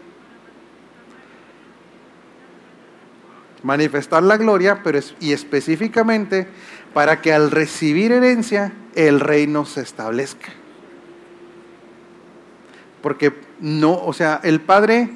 Manifestar 3.62 4.22
la 4.22 4.36
gloria, 4.36 4.82
pero 4.82 4.98
es, 4.98 5.14
y 5.20 5.32
específicamente 5.32 6.46
para 6.92 7.22
que 7.22 7.32
al 7.32 7.50
recibir 7.50 8.12
herencia 8.12 8.72
el 8.94 9.20
reino 9.20 9.64
se 9.64 9.80
establezca. 9.80 10.52
Porque 13.04 13.34
no, 13.60 14.02
o 14.02 14.14
sea, 14.14 14.40
el 14.44 14.62
Padre 14.62 15.10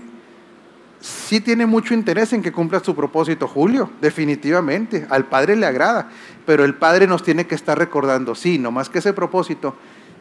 sí 1.01 1.41
tiene 1.41 1.65
mucho 1.65 1.95
interés 1.95 2.35
en 2.35 2.43
que 2.43 2.53
cumpla 2.53 2.81
su 2.81 2.95
propósito, 2.95 3.49
Julio, 3.49 3.89
definitivamente. 4.03 5.07
Al 5.09 5.25
Padre 5.25 5.57
le 5.57 5.65
agrada, 5.65 6.11
pero 6.45 6.67
el 6.67 6.75
Padre 6.75 7.07
nos 7.07 7.23
tiene 7.23 7.47
que 7.47 7.55
estar 7.55 7.79
recordando, 7.79 8.35
sí, 8.35 8.59
no 8.59 8.71
más 8.71 8.91
que 8.91 8.99
ese 8.99 9.15
propósito 9.15 9.75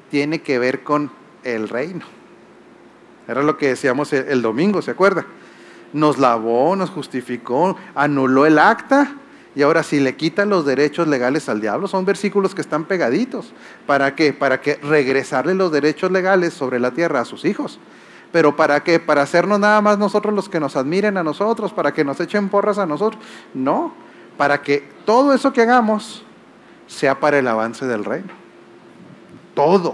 tiene 0.10 0.40
que 0.40 0.60
ver 0.60 0.86
con 0.86 1.12
el 1.44 1.68
reino. 1.68 2.06
Era 3.28 3.44
lo 3.44 3.58
que 3.58 3.68
decíamos 3.68 4.14
el, 4.14 4.30
el 4.30 4.42
domingo, 4.42 4.82
¿se 4.82 4.92
acuerda? 4.92 5.26
Nos 5.92 6.18
lavó, 6.20 6.74
nos 6.78 6.90
justificó, 6.90 7.76
anuló 7.96 8.46
el 8.46 8.60
acta 8.60 9.14
y 9.56 9.64
ahora 9.64 9.84
si 9.84 10.00
le 10.00 10.16
quita 10.16 10.46
los 10.46 10.66
derechos 10.66 11.08
legales 11.08 11.50
al 11.50 11.62
diablo, 11.62 11.88
son 11.88 12.06
versículos 12.06 12.54
que 12.54 12.62
están 12.62 12.86
pegaditos. 12.86 13.54
¿Para 13.86 14.16
qué? 14.16 14.34
Para 14.34 14.62
que 14.62 14.76
regresarle 14.76 15.56
los 15.56 15.72
derechos 15.72 16.12
legales 16.12 16.54
sobre 16.54 16.80
la 16.80 16.92
tierra 16.92 17.22
a 17.22 17.26
sus 17.26 17.46
hijos. 17.46 17.80
¿Pero 18.32 18.56
para 18.56 18.84
qué? 18.84 19.00
¿Para 19.00 19.24
hacernos 19.24 19.60
nada 19.60 19.82
más 19.82 19.98
nosotros 19.98 20.34
los 20.34 20.50
que 20.50 20.60
nos 20.60 20.76
admiren 20.76 21.18
a 21.18 21.24
nosotros? 21.24 21.74
¿Para 21.74 21.94
que 21.94 22.04
nos 22.04 22.20
echen 22.20 22.50
porras 22.50 22.78
a 22.78 22.86
nosotros? 22.86 23.22
No, 23.54 23.94
para 24.38 24.62
que 24.62 24.88
todo 25.06 25.34
eso 25.34 25.54
que 25.54 25.62
hagamos 25.62 26.24
sea 26.88 27.20
para 27.20 27.40
el 27.40 27.48
avance 27.48 27.86
del 27.86 28.06
reino. 28.06 28.34
Todo. 29.56 29.90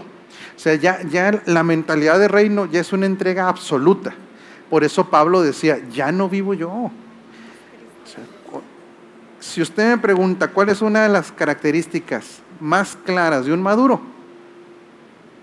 O 0.55 0.59
sea, 0.59 0.75
ya, 0.75 1.01
ya 1.03 1.41
la 1.45 1.63
mentalidad 1.63 2.19
de 2.19 2.27
reino 2.27 2.65
ya 2.65 2.81
es 2.81 2.91
una 2.91 3.05
entrega 3.05 3.47
absoluta. 3.47 4.13
Por 4.69 4.83
eso 4.83 5.09
Pablo 5.09 5.41
decía, 5.41 5.79
ya 5.91 6.11
no 6.11 6.29
vivo 6.29 6.53
yo. 6.53 6.91
Sea, 9.43 9.53
si 9.53 9.61
usted 9.61 9.89
me 9.89 9.97
pregunta 9.97 10.49
cuál 10.49 10.69
es 10.69 10.81
una 10.81 11.03
de 11.03 11.09
las 11.09 11.31
características 11.31 12.41
más 12.59 12.97
claras 13.03 13.45
de 13.45 13.53
un 13.53 13.61
maduro, 13.61 14.01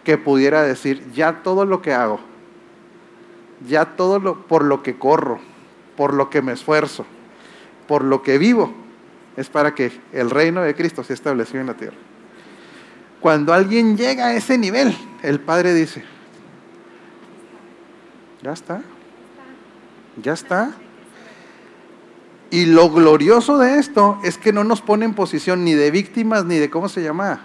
que 0.05 0.17
pudiera 0.17 0.63
decir, 0.63 1.05
ya 1.13 1.43
todo 1.43 1.65
lo 1.65 1.83
que 1.83 1.93
hago 1.93 2.21
ya 3.67 3.85
todo 3.97 4.19
lo, 4.19 4.47
por 4.47 4.65
lo 4.65 4.83
que 4.83 4.97
corro, 4.99 5.41
por 5.97 6.15
lo 6.15 6.31
que 6.31 6.43
me 6.43 6.53
esfuerzo, 6.53 7.05
por 7.87 8.05
lo 8.05 8.23
que 8.23 8.39
vivo, 8.39 8.73
es 9.37 9.49
para 9.49 9.75
que 9.75 9.93
el 10.13 10.31
reino 10.31 10.63
de 10.63 10.75
Cristo 10.75 11.05
se 11.05 11.15
estableció 11.15 11.61
en 11.61 11.67
la 11.67 11.75
tierra. 11.75 11.97
Cuando 13.21 13.53
alguien 13.53 13.97
llega 13.97 14.27
a 14.27 14.35
ese 14.35 14.57
nivel, 14.57 14.97
el 15.23 15.41
Padre 15.41 15.75
dice, 15.75 16.05
ya 18.43 18.53
está, 18.53 18.83
ya 20.23 20.33
está. 20.33 20.73
Y 22.51 22.67
lo 22.67 22.91
glorioso 22.91 23.59
de 23.59 23.79
esto 23.79 24.19
es 24.25 24.37
que 24.37 24.53
no 24.53 24.65
nos 24.65 24.81
pone 24.81 25.05
en 25.05 25.15
posición 25.15 25.65
ni 25.65 25.75
de 25.75 25.91
víctimas 25.91 26.45
ni 26.45 26.57
de, 26.57 26.69
¿cómo 26.69 26.89
se 26.89 27.03
llama? 27.03 27.43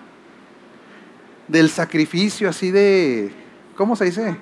Del 1.48 1.70
sacrificio 1.70 2.50
así 2.50 2.72
de, 2.72 3.32
¿cómo 3.76 3.96
se 3.96 4.06
dice? 4.06 4.38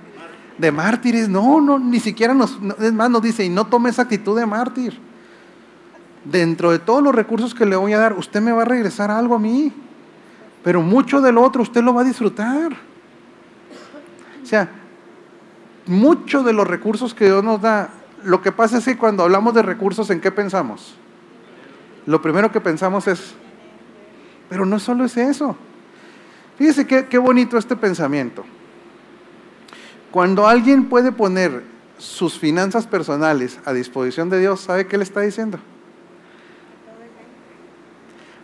de 0.57 0.72
mártires. 0.72 1.30
No, 1.30 1.61
no, 1.61 1.80
ni 1.80 1.99
siquiera 1.99 2.34
nos, 2.34 2.57
es 2.80 2.93
más, 2.93 3.09
nos 3.09 3.22
dice, 3.22 3.43
y 3.43 3.49
no 3.49 3.66
tome 3.66 3.89
esa 3.89 4.03
actitud 4.03 4.38
de 4.38 4.45
mártir. 4.45 4.99
Dentro 6.26 6.72
de 6.72 6.80
todos 6.80 7.03
los 7.03 7.14
recursos 7.14 7.53
que 7.53 7.66
le 7.66 7.76
voy 7.76 7.93
a 7.93 7.99
dar, 7.99 8.14
usted 8.14 8.41
me 8.41 8.51
va 8.51 8.61
a 8.61 8.66
regresar 8.66 9.11
algo 9.11 9.36
a 9.36 9.39
mí. 9.39 9.74
Pero 10.64 10.82
mucho 10.82 11.20
del 11.20 11.38
otro 11.38 11.61
usted 11.61 11.84
lo 11.84 11.93
va 11.93 12.01
a 12.01 12.05
disfrutar. 12.05 12.72
O 14.41 14.45
sea, 14.45 14.70
mucho 15.86 16.43
de 16.43 16.53
los 16.53 16.66
recursos 16.66 17.14
que 17.14 17.26
Dios 17.26 17.43
nos 17.43 17.61
da, 17.61 17.89
lo 18.24 18.42
que 18.42 18.52
pasa 18.52 18.78
es 18.78 18.86
que 18.86 18.98
cuando 18.98 19.24
hablamos 19.24 19.54
de 19.54 19.62
recursos, 19.62 20.10
¿en 20.10 20.22
qué 20.22 20.32
pensamos? 20.32 20.96
Lo 22.06 22.22
primero 22.22 22.52
que 22.52 22.62
pensamos 22.62 23.08
es, 23.08 23.34
pero 24.50 24.66
no 24.66 24.80
solo 24.80 25.06
es 25.06 25.16
eso. 25.18 25.56
Fíjese 26.58 26.86
qué, 26.86 27.06
qué 27.06 27.18
bonito 27.18 27.58
este 27.58 27.76
pensamiento. 27.76 28.44
Cuando 30.12 30.48
alguien 30.48 30.86
puede 30.86 31.12
poner 31.12 31.64
sus 31.98 32.38
finanzas 32.38 32.86
personales 32.86 33.60
a 33.66 33.74
disposición 33.74 34.30
de 34.30 34.40
Dios, 34.40 34.62
¿sabe 34.62 34.88
qué 34.88 34.98
le 34.98 35.04
está 35.04 35.22
diciendo? 35.22 35.60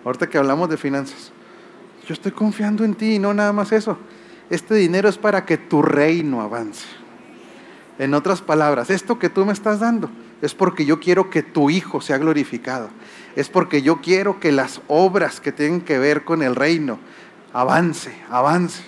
Ahorita 0.04 0.28
que 0.28 0.38
hablamos 0.38 0.70
de 0.70 0.78
finanzas, 0.78 1.32
yo 2.08 2.14
estoy 2.14 2.32
confiando 2.32 2.84
en 2.84 2.96
ti 2.96 3.16
y 3.16 3.20
no 3.20 3.34
nada 3.34 3.54
más 3.54 3.72
eso. 3.72 3.98
Este 4.50 4.74
dinero 4.76 5.10
es 5.10 5.18
para 5.18 5.46
que 5.46 5.58
tu 5.58 5.82
reino 5.82 6.42
avance. 6.42 6.86
En 8.00 8.14
otras 8.14 8.42
palabras, 8.42 8.90
esto 8.90 9.20
que 9.20 9.30
tú 9.30 9.46
me 9.46 9.52
estás 9.52 9.82
dando 9.82 10.10
es 10.42 10.56
porque 10.56 10.86
yo 10.86 11.02
quiero 11.02 11.30
que 11.30 11.44
tu 11.44 11.70
hijo 11.70 12.00
sea 12.00 12.18
glorificado. 12.18 12.90
Es 13.36 13.50
porque 13.50 13.82
yo 13.82 13.98
quiero 13.98 14.40
que 14.40 14.54
las 14.54 14.82
obras 14.88 15.42
que 15.42 15.52
tienen 15.52 15.82
que 15.82 16.00
ver 16.00 16.24
con 16.24 16.42
el 16.42 16.56
reino 16.56 16.98
avance, 17.52 18.14
avance. 18.30 18.84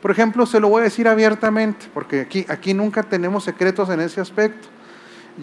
Por 0.00 0.12
ejemplo, 0.12 0.46
se 0.46 0.60
lo 0.60 0.68
voy 0.68 0.82
a 0.82 0.84
decir 0.84 1.08
abiertamente, 1.08 1.86
porque 1.92 2.20
aquí, 2.20 2.46
aquí 2.48 2.74
nunca 2.74 3.02
tenemos 3.02 3.42
secretos 3.42 3.90
en 3.90 4.00
ese 4.00 4.20
aspecto. 4.20 4.68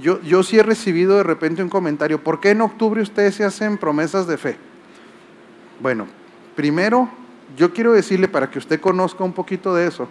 Yo, 0.01 0.22
yo 0.22 0.41
sí 0.41 0.57
he 0.57 0.64
recibido 0.64 1.18
de 1.18 1.24
repente 1.24 1.61
un 1.61 1.70
comentario, 1.70 2.24
¿por 2.24 2.39
qué 2.39 2.51
en 2.51 2.61
octubre 2.61 3.01
ustedes 3.01 3.36
se 3.36 3.43
hacen 3.43 3.78
promesas 3.78 4.26
de 4.26 4.38
fe? 4.38 4.57
Bueno, 5.82 6.07
primero, 6.55 7.09
yo 7.57 7.74
quiero 7.74 7.91
decirle 7.91 8.28
para 8.28 8.49
que 8.49 8.57
usted 8.57 8.80
conozca 8.80 9.24
un 9.24 9.34
poquito 9.34 9.76
de 9.76 9.88
eso, 9.88 10.07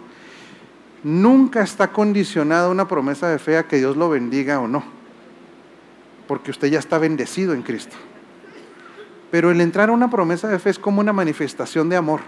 nunca 1.03 1.61
está 1.61 1.91
condicionada 1.91 2.69
una 2.69 2.87
promesa 2.87 3.27
de 3.29 3.39
fe 3.39 3.57
a 3.57 3.67
que 3.67 3.77
Dios 3.77 3.97
lo 3.97 4.09
bendiga 4.09 4.59
o 4.59 4.67
no, 4.67 4.83
porque 6.27 6.51
usted 6.51 6.69
ya 6.69 6.79
está 6.79 6.97
bendecido 6.97 7.53
en 7.53 7.61
Cristo. 7.61 7.95
Pero 9.29 9.51
el 9.51 9.61
entrar 9.61 9.89
a 9.89 9.93
una 9.93 10.09
promesa 10.09 10.47
de 10.47 10.59
fe 10.59 10.69
es 10.69 10.79
como 10.79 11.01
una 11.01 11.11
manifestación 11.11 11.89
de 11.89 11.95
amor. 11.95 12.21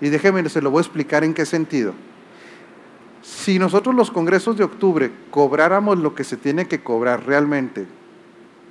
Y 0.00 0.08
déjeme, 0.08 0.48
se 0.48 0.60
lo 0.60 0.70
voy 0.70 0.78
a 0.78 0.82
explicar 0.82 1.24
en 1.24 1.34
qué 1.34 1.46
sentido. 1.46 1.94
Si 3.22 3.58
nosotros 3.58 3.94
los 3.94 4.10
congresos 4.10 4.56
de 4.56 4.64
octubre 4.64 5.10
cobráramos 5.30 5.98
lo 5.98 6.14
que 6.14 6.24
se 6.24 6.36
tiene 6.36 6.66
que 6.66 6.80
cobrar 6.80 7.26
realmente 7.26 7.86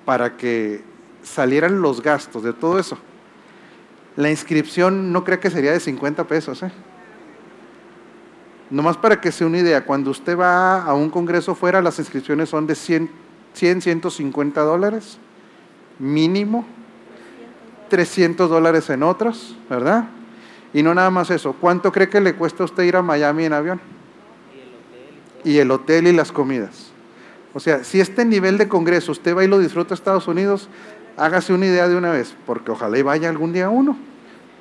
para 0.06 0.38
que 0.38 0.84
salieran 1.22 1.82
los 1.82 2.02
gastos 2.02 2.44
de 2.44 2.54
todo 2.54 2.80
eso, 2.80 2.98
la 4.16 4.30
inscripción 4.30 5.12
no 5.12 5.24
creo 5.24 5.40
que 5.40 5.50
sería 5.50 5.72
de 5.72 5.80
50 5.80 6.26
pesos. 6.26 6.64
¿eh? 6.64 6.72
Nomás 8.70 8.98
para 8.98 9.22
que 9.22 9.32
se 9.32 9.46
una 9.46 9.60
idea, 9.60 9.86
cuando 9.86 10.12
usted 10.12 10.38
va 10.38 10.84
a 10.84 10.94
un 10.94 11.10
congreso 11.10 11.56
fuera, 11.56 11.82
las 11.82 12.00
inscripciones 12.00 12.50
son 12.50 12.68
de 12.68 12.76
100, 12.76 13.10
100 13.54 13.82
150 13.82 14.62
dólares 14.62 15.18
mínimo, 16.00 16.66
300 17.90 18.50
dólares 18.50 18.90
en 18.90 19.04
otros, 19.04 19.56
¿verdad? 19.70 20.06
Y 20.74 20.84
no 20.84 20.94
nada 20.94 21.10
más 21.10 21.30
eso, 21.30 21.54
¿cuánto 21.54 21.92
cree 21.92 22.10
que 22.10 22.20
le 22.20 22.36
cuesta 22.36 22.64
a 22.64 22.66
usted 22.66 22.84
ir 22.84 22.96
a 22.96 23.02
Miami 23.02 23.46
en 23.46 23.54
avión? 23.54 23.82
Y 25.44 25.58
el 25.58 25.72
hotel 25.72 26.08
y 26.08 26.12
las 26.12 26.32
comidas. 26.32 26.92
O 27.54 27.60
sea, 27.60 27.84
si 27.84 28.02
este 28.02 28.26
nivel 28.26 28.58
de 28.58 28.68
congreso 28.68 29.12
usted 29.12 29.36
va 29.36 29.44
y 29.44 29.48
lo 29.48 29.60
disfruta 29.60 29.94
a 29.94 29.96
Estados 29.96 30.28
Unidos, 30.28 30.70
hágase 31.16 31.54
una 31.54 31.66
idea 31.66 31.88
de 31.88 31.96
una 31.96 32.12
vez, 32.12 32.36
porque 32.46 32.72
ojalá 32.72 32.98
y 32.98 33.02
vaya 33.02 33.30
algún 33.30 33.54
día 33.54 33.70
uno. 33.70 33.98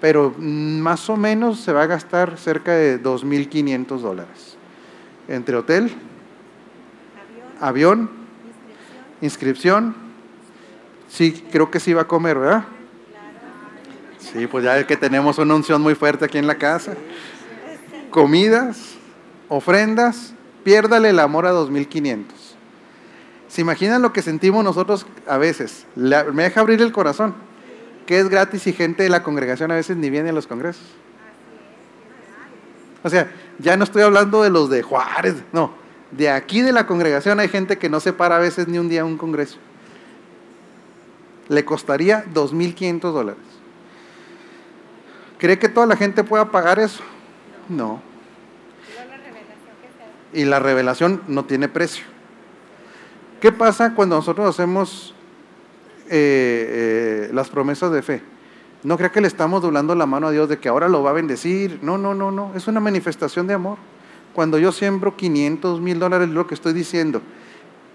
Pero 0.01 0.35
más 0.39 1.09
o 1.09 1.17
menos 1.17 1.61
se 1.61 1.73
va 1.73 1.83
a 1.83 1.87
gastar 1.87 2.39
cerca 2.39 2.73
de 2.73 3.03
2.500 3.03 3.99
dólares. 3.99 4.57
Entre 5.29 5.57
hotel, 5.57 5.91
avión, 7.61 8.11
inscripción. 9.21 9.95
Sí, 11.09 11.45
creo 11.51 11.71
que 11.71 11.81
sí 11.81 11.93
va 11.93 12.03
a 12.03 12.09
comer, 12.09 12.39
¿verdad? 12.39 12.65
Sí, 14.19 14.47
pues 14.47 14.65
ya 14.65 14.87
que 14.87 14.97
tenemos 14.97 15.39
una 15.39 15.55
unción 15.55 15.81
muy 15.81 15.95
fuerte 15.95 16.25
aquí 16.25 16.39
en 16.39 16.47
la 16.47 16.57
casa. 16.57 16.95
Comidas, 18.11 18.95
ofrendas, 19.49 20.35
piérdale 20.65 21.11
el 21.11 21.19
amor 21.21 21.47
a 21.47 21.51
2500. 21.51 22.57
¿Se 23.49 23.61
imaginan 23.61 24.03
lo 24.03 24.13
que 24.13 24.23
sentimos 24.23 24.65
nosotros 24.65 25.07
a 25.27 25.39
veces? 25.39 25.87
me 25.95 26.43
deja 26.43 26.61
abrir 26.61 26.83
el 26.83 26.93
corazón. 26.93 27.35
Que 28.07 28.21
es 28.21 28.29
gratis 28.29 28.67
y 28.67 28.73
gente 28.73 29.03
de 29.03 29.09
la 29.09 29.23
congregación 29.23 29.71
a 29.73 29.75
veces 29.75 29.97
ni 29.97 30.11
viene 30.11 30.31
a 30.31 30.33
los 30.33 30.47
congresos. 30.47 30.85
O 33.03 33.09
sea, 33.11 33.31
ya 33.59 33.77
no 33.77 33.85
estoy 33.85 34.03
hablando 34.03 34.43
de 34.43 34.51
los 34.51 34.71
de 34.71 34.83
Juárez, 34.83 35.37
no. 35.53 35.73
De 36.11 36.31
aquí 36.31 36.63
de 36.63 36.73
la 36.73 36.87
congregación 36.87 37.41
hay 37.41 37.49
gente 37.49 37.79
que 37.79 37.89
no 37.89 38.01
se 38.01 38.13
para 38.13 38.37
a 38.37 38.39
veces 38.39 38.69
ni 38.69 38.79
un 38.79 38.89
día 38.89 39.03
a 39.03 39.05
un 39.05 39.19
congreso. 39.19 39.59
Le 41.49 41.65
costaría 41.65 42.25
2.500 42.33 43.01
dólares. 43.13 43.43
¿Cree 45.39 45.59
que 45.59 45.69
toda 45.69 45.87
la 45.87 45.97
gente 45.97 46.25
pueda 46.25 46.51
pagar 46.51 46.79
eso? 46.79 47.03
No. 47.69 48.01
Y 50.33 50.45
la 50.45 50.61
revelación 50.61 51.23
no 51.29 51.45
tiene 51.45 51.69
precio. 51.69 52.05
¿Qué 53.41 53.53
pasa 53.53 53.95
cuando 53.95 54.17
nosotros 54.17 54.49
hacemos 54.49 55.15
eh, 56.11 57.29
eh, 57.29 57.31
las 57.33 57.49
promesas 57.49 57.93
de 57.93 58.03
fe? 58.03 58.23
No 58.83 58.97
crea 58.97 59.11
que 59.11 59.21
le 59.21 59.27
estamos 59.27 59.63
doblando 59.63 59.95
la 59.95 60.07
mano 60.07 60.29
a 60.29 60.31
Dios 60.31 60.49
de 60.49 60.59
que 60.59 60.69
ahora 60.69 60.89
lo 60.89 61.03
va 61.03 61.11
a 61.11 61.15
bendecir. 61.15 61.81
No, 61.83 61.99
no, 61.99 62.15
no, 62.15 62.31
no. 62.31 62.53
Es 62.55 62.69
una 62.69 62.81
manifestación 62.81 63.47
de 63.47 63.55
amor. 63.55 63.79
Cuando 64.33 64.59
yo 64.59 64.71
siembro 64.71 65.17
500 65.17 65.81
mil 65.81 65.99
dólares, 65.99 66.29
lo 66.29 66.47
que 66.47 66.55
estoy 66.55 66.73
diciendo, 66.73 67.23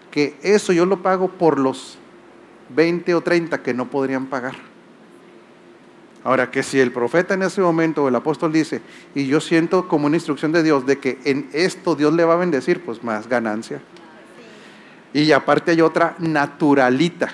que 0.09 0.35
eso 0.41 0.73
yo 0.73 0.85
lo 0.85 1.01
pago 1.01 1.29
por 1.29 1.59
los 1.59 1.97
20 2.75 3.15
o 3.15 3.21
30 3.21 3.61
que 3.61 3.73
no 3.73 3.89
podrían 3.89 4.25
pagar. 4.25 4.55
Ahora, 6.23 6.51
que 6.51 6.61
si 6.61 6.79
el 6.79 6.91
profeta 6.91 7.33
en 7.33 7.41
ese 7.41 7.61
momento 7.61 8.03
o 8.03 8.07
el 8.07 8.15
apóstol 8.15 8.53
dice, 8.53 8.81
y 9.15 9.25
yo 9.25 9.41
siento 9.41 9.87
como 9.87 10.05
una 10.05 10.17
instrucción 10.17 10.51
de 10.51 10.61
Dios 10.61 10.85
de 10.85 10.99
que 10.99 11.17
en 11.25 11.49
esto 11.51 11.95
Dios 11.95 12.13
le 12.13 12.25
va 12.25 12.35
a 12.35 12.37
bendecir, 12.37 12.83
pues 12.83 13.03
más 13.03 13.27
ganancia. 13.27 13.81
Y 15.13 15.31
aparte 15.31 15.71
hay 15.71 15.81
otra 15.81 16.15
naturalita. 16.19 17.33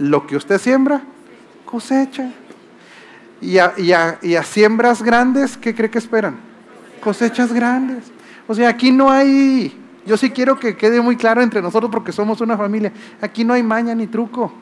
Lo 0.00 0.26
que 0.26 0.34
usted 0.34 0.58
siembra, 0.58 1.02
cosecha. 1.66 2.32
Y 3.42 3.58
a, 3.58 3.74
y 3.76 3.92
a, 4.34 4.42
siembras 4.42 5.02
grandes, 5.02 5.58
¿qué 5.58 5.74
cree 5.74 5.90
que 5.90 5.98
esperan? 5.98 6.38
Cosechas 7.02 7.52
grandes. 7.52 8.10
O 8.48 8.54
sea, 8.54 8.70
aquí 8.70 8.92
no 8.92 9.10
hay, 9.10 9.78
yo 10.06 10.16
sí 10.16 10.30
quiero 10.30 10.58
que 10.58 10.74
quede 10.74 11.02
muy 11.02 11.16
claro 11.16 11.42
entre 11.42 11.60
nosotros 11.60 11.90
porque 11.92 12.12
somos 12.12 12.40
una 12.40 12.56
familia, 12.56 12.92
aquí 13.20 13.44
no 13.44 13.52
hay 13.52 13.62
maña 13.62 13.94
ni 13.94 14.06
truco. 14.06 14.52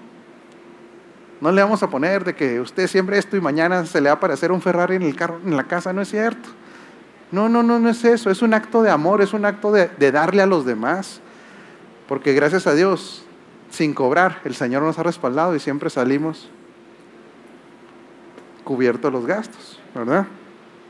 No 1.41 1.53
le 1.53 1.63
vamos 1.63 1.85
a 1.85 1.89
poner 1.89 2.25
de 2.25 2.35
que 2.35 2.61
usted 2.61 2.89
siembre 2.89 3.17
esto 3.17 3.37
y 3.37 3.41
mañana 3.41 3.87
se 3.87 4.01
le 4.01 4.09
va 4.09 4.15
a 4.15 4.17
aparecer 4.17 4.51
un 4.51 4.61
Ferrari 4.61 4.97
en 4.97 5.03
el 5.03 5.15
carro, 5.15 5.39
en 5.45 5.57
la 5.57 5.65
casa, 5.65 5.93
no 5.93 6.03
es 6.03 6.11
cierto. 6.11 6.49
No, 7.31 7.49
no, 7.49 7.63
no, 7.63 7.79
no 7.79 7.89
es 7.89 8.05
eso, 8.05 8.29
es 8.29 8.43
un 8.43 8.55
acto 8.55 8.83
de 8.83 8.91
amor, 8.91 9.23
es 9.23 9.33
un 9.33 9.45
acto 9.45 9.71
de, 9.71 9.87
de 9.87 10.11
darle 10.11 10.43
a 10.43 10.47
los 10.47 10.65
demás. 10.65 11.21
Porque 12.09 12.33
gracias 12.33 12.67
a 12.67 12.75
Dios, 12.75 13.28
sin 13.71 13.95
cobrar, 13.95 14.41
el 14.45 14.55
Señor 14.55 14.83
nos 14.83 14.99
ha 14.99 15.03
respaldado 15.03 15.55
y 15.55 15.61
siempre 15.61 15.91
salimos 15.91 16.49
cubiertos 18.65 19.13
los 19.13 19.27
gastos, 19.27 19.81
¿verdad? 19.95 20.27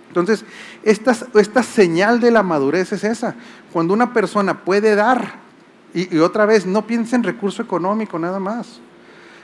Entonces, 0.09 0.45
esta, 0.83 1.15
esta 1.39 1.63
señal 1.63 2.19
de 2.19 2.31
la 2.31 2.43
madurez 2.43 2.93
es 2.93 3.05
esa. 3.05 3.35
Cuando 3.73 3.95
una 3.95 4.13
persona 4.13 4.65
puede 4.65 4.95
dar, 4.95 5.35
y, 5.95 6.19
otra 6.19 6.47
vez, 6.47 6.67
no 6.67 6.87
piense 6.87 7.17
en 7.17 7.23
recurso 7.23 7.63
económico 7.63 8.19
nada 8.19 8.41
más. 8.41 8.81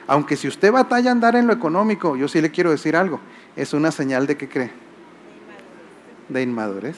Aunque 0.07 0.37
si 0.37 0.49
usted 0.49 0.73
batalla 0.73 1.11
andar 1.11 1.37
en 1.37 1.47
lo 1.47 1.53
económico, 1.53 2.17
yo 2.17 2.29
sí 2.29 2.41
le 2.41 2.51
quiero 2.51 2.71
decir 2.71 2.97
algo, 2.97 3.21
es 3.57 3.73
una 3.73 3.91
señal 3.91 4.27
de 4.27 4.37
que 4.37 4.49
cree. 4.49 4.71
De 6.29 6.43
inmadurez. 6.43 6.97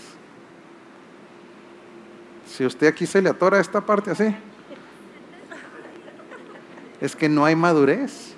Si 2.47 2.65
usted 2.65 2.87
aquí 2.87 3.07
se 3.07 3.21
le 3.21 3.29
atora 3.29 3.61
esta 3.61 3.81
parte 3.81 4.11
así, 4.11 4.35
es 7.01 7.17
que 7.17 7.29
no 7.29 7.45
hay 7.45 7.57
madurez. 7.57 8.35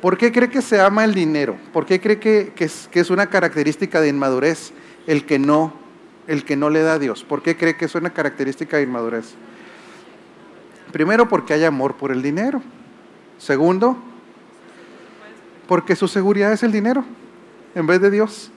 ¿Por 0.00 0.18
qué 0.18 0.32
cree 0.32 0.50
que 0.50 0.60
se 0.60 0.80
ama 0.80 1.04
el 1.04 1.14
dinero? 1.14 1.56
¿Por 1.72 1.86
qué 1.86 2.00
cree 2.00 2.18
que, 2.20 2.52
es, 2.58 3.10
una 3.10 3.26
característica 3.28 4.00
de 4.00 4.08
inmadurez 4.08 4.72
el 5.06 5.24
que, 5.24 5.38
no, 5.38 5.72
el 6.26 6.44
que 6.44 6.56
no 6.56 6.68
le 6.68 6.82
da 6.82 6.94
a 6.94 6.98
Dios? 6.98 7.24
¿Por 7.24 7.42
qué 7.42 7.56
cree 7.56 7.76
que 7.76 7.86
es 7.86 7.94
una 7.94 8.10
característica 8.10 8.76
de 8.76 8.82
inmadurez? 8.82 9.34
Primero, 10.92 11.28
porque 11.28 11.54
hay 11.54 11.64
amor 11.64 11.96
por 11.96 12.12
el 12.12 12.20
dinero. 12.20 12.60
Segundo, 13.38 13.96
porque 15.66 15.96
su 15.96 16.06
seguridad 16.06 16.52
es 16.52 16.62
el 16.62 16.70
dinero 16.72 17.04
en 17.74 17.86
vez 17.86 18.00
de 18.00 18.10
Dios. 18.10 18.50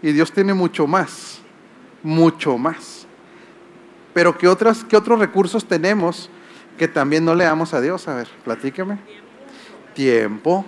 Y 0.00 0.12
Dios 0.12 0.32
tiene 0.32 0.54
mucho 0.54 0.86
más, 0.86 1.40
mucho 2.02 2.56
más. 2.56 3.06
Pero 4.12 4.38
¿qué, 4.38 4.46
otras, 4.46 4.84
qué 4.84 4.96
otros 4.96 5.18
recursos 5.18 5.66
tenemos 5.66 6.30
que 6.78 6.88
también 6.88 7.24
no 7.24 7.34
le 7.34 7.44
damos 7.44 7.74
a 7.74 7.80
Dios? 7.80 8.06
A 8.08 8.14
ver, 8.14 8.28
platíqueme. 8.44 8.98
Tiempo. 9.94 10.64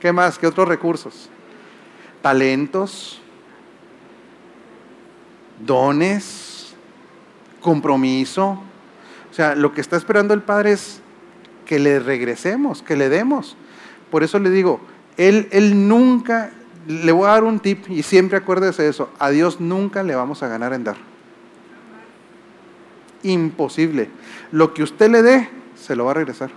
¿Qué 0.00 0.12
más? 0.12 0.38
¿Qué 0.38 0.46
otros 0.46 0.68
recursos? 0.68 1.30
Talentos, 2.22 3.20
dones, 5.64 6.74
compromiso. 7.60 8.60
O 9.30 9.34
sea, 9.34 9.54
lo 9.54 9.72
que 9.72 9.80
está 9.80 9.96
esperando 9.96 10.34
el 10.34 10.42
Padre 10.42 10.72
es 10.72 11.00
que 11.64 11.78
le 11.78 11.98
regresemos, 12.00 12.82
que 12.82 12.96
le 12.96 13.08
demos. 13.08 13.56
Por 14.10 14.22
eso 14.22 14.38
le 14.38 14.50
digo, 14.50 14.80
él, 15.16 15.48
él 15.50 15.88
nunca, 15.88 16.50
le 16.86 17.12
voy 17.12 17.26
a 17.26 17.32
dar 17.32 17.44
un 17.44 17.60
tip 17.60 17.88
y 17.88 18.02
siempre 18.02 18.38
acuérdese 18.38 18.82
de 18.82 18.90
eso, 18.90 19.10
a 19.18 19.30
Dios 19.30 19.60
nunca 19.60 20.02
le 20.02 20.14
vamos 20.14 20.42
a 20.42 20.48
ganar 20.48 20.72
en 20.72 20.84
dar 20.84 20.96
imposible. 23.22 24.08
Lo 24.50 24.74
que 24.74 24.82
usted 24.82 25.10
le 25.10 25.22
dé, 25.22 25.48
se 25.74 25.96
lo 25.96 26.04
va 26.04 26.12
a 26.12 26.14
regresar. 26.14 26.50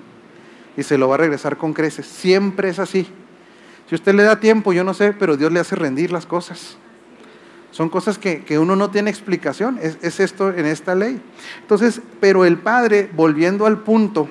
Y 0.77 0.83
se 0.83 0.97
lo 0.97 1.07
va 1.07 1.15
a 1.15 1.17
regresar 1.19 1.57
con 1.57 1.73
creces. 1.73 2.05
Siempre 2.05 2.69
es 2.69 2.79
así. 2.79 3.07
Si 3.89 3.95
usted 3.95 4.15
le 4.15 4.23
da 4.23 4.39
tiempo, 4.39 4.71
yo 4.71 4.83
no 4.83 4.93
sé, 4.93 5.13
pero 5.13 5.35
Dios 5.35 5.51
le 5.51 5.59
hace 5.59 5.75
rendir 5.75 6.11
las 6.11 6.25
cosas. 6.25 6.77
Son 7.71 7.89
cosas 7.89 8.17
que, 8.17 8.59
uno 8.59 8.75
no 8.75 8.89
tiene 8.89 9.09
explicación. 9.09 9.79
Es, 9.81 9.97
es, 10.01 10.19
esto 10.19 10.53
en 10.53 10.65
esta 10.65 10.95
ley. 10.95 11.21
Entonces, 11.61 12.01
pero 12.19 12.45
el 12.45 12.57
Padre, 12.57 13.09
volviendo 13.13 13.65
al 13.65 13.79
punto, 13.79 14.29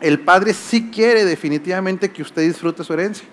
el 0.00 0.20
Padre 0.20 0.52
sí 0.52 0.90
quiere 0.90 1.24
definitivamente 1.24 2.10
que 2.10 2.22
usted 2.22 2.42
disfrute 2.42 2.84
su 2.84 2.92
herencia. 2.92 3.26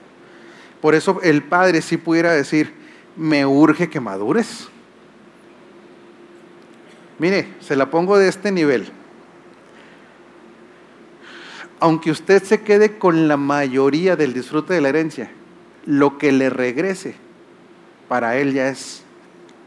Por 0.81 0.95
eso 0.95 1.19
el 1.23 1.43
Padre 1.43 1.81
sí 1.81 1.97
pudiera 1.97 2.33
decir, 2.33 2.73
me 3.15 3.45
urge 3.45 3.89
que 3.89 3.99
madures. 3.99 4.67
Mire, 7.19 7.53
se 7.59 7.75
la 7.75 7.89
pongo 7.89 8.17
de 8.17 8.27
este 8.27 8.51
nivel. 8.51 8.91
Aunque 11.83 12.11
usted 12.11 12.41
se 12.41 12.61
quede 12.61 12.97
con 12.97 13.27
la 13.27 13.35
mayoría 13.35 14.15
del 14.15 14.33
disfrute 14.33 14.73
de 14.73 14.79
la 14.79 14.87
herencia, 14.87 15.29
lo 15.85 16.17
que 16.17 16.31
le 16.31 16.49
regrese 16.49 17.13
para 18.07 18.37
él 18.37 18.53
ya 18.53 18.69
es 18.69 19.03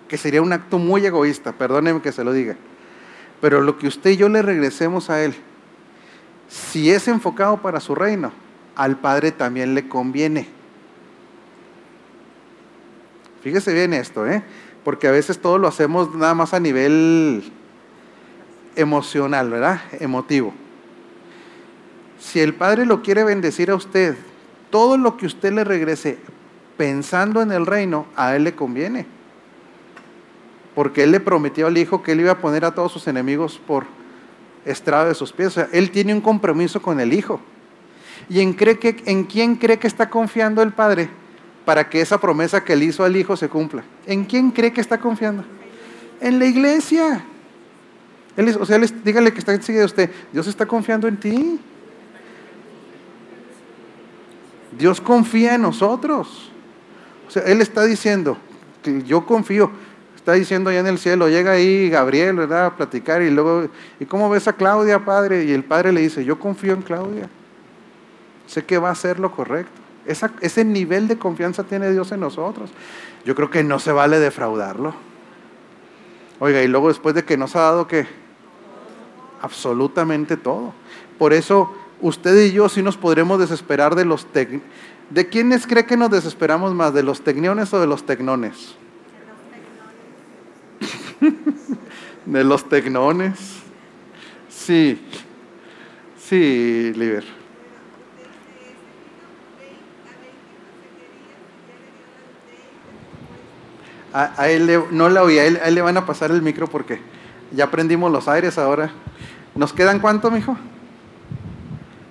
que 0.09 0.17
sería 0.17 0.41
un 0.41 0.51
acto 0.55 0.79
muy 0.79 1.05
egoísta, 1.05 1.53
perdónenme 1.53 2.01
que 2.01 2.13
se 2.13 2.25
lo 2.25 2.33
diga. 2.33 2.57
Pero 3.43 3.61
lo 3.61 3.77
que 3.77 3.87
usted 3.87 4.13
y 4.13 4.17
yo 4.17 4.31
le 4.31 4.41
regresemos 4.41 5.11
a 5.11 5.23
Él, 5.23 5.35
si 6.49 6.91
es 6.91 7.07
enfocado 7.07 7.61
para 7.61 7.81
su 7.81 7.95
reino, 7.95 8.33
al 8.77 8.97
Padre 8.97 9.31
también 9.31 9.75
le 9.75 9.87
conviene. 9.87 10.49
Fíjese 13.43 13.75
bien 13.75 13.93
esto, 13.93 14.27
¿eh? 14.27 14.43
porque 14.85 15.07
a 15.07 15.11
veces 15.11 15.39
todo 15.39 15.59
lo 15.59 15.69
hacemos 15.69 16.15
nada 16.15 16.33
más 16.33 16.55
a 16.55 16.61
nivel 16.61 17.53
emocional, 18.75 19.51
¿verdad? 19.51 19.83
Emotivo. 20.01 20.55
Si 22.19 22.41
el 22.41 22.55
Padre 22.55 22.87
lo 22.87 23.03
quiere 23.03 23.25
bendecir 23.25 23.71
a 23.71 23.75
usted, 23.75 24.17
todo 24.71 24.97
lo 24.97 25.17
que 25.17 25.27
usted 25.27 25.53
le 25.53 25.65
regrese 25.65 26.19
pensando 26.77 27.43
en 27.43 27.53
el 27.53 27.67
reino, 27.67 28.07
a 28.17 28.37
Él 28.37 28.45
le 28.45 28.55
conviene. 28.55 29.07
Porque 30.75 31.05
Él 31.05 31.13
le 31.13 31.21
prometió 31.21 31.67
al 31.67 31.79
Hijo 31.79 32.03
que 32.03 32.13
Él 32.13 32.21
iba 32.21 32.33
a 32.33 32.39
poner 32.39 32.65
a 32.65 32.75
todos 32.75 32.93
sus 32.93 33.07
enemigos 33.07 33.61
por 33.67 33.87
estrado 34.65 35.09
de 35.09 35.15
sus 35.15 35.33
pies. 35.33 35.49
O 35.49 35.51
sea, 35.53 35.69
Él 35.73 35.91
tiene 35.91 36.13
un 36.13 36.21
compromiso 36.21 36.83
con 36.83 37.01
el 37.01 37.13
Hijo. 37.13 37.41
¿Y 38.29 38.41
en, 38.41 38.55
quién 38.55 39.57
cree 39.57 39.79
que 39.79 39.87
está 39.87 40.11
confiando 40.11 40.63
el 40.63 40.73
Padre 40.73 41.09
para 41.65 41.89
que 41.89 42.01
esa 42.01 42.21
promesa 42.21 42.65
que 42.65 42.73
Él 42.73 42.83
hizo 42.83 43.05
al 43.05 43.17
Hijo 43.17 43.37
se 43.37 43.49
cumpla? 43.49 43.85
¿En 44.07 44.25
quién 44.25 44.51
cree 44.51 44.73
que 44.73 44.81
está 44.81 44.99
confiando? 44.99 45.45
En 46.21 46.39
la 46.39 46.47
iglesia. 46.47 47.25
O 48.61 48.67
sea, 48.67 48.79
dígale 48.79 49.33
que 49.33 49.39
está 49.39 49.55
enseguida 49.55 49.85
usted, 49.85 50.11
Dios 50.33 50.47
está 50.47 50.67
confiando 50.67 51.09
en 51.09 51.17
ti. 51.17 51.61
Dios 54.77 55.01
confía 55.01 55.55
en 55.55 55.63
nosotros. 55.63 56.51
Él 57.45 57.61
está 57.61 57.85
diciendo, 57.85 58.37
que 58.83 59.03
yo 59.03 59.27
confío, 59.27 59.71
está 60.15 60.33
diciendo 60.33 60.71
allá 60.71 60.81
en 60.81 60.87
el 60.87 60.99
cielo, 60.99 61.29
llega 61.29 61.53
ahí 61.53 61.91
Gabriel, 61.91 62.37
¿verdad? 62.37 62.67
A 62.67 62.77
platicar 62.77 63.23
y 63.23 63.31
luego, 63.31 63.69
¿y 64.01 64.05
cómo 64.07 64.31
ves 64.31 64.49
a 64.49 64.53
Claudia, 64.53 65.05
padre? 65.05 65.45
Y 65.45 65.53
el 65.53 65.65
padre 65.65 65.93
le 65.93 66.01
dice, 66.01 66.25
yo 66.25 66.39
confío 66.39 66.73
en 66.73 66.83
Claudia. 66.83 67.29
Sé 68.47 68.65
que 68.65 68.79
va 68.79 68.91
a 68.91 68.93
hacer 68.93 69.19
lo 69.19 69.33
correcto. 69.33 69.73
ese 70.41 70.65
nivel 70.65 71.09
de 71.09 71.19
confianza 71.19 71.65
tiene 71.65 71.91
Dios 71.91 72.13
en 72.13 72.21
nosotros. 72.21 72.71
Yo 73.25 73.35
creo 73.35 73.51
que 73.51 73.65
no 73.65 73.79
se 73.79 73.93
vale 73.93 74.21
defraudarlo. 74.21 74.95
Oiga, 76.39 76.63
y 76.63 76.69
luego 76.69 76.89
después 76.89 77.15
de 77.15 77.25
que 77.25 77.37
nos 77.37 77.57
ha 77.57 77.61
dado 77.61 77.89
que 77.89 78.07
absolutamente 79.43 80.37
todo. 80.37 80.75
Por 81.19 81.33
eso 81.33 81.75
usted 82.01 82.37
y 82.45 82.53
yo 82.53 82.69
sí 82.69 82.83
nos 82.83 82.97
podremos 82.97 83.39
desesperar 83.39 83.95
de 83.95 84.05
los 84.05 84.27
¿De 85.11 85.29
quiénes 85.29 85.67
cree 85.67 85.87
que 85.87 85.97
nos 85.97 86.11
desesperamos 86.11 86.75
más? 86.75 86.93
¿De 86.93 87.03
los 87.03 87.23
tecniones 87.23 87.73
o 87.73 87.81
de 87.81 87.87
los 87.87 88.05
tecnones? 88.05 88.75
de 92.27 92.45
los 92.45 92.69
tecnones. 92.69 93.39
Sí, 94.49 95.01
sí, 96.19 96.93
Liber. 96.97 97.25
A, 104.13 104.49
él 104.49 104.83
no 104.93 105.11
la 105.11 105.23
oía, 105.23 105.43
a 105.43 105.45
él, 105.45 105.75
le 105.75 105.83
van 105.83 105.99
a 105.99 106.07
pasar 106.07 106.31
el 106.31 106.41
micro 106.41 106.67
porque 106.67 107.01
ya 107.53 107.71
prendimos 107.71 108.11
los 108.11 108.29
aires 108.29 108.57
ahora. 108.57 108.91
¿Nos 109.55 109.75
quedan 109.75 110.01
cuánto, 110.01 110.31
mijo? 110.31 110.57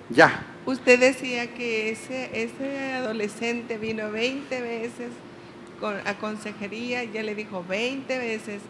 Ya. 0.10 0.46
Usted 0.66 1.00
decía 1.00 1.54
que 1.54 1.92
ese, 1.92 2.30
ese 2.44 2.94
adolescente 2.94 3.78
vino 3.78 4.12
20 4.12 4.62
veces 4.62 5.10
a 6.06 6.14
consejería, 6.16 7.04
ya 7.04 7.24
le 7.24 7.36
dijo 7.36 7.64
20 7.68 8.18
veces. 8.18 8.62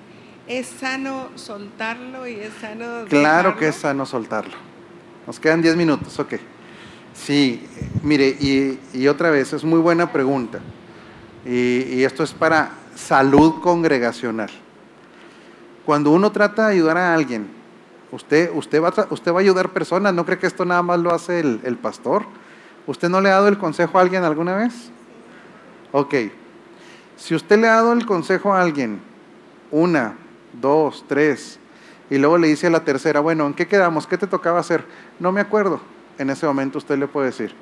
¿Es 0.47 0.67
sano 0.67 1.29
soltarlo 1.35 2.27
y 2.27 2.35
es 2.35 2.53
sano... 2.61 3.05
Claro 3.09 3.57
que 3.57 3.69
es 3.69 3.75
sano 3.75 4.05
soltarlo. 4.05 4.53
Nos 5.25 5.39
quedan 5.39 5.61
10 5.61 5.75
minutos, 5.75 6.19
ok. 6.19 6.35
Sí, 7.13 7.65
mire, 8.03 8.27
y, 8.27 9.07
otra 9.07 9.31
vez, 9.31 9.53
es 9.53 9.63
muy 9.63 9.79
buena 9.79 10.11
pregunta. 10.11 10.59
Y, 11.45 12.03
esto 12.03 12.23
es 12.23 12.33
para 12.33 12.71
salud 12.95 13.61
congregacional. 13.61 14.51
Cuando 15.85 16.11
uno 16.11 16.31
trata 16.31 16.67
de 16.67 16.73
ayudar 16.73 16.97
a 16.97 17.13
alguien, 17.13 17.47
usted, 18.11 18.51
usted, 18.53 18.81
va, 18.81 18.89
a, 18.89 19.07
usted 19.09 19.31
va 19.31 19.37
a 19.37 19.41
ayudar 19.41 19.69
personas, 19.69 20.13
¿no 20.13 20.25
cree 20.25 20.37
que 20.37 20.47
esto 20.47 20.65
nada 20.65 20.81
más 20.81 20.99
lo 20.99 21.13
hace 21.13 21.39
el, 21.39 21.61
el 21.63 21.77
pastor? 21.77 22.25
¿Usted 22.87 23.09
no 23.09 23.21
le 23.21 23.29
ha 23.29 23.33
dado 23.33 23.47
el 23.47 23.57
consejo 23.57 23.97
a 23.97 24.01
alguien 24.01 24.23
alguna 24.23 24.55
vez? 24.55 24.91
Ok, 25.91 26.13
si 27.15 27.35
usted 27.35 27.59
le 27.59 27.67
ha 27.67 27.75
dado 27.75 27.93
el 27.93 28.05
consejo 28.05 28.53
a 28.53 28.61
alguien 28.61 28.99
una, 29.71 30.15
dos, 30.53 31.05
tres, 31.07 31.59
y 32.09 32.17
luego 32.17 32.37
le 32.37 32.47
dice 32.47 32.67
a 32.67 32.69
la 32.69 32.83
tercera, 32.83 33.19
bueno, 33.19 33.47
¿en 33.47 33.53
qué 33.53 33.67
quedamos? 33.67 34.05
¿Qué 34.05 34.17
te 34.17 34.27
tocaba 34.27 34.59
hacer? 34.59 34.85
No 35.19 35.31
me 35.31 35.41
acuerdo. 35.41 35.79
En 36.17 36.29
ese 36.29 36.45
momento 36.45 36.77
usted 36.77 36.97
le 36.97 37.07
puede 37.07 37.27
decir. 37.27 37.53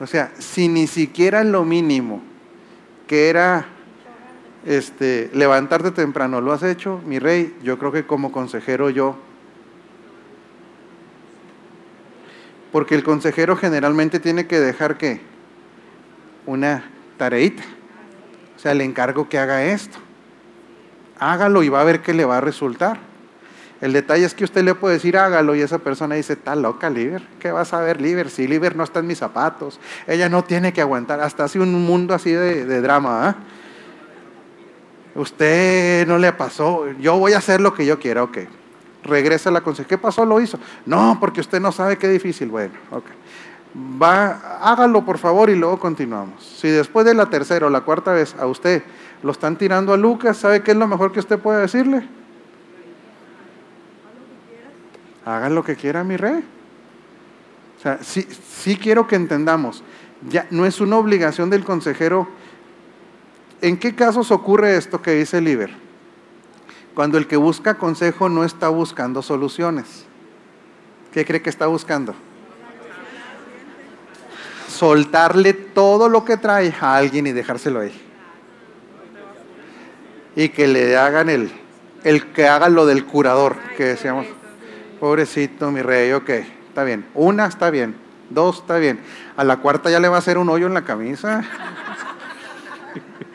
O 0.00 0.06
sea, 0.06 0.32
si 0.38 0.68
ni 0.68 0.86
siquiera 0.86 1.42
lo 1.44 1.64
mínimo, 1.64 2.22
que 3.06 3.28
era 3.28 3.66
este, 4.66 5.30
levantarte 5.32 5.92
temprano, 5.92 6.40
lo 6.40 6.52
has 6.52 6.62
hecho, 6.62 7.00
mi 7.06 7.18
rey, 7.18 7.56
yo 7.62 7.78
creo 7.78 7.92
que 7.92 8.06
como 8.06 8.32
consejero 8.32 8.90
yo 8.90 9.16
Porque 12.76 12.94
el 12.94 13.02
consejero 13.02 13.56
generalmente 13.56 14.20
tiene 14.20 14.46
que 14.46 14.60
dejar 14.60 14.98
que 14.98 15.22
una 16.44 16.84
tareita. 17.16 17.62
O 18.54 18.58
sea, 18.58 18.74
le 18.74 18.84
encargo 18.84 19.30
que 19.30 19.38
haga 19.38 19.64
esto. 19.64 19.96
Hágalo 21.18 21.62
y 21.62 21.70
va 21.70 21.80
a 21.80 21.84
ver 21.84 22.02
qué 22.02 22.12
le 22.12 22.26
va 22.26 22.36
a 22.36 22.40
resultar. 22.42 22.98
El 23.80 23.94
detalle 23.94 24.26
es 24.26 24.34
que 24.34 24.44
usted 24.44 24.62
le 24.62 24.74
puede 24.74 24.96
decir 24.96 25.16
hágalo 25.16 25.54
y 25.54 25.62
esa 25.62 25.78
persona 25.78 26.16
dice, 26.16 26.34
está 26.34 26.54
loca, 26.54 26.90
Liber. 26.90 27.22
¿Qué 27.40 27.50
vas 27.50 27.72
a 27.72 27.80
ver, 27.80 27.98
Liber? 27.98 28.28
Si 28.28 28.46
Liber 28.46 28.76
no 28.76 28.84
está 28.84 29.00
en 29.00 29.06
mis 29.06 29.16
zapatos, 29.16 29.80
ella 30.06 30.28
no 30.28 30.44
tiene 30.44 30.74
que 30.74 30.82
aguantar. 30.82 31.20
Hasta 31.20 31.44
hace 31.44 31.58
un 31.58 31.72
mundo 31.72 32.12
así 32.14 32.32
de, 32.32 32.80
drama. 32.82 33.28
¿ah? 33.28 33.36
Usted 35.16 36.06
no 36.06 36.18
le 36.18 36.32
pasó, 36.32 36.86
yo 37.00 37.18
voy 37.18 37.32
a 37.32 37.38
hacer 37.38 37.60
lo 37.60 37.74
que 37.74 37.84
yo 37.84 37.98
quiera, 37.98 38.22
ok 38.22 38.38
regresa 39.06 39.50
la 39.50 39.60
consejería. 39.60 39.96
¿Qué 39.96 39.98
pasó? 39.98 40.24
Lo 40.24 40.40
hizo. 40.40 40.58
No, 40.84 41.16
porque 41.20 41.40
usted 41.40 41.60
no 41.60 41.72
sabe 41.72 41.96
qué 41.96 42.08
difícil. 42.08 42.48
Bueno, 42.48 42.74
ok. 42.90 43.04
Va, 44.02 44.58
hágalo 44.62 45.04
por 45.04 45.18
favor 45.18 45.50
y 45.50 45.54
luego 45.54 45.78
continuamos. 45.78 46.42
Si 46.44 46.68
después 46.68 47.06
de 47.06 47.14
la 47.14 47.26
tercera 47.26 47.66
o 47.66 47.70
la 47.70 47.82
cuarta 47.82 48.12
vez 48.12 48.34
a 48.38 48.46
usted 48.46 48.82
lo 49.22 49.32
están 49.32 49.56
tirando 49.56 49.92
a 49.92 49.96
Lucas, 49.96 50.36
¿sabe 50.38 50.62
qué 50.62 50.72
es 50.72 50.76
lo 50.76 50.86
mejor 50.86 51.12
que 51.12 51.20
usted 51.20 51.38
puede 51.38 51.60
decirle? 51.60 52.06
Haga 55.24 55.48
lo 55.50 55.64
que 55.64 55.76
quiera, 55.76 56.04
mi 56.04 56.16
rey. 56.16 56.44
O 57.78 57.82
sea, 57.82 57.98
sí, 58.02 58.26
sí 58.56 58.76
quiero 58.76 59.06
que 59.06 59.16
entendamos, 59.16 59.82
ya 60.28 60.46
no 60.50 60.64
es 60.64 60.80
una 60.80 60.96
obligación 60.96 61.50
del 61.50 61.64
consejero. 61.64 62.26
¿En 63.62 63.78
qué 63.78 63.94
casos 63.94 64.30
ocurre 64.30 64.76
esto 64.76 65.00
que 65.00 65.12
dice 65.12 65.40
Liber? 65.40 65.70
Cuando 66.94 67.18
el 67.18 67.26
que 67.26 67.36
busca 67.36 67.78
consejo 67.78 68.28
no 68.28 68.44
está 68.44 68.68
buscando 68.68 69.22
soluciones. 69.22 70.04
¿Qué 71.12 71.24
cree 71.24 71.40
que 71.40 71.50
está 71.50 71.66
buscando? 71.66 72.14
Soltarle 74.68 75.54
todo 75.54 76.08
lo 76.08 76.24
que 76.24 76.36
trae 76.36 76.74
a 76.80 76.96
alguien 76.96 77.26
y 77.26 77.32
dejárselo 77.32 77.80
ahí. 77.80 78.02
Y 80.34 80.50
que 80.50 80.68
le 80.68 80.96
hagan 80.96 81.30
el, 81.30 81.50
el 82.04 82.26
que 82.32 82.46
haga 82.46 82.68
lo 82.68 82.84
del 82.84 83.06
curador, 83.06 83.56
que 83.76 83.84
decíamos. 83.84 84.26
Pobrecito, 85.00 85.70
mi 85.70 85.80
rey, 85.80 86.12
ok, 86.12 86.28
está 86.68 86.84
bien. 86.84 87.06
Una 87.14 87.46
está 87.46 87.70
bien, 87.70 87.96
dos 88.28 88.58
está 88.58 88.76
bien. 88.76 89.00
A 89.36 89.44
la 89.44 89.58
cuarta 89.58 89.90
ya 89.90 90.00
le 90.00 90.08
va 90.08 90.16
a 90.16 90.18
hacer 90.18 90.36
un 90.36 90.48
hoyo 90.50 90.66
en 90.66 90.74
la 90.74 90.84
camisa. 90.84 91.42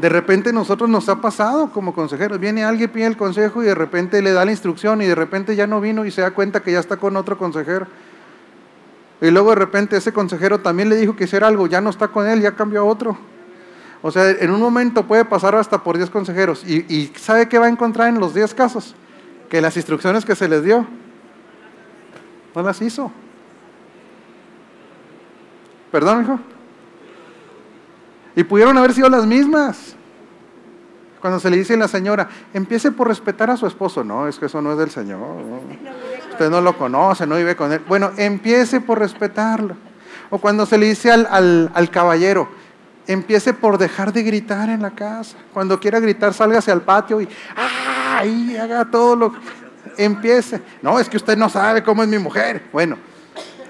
de 0.00 0.08
repente 0.08 0.52
nosotros 0.52 0.90
nos 0.90 1.08
ha 1.08 1.20
pasado 1.20 1.70
como 1.70 1.94
consejeros. 1.94 2.40
Viene 2.40 2.64
alguien, 2.64 2.90
pide 2.90 3.06
el 3.06 3.16
consejo 3.16 3.62
y 3.62 3.66
de 3.66 3.74
repente 3.74 4.20
le 4.22 4.32
da 4.32 4.44
la 4.44 4.50
instrucción 4.50 5.00
y 5.02 5.06
de 5.06 5.14
repente 5.14 5.54
ya 5.54 5.66
no 5.66 5.80
vino 5.80 6.04
y 6.04 6.10
se 6.10 6.20
da 6.20 6.32
cuenta 6.32 6.60
que 6.60 6.72
ya 6.72 6.80
está 6.80 6.96
con 6.96 7.16
otro 7.16 7.38
consejero. 7.38 7.86
Y 9.20 9.30
luego 9.30 9.50
de 9.50 9.56
repente 9.56 9.96
ese 9.96 10.12
consejero 10.12 10.60
también 10.60 10.88
le 10.88 10.96
dijo 10.96 11.14
que 11.14 11.24
hiciera 11.24 11.46
algo, 11.46 11.66
ya 11.66 11.80
no 11.80 11.90
está 11.90 12.08
con 12.08 12.26
él, 12.26 12.40
ya 12.40 12.56
cambió 12.56 12.80
a 12.80 12.84
otro. 12.84 13.16
O 14.02 14.10
sea, 14.10 14.30
en 14.30 14.50
un 14.50 14.60
momento 14.60 15.06
puede 15.06 15.24
pasar 15.24 15.54
hasta 15.54 15.82
por 15.82 15.96
10 15.96 16.10
consejeros. 16.10 16.64
¿Y, 16.68 17.12
sabe 17.16 17.48
qué 17.48 17.58
va 17.58 17.66
a 17.66 17.70
encontrar 17.70 18.08
en 18.08 18.18
los 18.18 18.34
10 18.34 18.52
casos? 18.52 18.94
Que 19.48 19.60
las 19.60 19.76
instrucciones 19.76 20.24
que 20.24 20.34
se 20.34 20.48
les 20.48 20.64
dio 20.64 20.86
no 22.54 22.62
las 22.62 22.82
hizo. 22.82 23.10
¿Perdón, 25.90 26.22
hijo? 26.22 26.53
Y 28.36 28.44
pudieron 28.44 28.76
haber 28.78 28.92
sido 28.94 29.08
las 29.08 29.26
mismas. 29.26 29.96
Cuando 31.20 31.40
se 31.40 31.48
le 31.48 31.56
dice 31.56 31.74
a 31.74 31.76
la 31.78 31.88
señora, 31.88 32.28
empiece 32.52 32.90
por 32.92 33.08
respetar 33.08 33.50
a 33.50 33.56
su 33.56 33.66
esposo. 33.66 34.04
No, 34.04 34.28
es 34.28 34.38
que 34.38 34.46
eso 34.46 34.60
no 34.60 34.72
es 34.72 34.78
del 34.78 34.90
Señor. 34.90 35.20
Usted 36.32 36.50
no 36.50 36.60
lo 36.60 36.76
conoce, 36.76 37.26
no 37.26 37.36
vive 37.36 37.56
con 37.56 37.72
él. 37.72 37.80
Bueno, 37.88 38.10
empiece 38.18 38.80
por 38.80 38.98
respetarlo. 38.98 39.76
O 40.30 40.38
cuando 40.38 40.66
se 40.66 40.76
le 40.76 40.86
dice 40.86 41.10
al, 41.10 41.26
al- 41.30 41.70
al 41.74 41.90
caballero, 41.90 42.48
empiece 43.06 43.54
por 43.54 43.78
dejar 43.78 44.12
de 44.12 44.22
gritar 44.22 44.68
en 44.68 44.82
la 44.82 44.90
casa. 44.90 45.36
Cuando 45.54 45.80
quiera 45.80 45.98
gritar, 46.00 46.34
sálgase 46.34 46.70
al 46.72 46.82
patio 46.82 47.20
y 47.22 47.28
¡ah! 47.56 48.22
haga 48.60 48.84
todo 48.90 49.16
lo 49.16 49.32
empiece. 49.96 50.60
No, 50.82 50.98
es 50.98 51.08
que 51.08 51.16
usted 51.16 51.36
no 51.38 51.48
sabe 51.48 51.82
cómo 51.82 52.02
es 52.02 52.08
mi 52.08 52.18
mujer. 52.18 52.64
Bueno, 52.72 52.98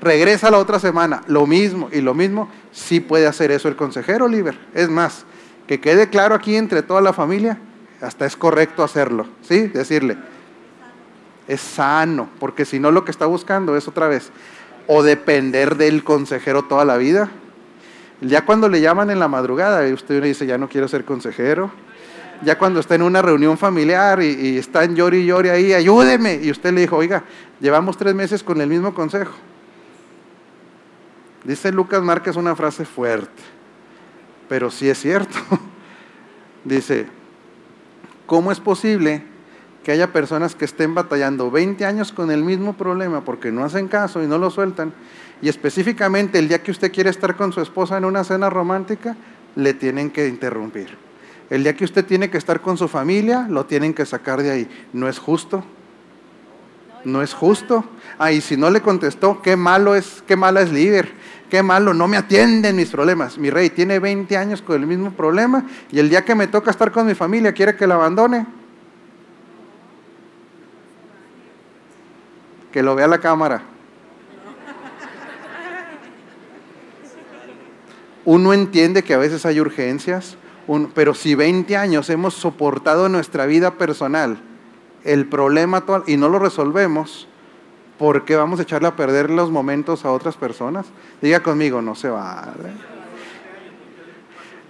regresa 0.04 0.50
la 0.50 0.58
otra 0.58 0.78
semana, 0.78 1.22
lo 1.26 1.46
mismo 1.46 1.88
y 1.90 2.00
lo 2.00 2.14
mismo, 2.14 2.48
sí 2.70 3.00
puede 3.00 3.26
hacer 3.26 3.50
eso 3.50 3.68
el 3.68 3.76
consejero, 3.76 4.26
Oliver. 4.26 4.56
Es 4.74 4.88
más, 4.88 5.24
que 5.66 5.80
quede 5.80 6.08
claro 6.08 6.34
aquí 6.34 6.56
entre 6.56 6.82
toda 6.82 7.00
la 7.00 7.12
familia, 7.12 7.58
hasta 8.00 8.26
es 8.26 8.36
correcto 8.36 8.84
hacerlo, 8.84 9.26
¿sí? 9.42 9.68
Decirle, 9.68 10.16
es 11.48 11.60
sano, 11.60 12.28
porque 12.38 12.64
si 12.64 12.78
no 12.78 12.90
lo 12.90 13.04
que 13.04 13.10
está 13.10 13.26
buscando 13.26 13.76
es 13.76 13.88
otra 13.88 14.08
vez, 14.08 14.30
o 14.86 15.02
depender 15.02 15.76
del 15.76 16.04
consejero 16.04 16.64
toda 16.64 16.84
la 16.84 16.96
vida. 16.96 17.30
Ya 18.20 18.44
cuando 18.44 18.68
le 18.68 18.80
llaman 18.80 19.10
en 19.10 19.18
la 19.18 19.28
madrugada 19.28 19.88
y 19.88 19.92
usted 19.92 20.20
le 20.20 20.28
dice, 20.28 20.46
ya 20.46 20.58
no 20.58 20.68
quiero 20.68 20.88
ser 20.88 21.04
consejero. 21.04 21.70
Ya 22.42 22.58
cuando 22.58 22.80
está 22.80 22.94
en 22.94 23.02
una 23.02 23.22
reunión 23.22 23.56
familiar 23.56 24.22
y, 24.22 24.26
y 24.26 24.58
está 24.58 24.84
en 24.84 24.94
llori 24.94 25.18
y 25.18 25.26
llori 25.26 25.48
ahí, 25.48 25.72
ayúdeme. 25.72 26.40
Y 26.42 26.50
usted 26.50 26.72
le 26.72 26.82
dijo, 26.82 26.96
oiga, 26.96 27.24
llevamos 27.60 27.96
tres 27.96 28.14
meses 28.14 28.42
con 28.42 28.60
el 28.60 28.68
mismo 28.68 28.94
consejo. 28.94 29.32
Dice 31.44 31.70
Lucas 31.72 32.02
Márquez 32.02 32.36
una 32.36 32.56
frase 32.56 32.84
fuerte, 32.86 33.42
pero 34.48 34.70
sí 34.70 34.88
es 34.88 34.98
cierto. 34.98 35.38
Dice, 36.64 37.06
¿cómo 38.26 38.50
es 38.50 38.60
posible 38.60 39.22
que 39.82 39.92
haya 39.92 40.12
personas 40.12 40.54
que 40.54 40.64
estén 40.64 40.94
batallando 40.94 41.50
20 41.50 41.84
años 41.84 42.12
con 42.12 42.30
el 42.30 42.42
mismo 42.42 42.72
problema 42.72 43.22
porque 43.22 43.52
no 43.52 43.62
hacen 43.62 43.88
caso 43.88 44.22
y 44.22 44.26
no 44.26 44.38
lo 44.38 44.50
sueltan? 44.50 44.94
Y 45.42 45.50
específicamente 45.50 46.38
el 46.38 46.48
día 46.48 46.62
que 46.62 46.70
usted 46.70 46.90
quiere 46.90 47.10
estar 47.10 47.36
con 47.36 47.52
su 47.52 47.60
esposa 47.60 47.98
en 47.98 48.06
una 48.06 48.24
cena 48.24 48.48
romántica, 48.48 49.14
le 49.54 49.74
tienen 49.74 50.10
que 50.10 50.26
interrumpir. 50.26 50.96
El 51.50 51.62
día 51.62 51.76
que 51.76 51.84
usted 51.84 52.06
tiene 52.06 52.30
que 52.30 52.38
estar 52.38 52.62
con 52.62 52.78
su 52.78 52.88
familia, 52.88 53.46
lo 53.50 53.66
tienen 53.66 53.92
que 53.92 54.06
sacar 54.06 54.42
de 54.42 54.50
ahí. 54.50 54.86
¿No 54.94 55.08
es 55.08 55.18
justo? 55.18 55.62
No 57.04 57.20
es 57.20 57.34
justo. 57.34 57.84
Ah, 58.18 58.32
y 58.32 58.40
si 58.40 58.56
no 58.56 58.70
le 58.70 58.80
contestó, 58.80 59.42
qué 59.42 59.56
malo 59.56 59.94
es, 59.94 60.22
qué 60.26 60.36
mala 60.36 60.60
es 60.62 60.70
líder, 60.70 61.12
qué 61.50 61.62
malo, 61.62 61.94
no 61.94 62.06
me 62.06 62.16
atienden 62.16 62.76
mis 62.76 62.90
problemas. 62.90 63.38
Mi 63.38 63.50
rey 63.50 63.70
tiene 63.70 63.98
20 63.98 64.36
años 64.36 64.62
con 64.62 64.80
el 64.80 64.86
mismo 64.86 65.12
problema 65.12 65.64
y 65.90 65.98
el 65.98 66.08
día 66.08 66.24
que 66.24 66.34
me 66.34 66.46
toca 66.46 66.70
estar 66.70 66.92
con 66.92 67.06
mi 67.06 67.14
familia, 67.14 67.52
quiere 67.52 67.76
que 67.76 67.86
la 67.86 67.96
abandone. 67.96 68.46
Que 72.72 72.82
lo 72.82 72.94
vea 72.94 73.06
la 73.06 73.18
cámara. 73.18 73.62
Uno 78.24 78.52
entiende 78.52 79.02
que 79.02 79.14
a 79.14 79.18
veces 79.18 79.44
hay 79.44 79.60
urgencias, 79.60 80.36
pero 80.94 81.14
si 81.14 81.34
20 81.34 81.76
años 81.76 82.08
hemos 82.10 82.34
soportado 82.34 83.06
en 83.06 83.12
nuestra 83.12 83.44
vida 83.44 83.72
personal 83.74 84.38
el 85.04 85.26
problema 85.26 85.78
actual 85.78 86.04
y 86.06 86.16
no 86.16 86.30
lo 86.30 86.38
resolvemos, 86.38 87.28
¿por 87.98 88.24
qué 88.24 88.36
vamos 88.36 88.58
a 88.58 88.62
echarle 88.62 88.88
a 88.88 88.96
perder 88.96 89.30
los 89.30 89.50
momentos 89.50 90.04
a 90.04 90.12
otras 90.12 90.36
personas? 90.36 90.86
Diga 91.20 91.40
conmigo, 91.40 91.80
no 91.82 91.94
se 91.94 92.08
vale. 92.08 92.72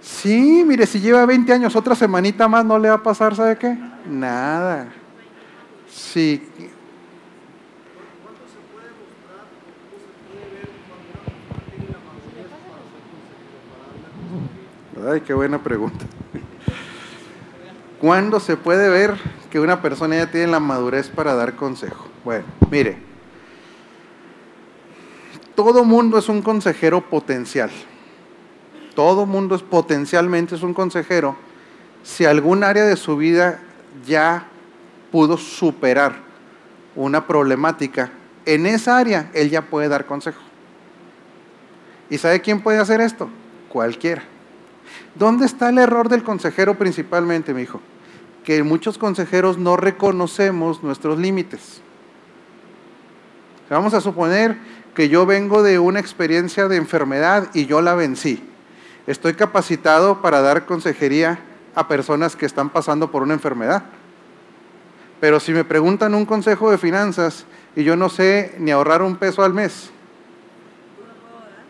Sí, 0.01 0.63
mire, 0.65 0.85
si 0.85 0.99
lleva 0.99 1.25
20 1.25 1.51
años, 1.51 1.75
otra 1.75 1.95
semanita 1.95 2.47
más 2.47 2.63
no 2.63 2.77
le 2.77 2.89
va 2.89 2.95
a 2.95 3.03
pasar, 3.03 3.35
¿sabe 3.35 3.57
qué? 3.57 3.75
Nada. 4.07 4.87
Sí. 5.89 6.47
Ay, 15.11 15.21
qué 15.21 15.33
buena 15.33 15.61
pregunta. 15.61 16.05
¿Cuándo 17.99 18.39
se 18.39 18.57
puede 18.57 18.89
ver 18.89 19.15
que 19.49 19.59
una 19.59 19.81
persona 19.81 20.15
ya 20.17 20.31
tiene 20.31 20.47
la 20.47 20.59
madurez 20.59 21.09
para 21.09 21.33
dar 21.33 21.55
consejo? 21.55 22.07
Bueno, 22.23 22.45
mire, 22.69 22.97
todo 25.55 25.83
mundo 25.83 26.17
es 26.17 26.29
un 26.29 26.41
consejero 26.41 27.01
potencial. 27.01 27.71
Todo 28.93 29.25
mundo 29.25 29.55
es 29.55 29.61
potencialmente 29.61 30.55
es 30.55 30.63
un 30.63 30.73
consejero 30.73 31.35
si 32.03 32.23
algún 32.25 32.63
área 32.63 32.85
de 32.85 32.95
su 32.95 33.17
vida 33.17 33.59
ya 34.05 34.47
pudo 35.11 35.37
superar 35.37 36.15
una 36.95 37.25
problemática. 37.25 38.11
En 38.45 38.65
esa 38.65 38.97
área 38.97 39.31
él 39.33 39.49
ya 39.49 39.63
puede 39.63 39.87
dar 39.87 40.05
consejo. 40.05 40.41
¿Y 42.09 42.17
sabe 42.19 42.41
quién 42.41 42.61
puede 42.61 42.77
hacer 42.77 43.01
esto? 43.01 43.29
Cualquiera. 43.69 44.23
¿Dónde 45.15 45.45
está 45.45 45.69
el 45.69 45.79
error 45.79 46.09
del 46.09 46.23
consejero 46.23 46.77
principalmente, 46.77 47.53
mi 47.53 47.63
hijo? 47.63 47.81
Que 48.43 48.61
muchos 48.61 48.97
consejeros 48.97 49.57
no 49.57 49.75
reconocemos 49.75 50.83
nuestros 50.83 51.17
límites. 51.17 51.81
Vamos 53.69 53.95
a 53.95 54.01
suponer 54.01 54.57
que 54.95 55.09
yo 55.09 55.25
vengo 55.25 55.61
de 55.61 55.77
una 55.77 55.99
experiencia 55.99 56.67
de 56.67 56.77
enfermedad 56.77 57.49
y 57.53 57.67
yo 57.67 57.81
la 57.81 57.93
vencí. 57.93 58.41
Estoy 59.05 59.35
capacitado 59.35 60.21
para 60.21 60.41
dar 60.41 60.65
consejería 60.65 61.39
a 61.75 61.87
personas 61.87 62.35
que 62.35 62.45
están 62.45 62.69
pasando 62.69 63.11
por 63.11 63.21
una 63.21 63.33
enfermedad. 63.33 63.83
Pero 65.19 65.39
si 65.39 65.51
me 65.51 65.63
preguntan 65.63 66.15
un 66.15 66.25
consejo 66.25 66.71
de 66.71 66.77
finanzas 66.77 67.45
y 67.75 67.83
yo 67.83 67.95
no 67.95 68.09
sé 68.09 68.55
ni 68.57 68.71
ahorrar 68.71 69.01
un 69.01 69.17
peso 69.17 69.43
al 69.43 69.53
mes, 69.53 69.91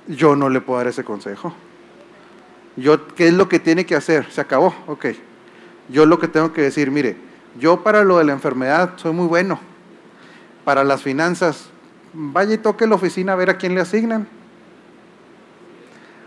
yo 0.07 0.35
no 0.35 0.49
le 0.49 0.61
puedo 0.61 0.77
dar 0.77 0.87
ese 0.87 1.03
consejo. 1.03 1.53
Yo, 2.77 3.07
¿qué 3.15 3.27
es 3.27 3.33
lo 3.33 3.49
que 3.49 3.59
tiene 3.59 3.85
que 3.85 3.95
hacer? 3.95 4.31
Se 4.31 4.41
acabó, 4.41 4.73
ok. 4.87 5.07
Yo 5.89 6.05
lo 6.05 6.19
que 6.19 6.27
tengo 6.27 6.53
que 6.53 6.61
decir, 6.61 6.91
mire, 6.91 7.17
yo 7.57 7.83
para 7.83 8.03
lo 8.03 8.17
de 8.17 8.25
la 8.25 8.33
enfermedad 8.33 8.93
soy 8.97 9.13
muy 9.13 9.27
bueno. 9.27 9.59
Para 10.63 10.83
las 10.83 11.01
finanzas, 11.01 11.69
vaya 12.15 12.53
y 12.53 12.57
toque 12.57 12.87
la 12.87 12.95
oficina 12.95 13.33
a 13.33 13.35
ver 13.35 13.49
a 13.49 13.57
quién 13.57 13.75
le 13.75 13.81
asignan. 13.81 14.27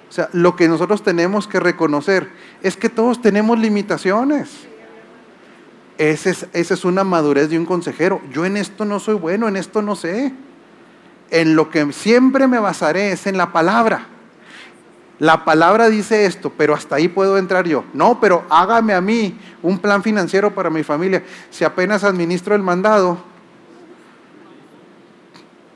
O 0.08 0.12
sea, 0.12 0.28
lo 0.32 0.56
que 0.56 0.68
nosotros 0.68 1.02
tenemos 1.02 1.48
que 1.48 1.60
reconocer 1.60 2.30
es 2.62 2.76
que 2.76 2.88
todos 2.88 3.20
tenemos 3.20 3.58
limitaciones. 3.58 4.50
Esa 5.98 6.30
es, 6.30 6.46
es 6.52 6.84
una 6.84 7.04
madurez 7.04 7.50
de 7.50 7.58
un 7.58 7.66
consejero. 7.66 8.20
Yo 8.32 8.46
en 8.46 8.56
esto 8.56 8.84
no 8.84 9.00
soy 9.00 9.14
bueno, 9.14 9.48
en 9.48 9.56
esto 9.56 9.82
no 9.82 9.96
sé. 9.96 10.32
En 11.30 11.56
lo 11.56 11.68
que 11.70 11.92
siempre 11.92 12.46
me 12.46 12.58
basaré 12.58 13.12
es 13.12 13.26
en 13.26 13.36
la 13.36 13.52
palabra. 13.52 14.06
La 15.18 15.44
palabra 15.44 15.88
dice 15.88 16.24
esto, 16.24 16.52
pero 16.56 16.74
hasta 16.74 16.94
ahí 16.94 17.08
puedo 17.08 17.36
entrar 17.36 17.66
yo. 17.66 17.84
No, 17.92 18.20
pero 18.20 18.44
hágame 18.48 18.94
a 18.94 19.00
mí 19.00 19.38
un 19.62 19.78
plan 19.78 20.02
financiero 20.02 20.54
para 20.54 20.70
mi 20.70 20.84
familia. 20.84 21.24
Si 21.50 21.64
apenas 21.64 22.04
administro 22.04 22.54
el 22.54 22.62
mandado, 22.62 23.18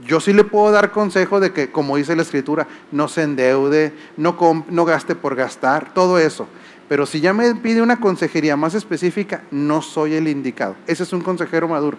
yo 0.05 0.20
sí 0.20 0.32
le 0.32 0.44
puedo 0.44 0.70
dar 0.72 0.90
consejo 0.90 1.40
de 1.40 1.53
que, 1.53 1.70
como 1.70 1.96
dice 1.96 2.16
la 2.16 2.22
escritura, 2.22 2.66
no 2.90 3.09
se 3.09 3.22
endeude, 3.22 3.92
no, 4.16 4.36
gaste 4.84 5.14
por 5.14 5.34
gastar, 5.34 5.94
todo 5.94 6.18
eso. 6.18 6.48
Pero 6.88 7.07
si 7.07 7.20
ya 7.20 7.32
me 7.32 7.55
pide 7.55 7.82
una 7.82 8.00
consejería 8.00 8.57
más 8.57 8.74
específica, 8.74 9.44
no 9.50 9.80
soy 9.80 10.14
el 10.14 10.28
indicado. 10.28 10.76
Ese 10.86 11.05
es 11.05 11.12
un 11.12 11.20
consejero 11.20 11.68
maduro. 11.68 11.96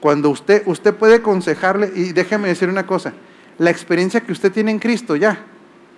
Cuando 0.00 0.30
usted, 0.30 0.62
usted 0.66 0.94
puede 0.94 1.16
aconsejarle, 1.16 1.92
y 1.94 2.12
déjeme 2.12 2.48
decir 2.48 2.68
una 2.68 2.86
cosa, 2.86 3.12
la 3.58 3.70
experiencia 3.70 4.20
que 4.20 4.32
usted 4.32 4.50
tiene 4.52 4.70
en 4.70 4.78
Cristo 4.78 5.16
ya 5.16 5.38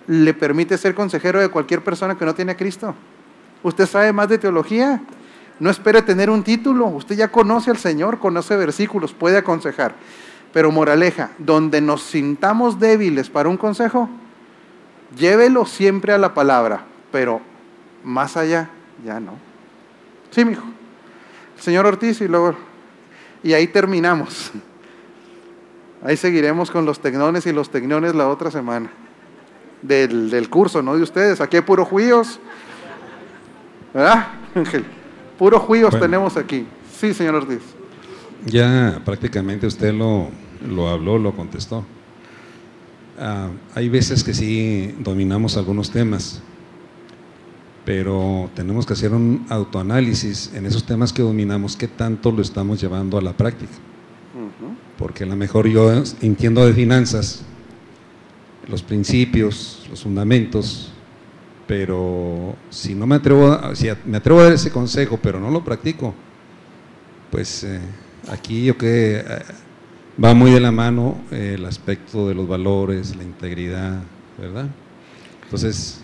le 0.07 0.33
permite 0.33 0.77
ser 0.77 0.93
consejero 0.93 1.39
de 1.39 1.49
cualquier 1.49 1.83
persona 1.83 2.17
que 2.17 2.25
no 2.25 2.35
tiene 2.35 2.51
a 2.51 2.57
Cristo. 2.57 2.93
Usted 3.63 3.87
sabe 3.87 4.13
más 4.13 4.29
de 4.29 4.37
teología, 4.37 5.01
no 5.59 5.69
espere 5.69 6.01
tener 6.01 6.29
un 6.29 6.43
título, 6.43 6.85
usted 6.87 7.15
ya 7.15 7.29
conoce 7.29 7.71
al 7.71 7.77
Señor, 7.77 8.19
conoce 8.19 8.55
versículos, 8.55 9.13
puede 9.13 9.37
aconsejar. 9.37 9.95
Pero 10.55 10.71
moraleja, 10.71 11.31
donde 11.37 11.81
nos 11.81 12.01
sintamos 12.01 12.79
débiles 12.79 13.29
para 13.29 13.49
un 13.49 13.57
consejo, 13.57 14.07
llévelo 15.17 15.65
siempre 15.65 16.13
a 16.13 16.17
la 16.17 16.33
palabra, 16.33 16.85
pero 17.11 17.41
más 18.05 18.37
allá, 18.37 18.69
ya 19.05 19.19
no. 19.19 19.33
Sí, 20.31 20.45
mijo. 20.45 20.63
Señor 21.59 21.85
Ortiz 21.85 22.21
y 22.21 22.29
luego... 22.29 22.55
Y 23.43 23.51
ahí 23.51 23.67
terminamos. 23.67 24.53
Ahí 26.01 26.15
seguiremos 26.15 26.71
con 26.71 26.85
los 26.85 27.01
tecnones 27.01 27.45
y 27.45 27.51
los 27.51 27.69
tecnones 27.69 28.15
la 28.15 28.29
otra 28.29 28.49
semana. 28.49 28.89
Del, 29.81 30.29
del 30.29 30.49
curso, 30.49 30.81
no 30.81 30.95
de 30.95 31.03
ustedes. 31.03 31.41
Aquí 31.41 31.57
hay 31.57 31.63
puros 31.63 31.89
juíos. 31.89 32.39
¿Verdad, 33.93 34.27
Ángel? 34.55 34.85
Puros 35.37 35.61
juíos 35.63 35.91
Bueno. 35.91 36.05
tenemos 36.05 36.37
aquí. 36.37 36.65
Sí, 36.97 37.13
señor 37.13 37.35
Ortiz. 37.35 37.59
Ya 38.45 39.01
prácticamente 39.03 39.67
usted 39.67 39.93
lo, 39.93 40.29
lo 40.67 40.89
habló, 40.89 41.17
lo 41.17 41.35
contestó. 41.35 41.85
Ah, 43.17 43.49
hay 43.73 43.89
veces 43.89 44.23
que 44.23 44.33
sí 44.33 44.93
dominamos 44.99 45.55
algunos 45.57 45.89
temas, 45.91 46.41
pero 47.85 48.49
tenemos 48.55 48.85
que 48.85 48.93
hacer 48.93 49.13
un 49.13 49.45
autoanálisis 49.49 50.51
en 50.53 50.65
esos 50.65 50.85
temas 50.85 51.13
que 51.13 51.21
dominamos, 51.21 51.75
qué 51.75 51.87
tanto 51.87 52.31
lo 52.31 52.41
estamos 52.41 52.81
llevando 52.81 53.17
a 53.17 53.21
la 53.21 53.33
práctica. 53.33 53.73
Porque 54.97 55.23
a 55.23 55.27
lo 55.27 55.35
mejor 55.35 55.67
yo 55.67 55.91
entiendo 56.21 56.65
de 56.65 56.73
finanzas, 56.73 57.43
los 58.67 58.81
principios, 58.81 59.85
los 59.89 60.03
fundamentos, 60.03 60.91
pero 61.67 62.55
si 62.69 62.95
no 62.95 63.07
me 63.07 63.15
atrevo, 63.15 63.51
a, 63.51 63.75
si 63.75 63.89
me 64.05 64.17
atrevo 64.17 64.39
a 64.39 64.43
dar 64.45 64.53
ese 64.53 64.71
consejo, 64.71 65.19
pero 65.21 65.39
no 65.39 65.49
lo 65.49 65.63
practico, 65.63 66.13
pues 67.31 67.63
eh, 67.63 67.79
aquí 68.29 68.65
yo 68.65 68.77
que 68.77 69.17
eh, 69.17 69.41
va 70.23 70.33
muy 70.33 70.51
de 70.51 70.59
la 70.59 70.71
mano 70.71 71.17
eh, 71.31 71.55
el 71.57 71.65
aspecto 71.65 72.27
de 72.27 72.35
los 72.35 72.47
valores, 72.47 73.15
la 73.15 73.23
integridad, 73.23 74.01
¿verdad? 74.37 74.67
Entonces, 75.43 76.01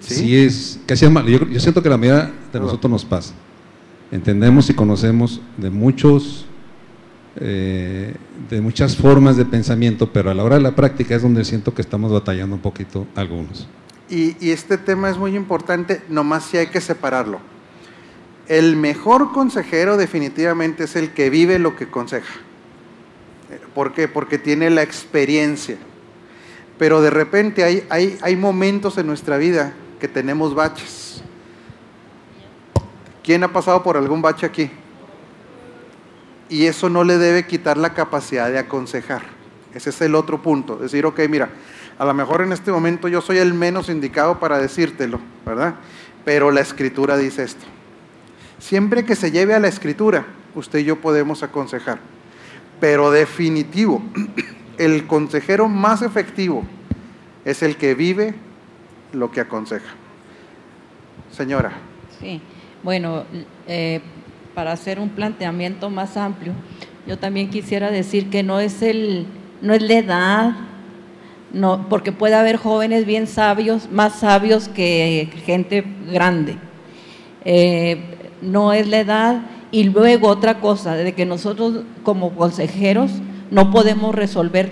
sí, 0.00 0.36
es 0.36 0.80
casi 0.86 1.08
mal. 1.08 1.26
Yo, 1.26 1.46
yo 1.48 1.60
siento 1.60 1.82
que 1.82 1.88
la 1.88 1.96
mayoría 1.96 2.32
de 2.52 2.60
nosotros 2.60 2.90
nos 2.90 3.04
pasa. 3.04 3.34
Entendemos 4.10 4.68
y 4.70 4.74
conocemos 4.74 5.40
de 5.56 5.70
muchos 5.70 6.46
eh, 7.36 8.14
de 8.48 8.60
muchas 8.60 8.96
formas 8.96 9.36
de 9.36 9.44
pensamiento, 9.44 10.12
pero 10.12 10.30
a 10.30 10.34
la 10.34 10.44
hora 10.44 10.56
de 10.56 10.62
la 10.62 10.76
práctica 10.76 11.16
es 11.16 11.22
donde 11.22 11.44
siento 11.44 11.74
que 11.74 11.82
estamos 11.82 12.12
batallando 12.12 12.54
un 12.54 12.62
poquito 12.62 13.06
algunos. 13.16 13.66
Y, 14.08 14.36
y 14.38 14.50
este 14.50 14.78
tema 14.78 15.10
es 15.10 15.18
muy 15.18 15.34
importante, 15.34 16.02
nomás 16.08 16.44
si 16.44 16.58
hay 16.58 16.68
que 16.68 16.80
separarlo. 16.80 17.40
El 18.46 18.76
mejor 18.76 19.32
consejero 19.32 19.96
definitivamente 19.96 20.84
es 20.84 20.94
el 20.94 21.10
que 21.12 21.28
vive 21.30 21.58
lo 21.58 21.74
que 21.74 21.84
aconseja. 21.84 22.34
¿Por 23.74 23.92
qué? 23.92 24.08
Porque 24.08 24.38
tiene 24.38 24.70
la 24.70 24.82
experiencia. 24.82 25.76
Pero 26.78 27.00
de 27.00 27.10
repente 27.10 27.64
hay, 27.64 27.86
hay, 27.90 28.18
hay 28.22 28.36
momentos 28.36 28.98
en 28.98 29.06
nuestra 29.06 29.36
vida 29.36 29.74
que 30.00 30.08
tenemos 30.08 30.54
baches. 30.54 31.22
¿Quién 33.22 33.42
ha 33.44 33.52
pasado 33.52 33.82
por 33.82 33.96
algún 33.96 34.20
bache 34.20 34.44
aquí? 34.44 34.70
Y 36.48 36.66
eso 36.66 36.90
no 36.90 37.04
le 37.04 37.16
debe 37.16 37.46
quitar 37.46 37.76
la 37.78 37.94
capacidad 37.94 38.50
de 38.50 38.58
aconsejar. 38.58 39.22
Ese 39.72 39.90
es 39.90 40.00
el 40.02 40.14
otro 40.14 40.42
punto. 40.42 40.76
Decir, 40.76 41.06
ok, 41.06 41.20
mira, 41.28 41.50
a 41.98 42.04
lo 42.04 42.12
mejor 42.12 42.42
en 42.42 42.52
este 42.52 42.70
momento 42.70 43.08
yo 43.08 43.20
soy 43.20 43.38
el 43.38 43.54
menos 43.54 43.88
indicado 43.88 44.38
para 44.38 44.58
decírtelo, 44.58 45.20
¿verdad? 45.46 45.76
Pero 46.24 46.50
la 46.50 46.60
escritura 46.60 47.16
dice 47.16 47.44
esto. 47.44 47.64
Siempre 48.58 49.04
que 49.04 49.16
se 49.16 49.30
lleve 49.30 49.54
a 49.54 49.60
la 49.60 49.68
escritura, 49.68 50.26
usted 50.54 50.80
y 50.80 50.84
yo 50.84 51.00
podemos 51.00 51.42
aconsejar. 51.42 51.98
Pero 52.80 53.10
definitivo, 53.10 54.02
el 54.78 55.06
consejero 55.06 55.68
más 55.68 56.02
efectivo 56.02 56.64
es 57.44 57.62
el 57.62 57.76
que 57.76 57.94
vive 57.94 58.34
lo 59.12 59.30
que 59.30 59.40
aconseja. 59.40 59.94
Señora. 61.30 61.72
Sí, 62.20 62.40
bueno, 62.82 63.24
eh, 63.66 64.00
para 64.54 64.72
hacer 64.72 64.98
un 64.98 65.10
planteamiento 65.10 65.90
más 65.90 66.16
amplio, 66.16 66.52
yo 67.06 67.18
también 67.18 67.50
quisiera 67.50 67.90
decir 67.90 68.30
que 68.30 68.42
no 68.42 68.60
es 68.60 68.82
el, 68.82 69.26
no 69.60 69.74
es 69.74 69.82
la 69.82 69.94
edad, 69.94 70.52
no, 71.52 71.88
porque 71.88 72.12
puede 72.12 72.34
haber 72.34 72.56
jóvenes 72.56 73.06
bien 73.06 73.26
sabios, 73.26 73.90
más 73.90 74.20
sabios 74.20 74.68
que 74.68 75.28
gente 75.44 75.84
grande. 76.10 76.56
Eh, 77.44 77.98
no 78.42 78.72
es 78.72 78.88
la 78.88 78.98
edad 78.98 79.42
y 79.74 79.82
luego 79.82 80.28
otra 80.28 80.60
cosa, 80.60 80.94
de 80.94 81.14
que 81.14 81.26
nosotros 81.26 81.80
como 82.04 82.30
consejeros 82.36 83.10
no 83.50 83.72
podemos 83.72 84.14
resolver 84.14 84.70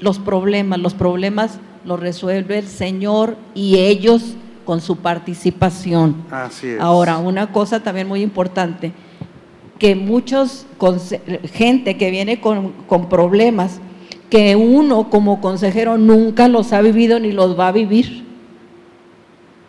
los 0.00 0.18
problemas, 0.18 0.78
los 0.78 0.92
problemas 0.92 1.60
los 1.86 1.98
resuelve 1.98 2.58
el 2.58 2.66
Señor 2.66 3.38
y 3.54 3.78
ellos 3.78 4.34
con 4.66 4.82
su 4.82 4.96
participación. 4.96 6.24
Así 6.30 6.66
es. 6.66 6.78
Ahora, 6.78 7.16
una 7.16 7.52
cosa 7.52 7.82
también 7.82 8.06
muy 8.06 8.20
importante, 8.20 8.92
que 9.78 9.94
muchos, 9.94 10.66
gente 11.54 11.96
que 11.96 12.10
viene 12.10 12.38
con, 12.38 12.72
con 12.86 13.08
problemas, 13.08 13.80
que 14.28 14.56
uno 14.56 15.08
como 15.08 15.40
consejero 15.40 15.96
nunca 15.96 16.48
los 16.48 16.74
ha 16.74 16.82
vivido 16.82 17.18
ni 17.18 17.32
los 17.32 17.58
va 17.58 17.68
a 17.68 17.72
vivir, 17.72 18.26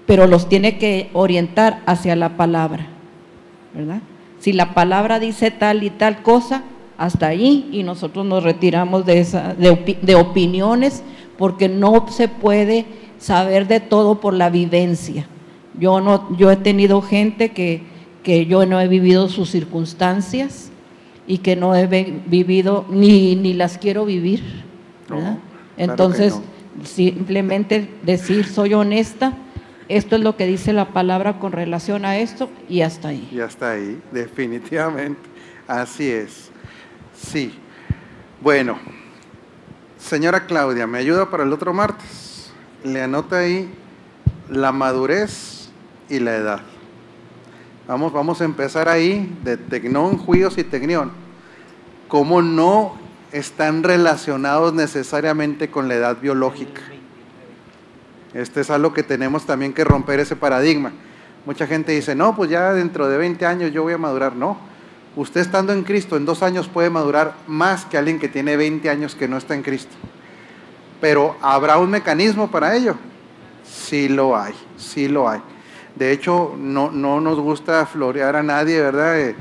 pero 0.06 0.28
los 0.28 0.50
tiene 0.50 0.78
que 0.78 1.10
orientar 1.14 1.82
hacia 1.86 2.18
la 2.18 2.36
palabra, 2.36 2.88
¿verdad? 3.74 4.02
Si 4.40 4.54
la 4.54 4.74
palabra 4.74 5.20
dice 5.20 5.52
tal 5.52 5.84
y 5.84 5.90
tal 5.90 6.22
cosa, 6.22 6.64
hasta 6.98 7.28
ahí 7.28 7.70
y 7.72 7.84
nosotros 7.84 8.26
nos 8.26 8.44
retiramos 8.44 9.06
de, 9.06 9.20
esa, 9.20 9.54
de, 9.54 9.70
opi 9.70 9.98
de 10.02 10.16
opiniones 10.16 11.02
porque 11.38 11.70
no 11.70 12.08
se 12.10 12.28
puede 12.28 12.86
saber 13.18 13.68
de 13.68 13.80
todo 13.80 14.20
por 14.20 14.34
la 14.34 14.50
vivencia. 14.50 15.26
Yo, 15.80 16.02
no, 16.02 16.36
yo 16.38 16.52
he 16.52 16.58
tenido 16.58 17.02
gente 17.02 17.50
que, 17.50 17.84
que 18.24 18.46
yo 18.46 18.66
no 18.66 18.82
he 18.82 18.88
vivido 18.90 19.30
sus 19.30 19.50
circunstancias 19.50 20.72
y 21.26 21.38
que 21.38 21.56
no 21.56 21.76
he 21.76 21.88
vivido 22.26 22.86
ni, 22.90 23.36
ni 23.36 23.54
las 23.54 23.78
quiero 23.78 24.06
vivir. 24.06 24.42
¿verdad? 25.08 25.34
No, 25.34 25.40
claro 25.76 25.92
Entonces, 25.92 26.42
simplemente 26.84 27.90
decir 28.04 28.46
soy 28.46 28.74
honesta, 28.74 29.34
esto 29.90 30.16
es 30.16 30.22
lo 30.22 30.38
que 30.38 30.46
dice 30.46 30.72
la 30.72 30.90
palabra 30.90 31.40
con 31.40 31.52
relación 31.52 32.06
a 32.06 32.18
esto 32.18 32.50
y 32.70 32.82
hasta 32.82 33.10
ahí. 33.10 33.28
Y 33.32 33.40
hasta 33.40 33.72
ahí, 33.72 34.00
definitivamente. 34.12 35.20
Así 35.68 36.10
es. 36.10 36.52
Sí. 37.14 37.54
Bueno, 38.40 38.78
señora 39.98 40.46
Claudia, 40.46 40.88
¿me 40.88 41.00
ayuda 41.00 41.30
para 41.30 41.44
el 41.44 41.52
otro 41.52 41.74
martes? 41.74 42.52
Le 42.84 43.02
anota 43.02 43.40
ahí 43.40 43.70
la 44.50 44.72
madurez 44.72 45.70
y 46.08 46.20
la 46.20 46.36
edad. 46.36 46.62
Vamos, 47.88 48.14
vamos 48.14 48.40
a 48.42 48.46
empezar 48.46 48.88
ahí 48.88 49.36
de 49.44 49.58
tecnón, 49.58 50.18
juicios 50.18 50.58
y 50.60 50.64
tecnión. 50.64 51.12
Cómo 52.08 52.42
no 52.44 52.96
están 53.32 53.84
relacionados 53.84 54.74
necesariamente 54.74 55.72
con 55.72 55.88
la 55.88 55.96
edad 55.96 56.18
biológica. 56.22 56.82
Este 58.34 58.62
es 58.62 58.70
algo 58.70 58.94
que 58.94 59.04
tenemos 59.04 59.46
también 59.46 59.74
que 59.74 59.84
romper 59.84 60.20
ese 60.20 60.36
paradigma. 60.36 60.92
Mucha 61.46 61.66
gente 61.66 61.92
dice, 61.94 62.16
no, 62.16 62.36
pues 62.36 62.50
ya 62.50 62.74
dentro 62.74 63.08
de 63.08 63.18
20 63.18 63.46
años 63.46 63.72
yo 63.72 63.84
voy 63.84 63.94
a 63.94 63.98
madurar. 63.98 64.36
No, 64.36 64.58
usted 65.16 65.42
estando 65.42 65.74
en 65.74 65.84
Cristo 65.84 66.16
en 66.18 66.26
dos 66.26 66.44
años 66.44 66.68
puede 66.68 66.90
madurar 66.90 67.34
más 67.48 67.86
que 67.86 67.98
alguien 67.98 68.20
que 68.20 68.28
tiene 68.28 68.56
20 68.56 68.90
años 68.90 69.16
que 69.16 69.28
no 69.28 69.38
está 69.38 69.56
en 69.56 69.64
Cristo. 69.64 69.96
Pero 71.02 71.36
¿habrá 71.42 71.78
un 71.78 71.90
mecanismo 71.90 72.52
para 72.52 72.76
ello? 72.76 72.96
Sí 73.64 74.10
lo 74.10 74.38
hay, 74.38 74.54
sí 74.78 75.08
lo 75.08 75.30
hay. 75.30 75.42
De 75.96 76.12
hecho, 76.12 76.56
no, 76.58 76.92
no 76.92 77.20
nos 77.20 77.40
gusta 77.40 77.86
florear 77.86 78.36
a 78.36 78.44
nadie, 78.44 78.80
¿verdad? 78.80 79.20
Eh, 79.20 79.36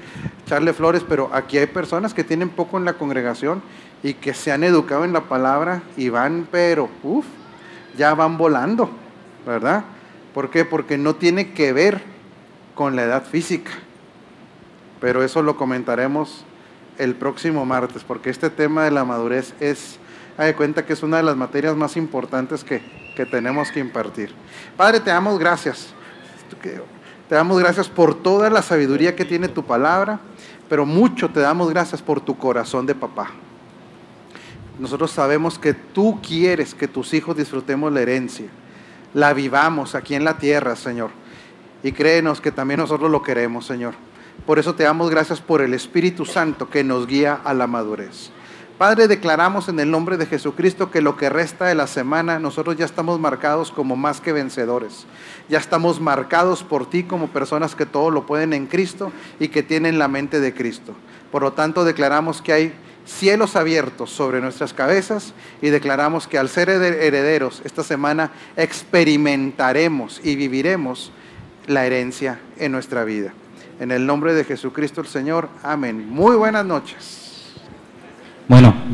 echarle 0.44 0.72
flores, 0.72 1.04
pero 1.06 1.30
aquí 1.32 1.58
hay 1.58 1.66
personas 1.66 2.14
que 2.14 2.24
tienen 2.24 2.48
poco 2.48 2.78
en 2.78 2.84
la 2.84 2.94
congregación 2.94 3.62
y 4.02 4.14
que 4.14 4.34
se 4.34 4.50
han 4.50 4.64
educado 4.64 5.04
en 5.04 5.12
la 5.12 5.22
palabra 5.22 5.82
y 5.96 6.08
van, 6.08 6.48
pero, 6.50 6.88
uff, 7.02 7.26
ya 7.98 8.14
van 8.14 8.38
volando, 8.38 8.88
¿verdad? 9.44 9.84
¿Por 10.32 10.50
qué? 10.50 10.64
Porque 10.64 10.96
no 10.96 11.16
tiene 11.16 11.52
que 11.52 11.74
ver 11.74 12.00
con 12.74 12.96
la 12.96 13.02
edad 13.02 13.24
física. 13.24 13.72
Pero 15.00 15.22
eso 15.22 15.42
lo 15.42 15.56
comentaremos 15.56 16.44
el 16.96 17.14
próximo 17.14 17.66
martes, 17.66 18.04
porque 18.04 18.30
este 18.30 18.50
tema 18.50 18.84
de 18.84 18.90
la 18.90 19.04
madurez 19.04 19.52
es, 19.60 19.98
hay 20.36 20.48
de 20.48 20.54
cuenta 20.54 20.86
que 20.86 20.92
es 20.92 21.02
una 21.02 21.18
de 21.18 21.22
las 21.24 21.36
materias 21.36 21.76
más 21.76 21.96
importantes 21.96 22.64
que, 22.64 22.80
que 23.16 23.26
tenemos 23.26 23.70
que 23.70 23.80
impartir. 23.80 24.32
Padre, 24.76 25.00
te 25.00 25.10
damos 25.10 25.38
gracias. 25.38 25.92
Te 27.28 27.34
damos 27.34 27.58
gracias 27.58 27.88
por 27.88 28.14
toda 28.14 28.48
la 28.48 28.62
sabiduría 28.62 29.14
que 29.14 29.24
tiene 29.24 29.48
tu 29.48 29.64
palabra, 29.64 30.18
pero 30.68 30.86
mucho 30.86 31.28
te 31.28 31.40
damos 31.40 31.68
gracias 31.70 32.00
por 32.00 32.20
tu 32.20 32.38
corazón 32.38 32.86
de 32.86 32.94
papá. 32.94 33.30
Nosotros 34.78 35.10
sabemos 35.10 35.58
que 35.58 35.74
tú 35.74 36.20
quieres 36.22 36.74
que 36.74 36.86
tus 36.86 37.12
hijos 37.12 37.36
disfrutemos 37.36 37.92
la 37.92 38.00
herencia, 38.00 38.46
la 39.12 39.32
vivamos 39.32 39.94
aquí 39.94 40.14
en 40.14 40.24
la 40.24 40.38
tierra, 40.38 40.76
Señor. 40.76 41.10
Y 41.82 41.92
créenos 41.92 42.40
que 42.40 42.52
también 42.52 42.80
nosotros 42.80 43.10
lo 43.10 43.22
queremos, 43.22 43.66
Señor. 43.66 43.94
Por 44.46 44.58
eso 44.58 44.74
te 44.74 44.84
damos 44.84 45.10
gracias 45.10 45.40
por 45.40 45.62
el 45.62 45.74
Espíritu 45.74 46.24
Santo 46.24 46.70
que 46.70 46.84
nos 46.84 47.06
guía 47.06 47.40
a 47.44 47.54
la 47.54 47.66
madurez. 47.66 48.30
Padre, 48.78 49.08
declaramos 49.08 49.68
en 49.68 49.80
el 49.80 49.90
nombre 49.90 50.16
de 50.16 50.26
Jesucristo 50.26 50.92
que 50.92 51.02
lo 51.02 51.16
que 51.16 51.28
resta 51.28 51.66
de 51.66 51.74
la 51.74 51.88
semana 51.88 52.38
nosotros 52.38 52.76
ya 52.76 52.84
estamos 52.84 53.18
marcados 53.18 53.72
como 53.72 53.96
más 53.96 54.20
que 54.20 54.32
vencedores. 54.32 55.06
Ya 55.48 55.58
estamos 55.58 56.00
marcados 56.00 56.62
por 56.62 56.88
ti 56.88 57.02
como 57.02 57.26
personas 57.26 57.74
que 57.74 57.86
todo 57.86 58.12
lo 58.12 58.24
pueden 58.24 58.52
en 58.52 58.68
Cristo 58.68 59.10
y 59.40 59.48
que 59.48 59.64
tienen 59.64 59.98
la 59.98 60.06
mente 60.06 60.38
de 60.38 60.54
Cristo. 60.54 60.94
Por 61.32 61.42
lo 61.42 61.54
tanto, 61.54 61.84
declaramos 61.84 62.40
que 62.40 62.52
hay 62.52 62.74
cielos 63.08 63.56
abiertos 63.56 64.10
sobre 64.10 64.40
nuestras 64.40 64.74
cabezas 64.74 65.32
y 65.62 65.70
declaramos 65.70 66.28
que 66.28 66.38
al 66.38 66.48
ser 66.48 66.68
herederos 66.68 67.62
esta 67.64 67.82
semana 67.82 68.30
experimentaremos 68.56 70.20
y 70.22 70.36
viviremos 70.36 71.10
la 71.66 71.86
herencia 71.86 72.38
en 72.58 72.72
nuestra 72.72 73.04
vida. 73.04 73.32
En 73.80 73.90
el 73.90 74.06
nombre 74.06 74.34
de 74.34 74.44
Jesucristo 74.44 75.00
el 75.00 75.06
Señor, 75.06 75.48
amén. 75.62 76.08
Muy 76.08 76.36
buenas 76.36 76.66
noches. 76.66 77.52
Bueno. 78.48 78.86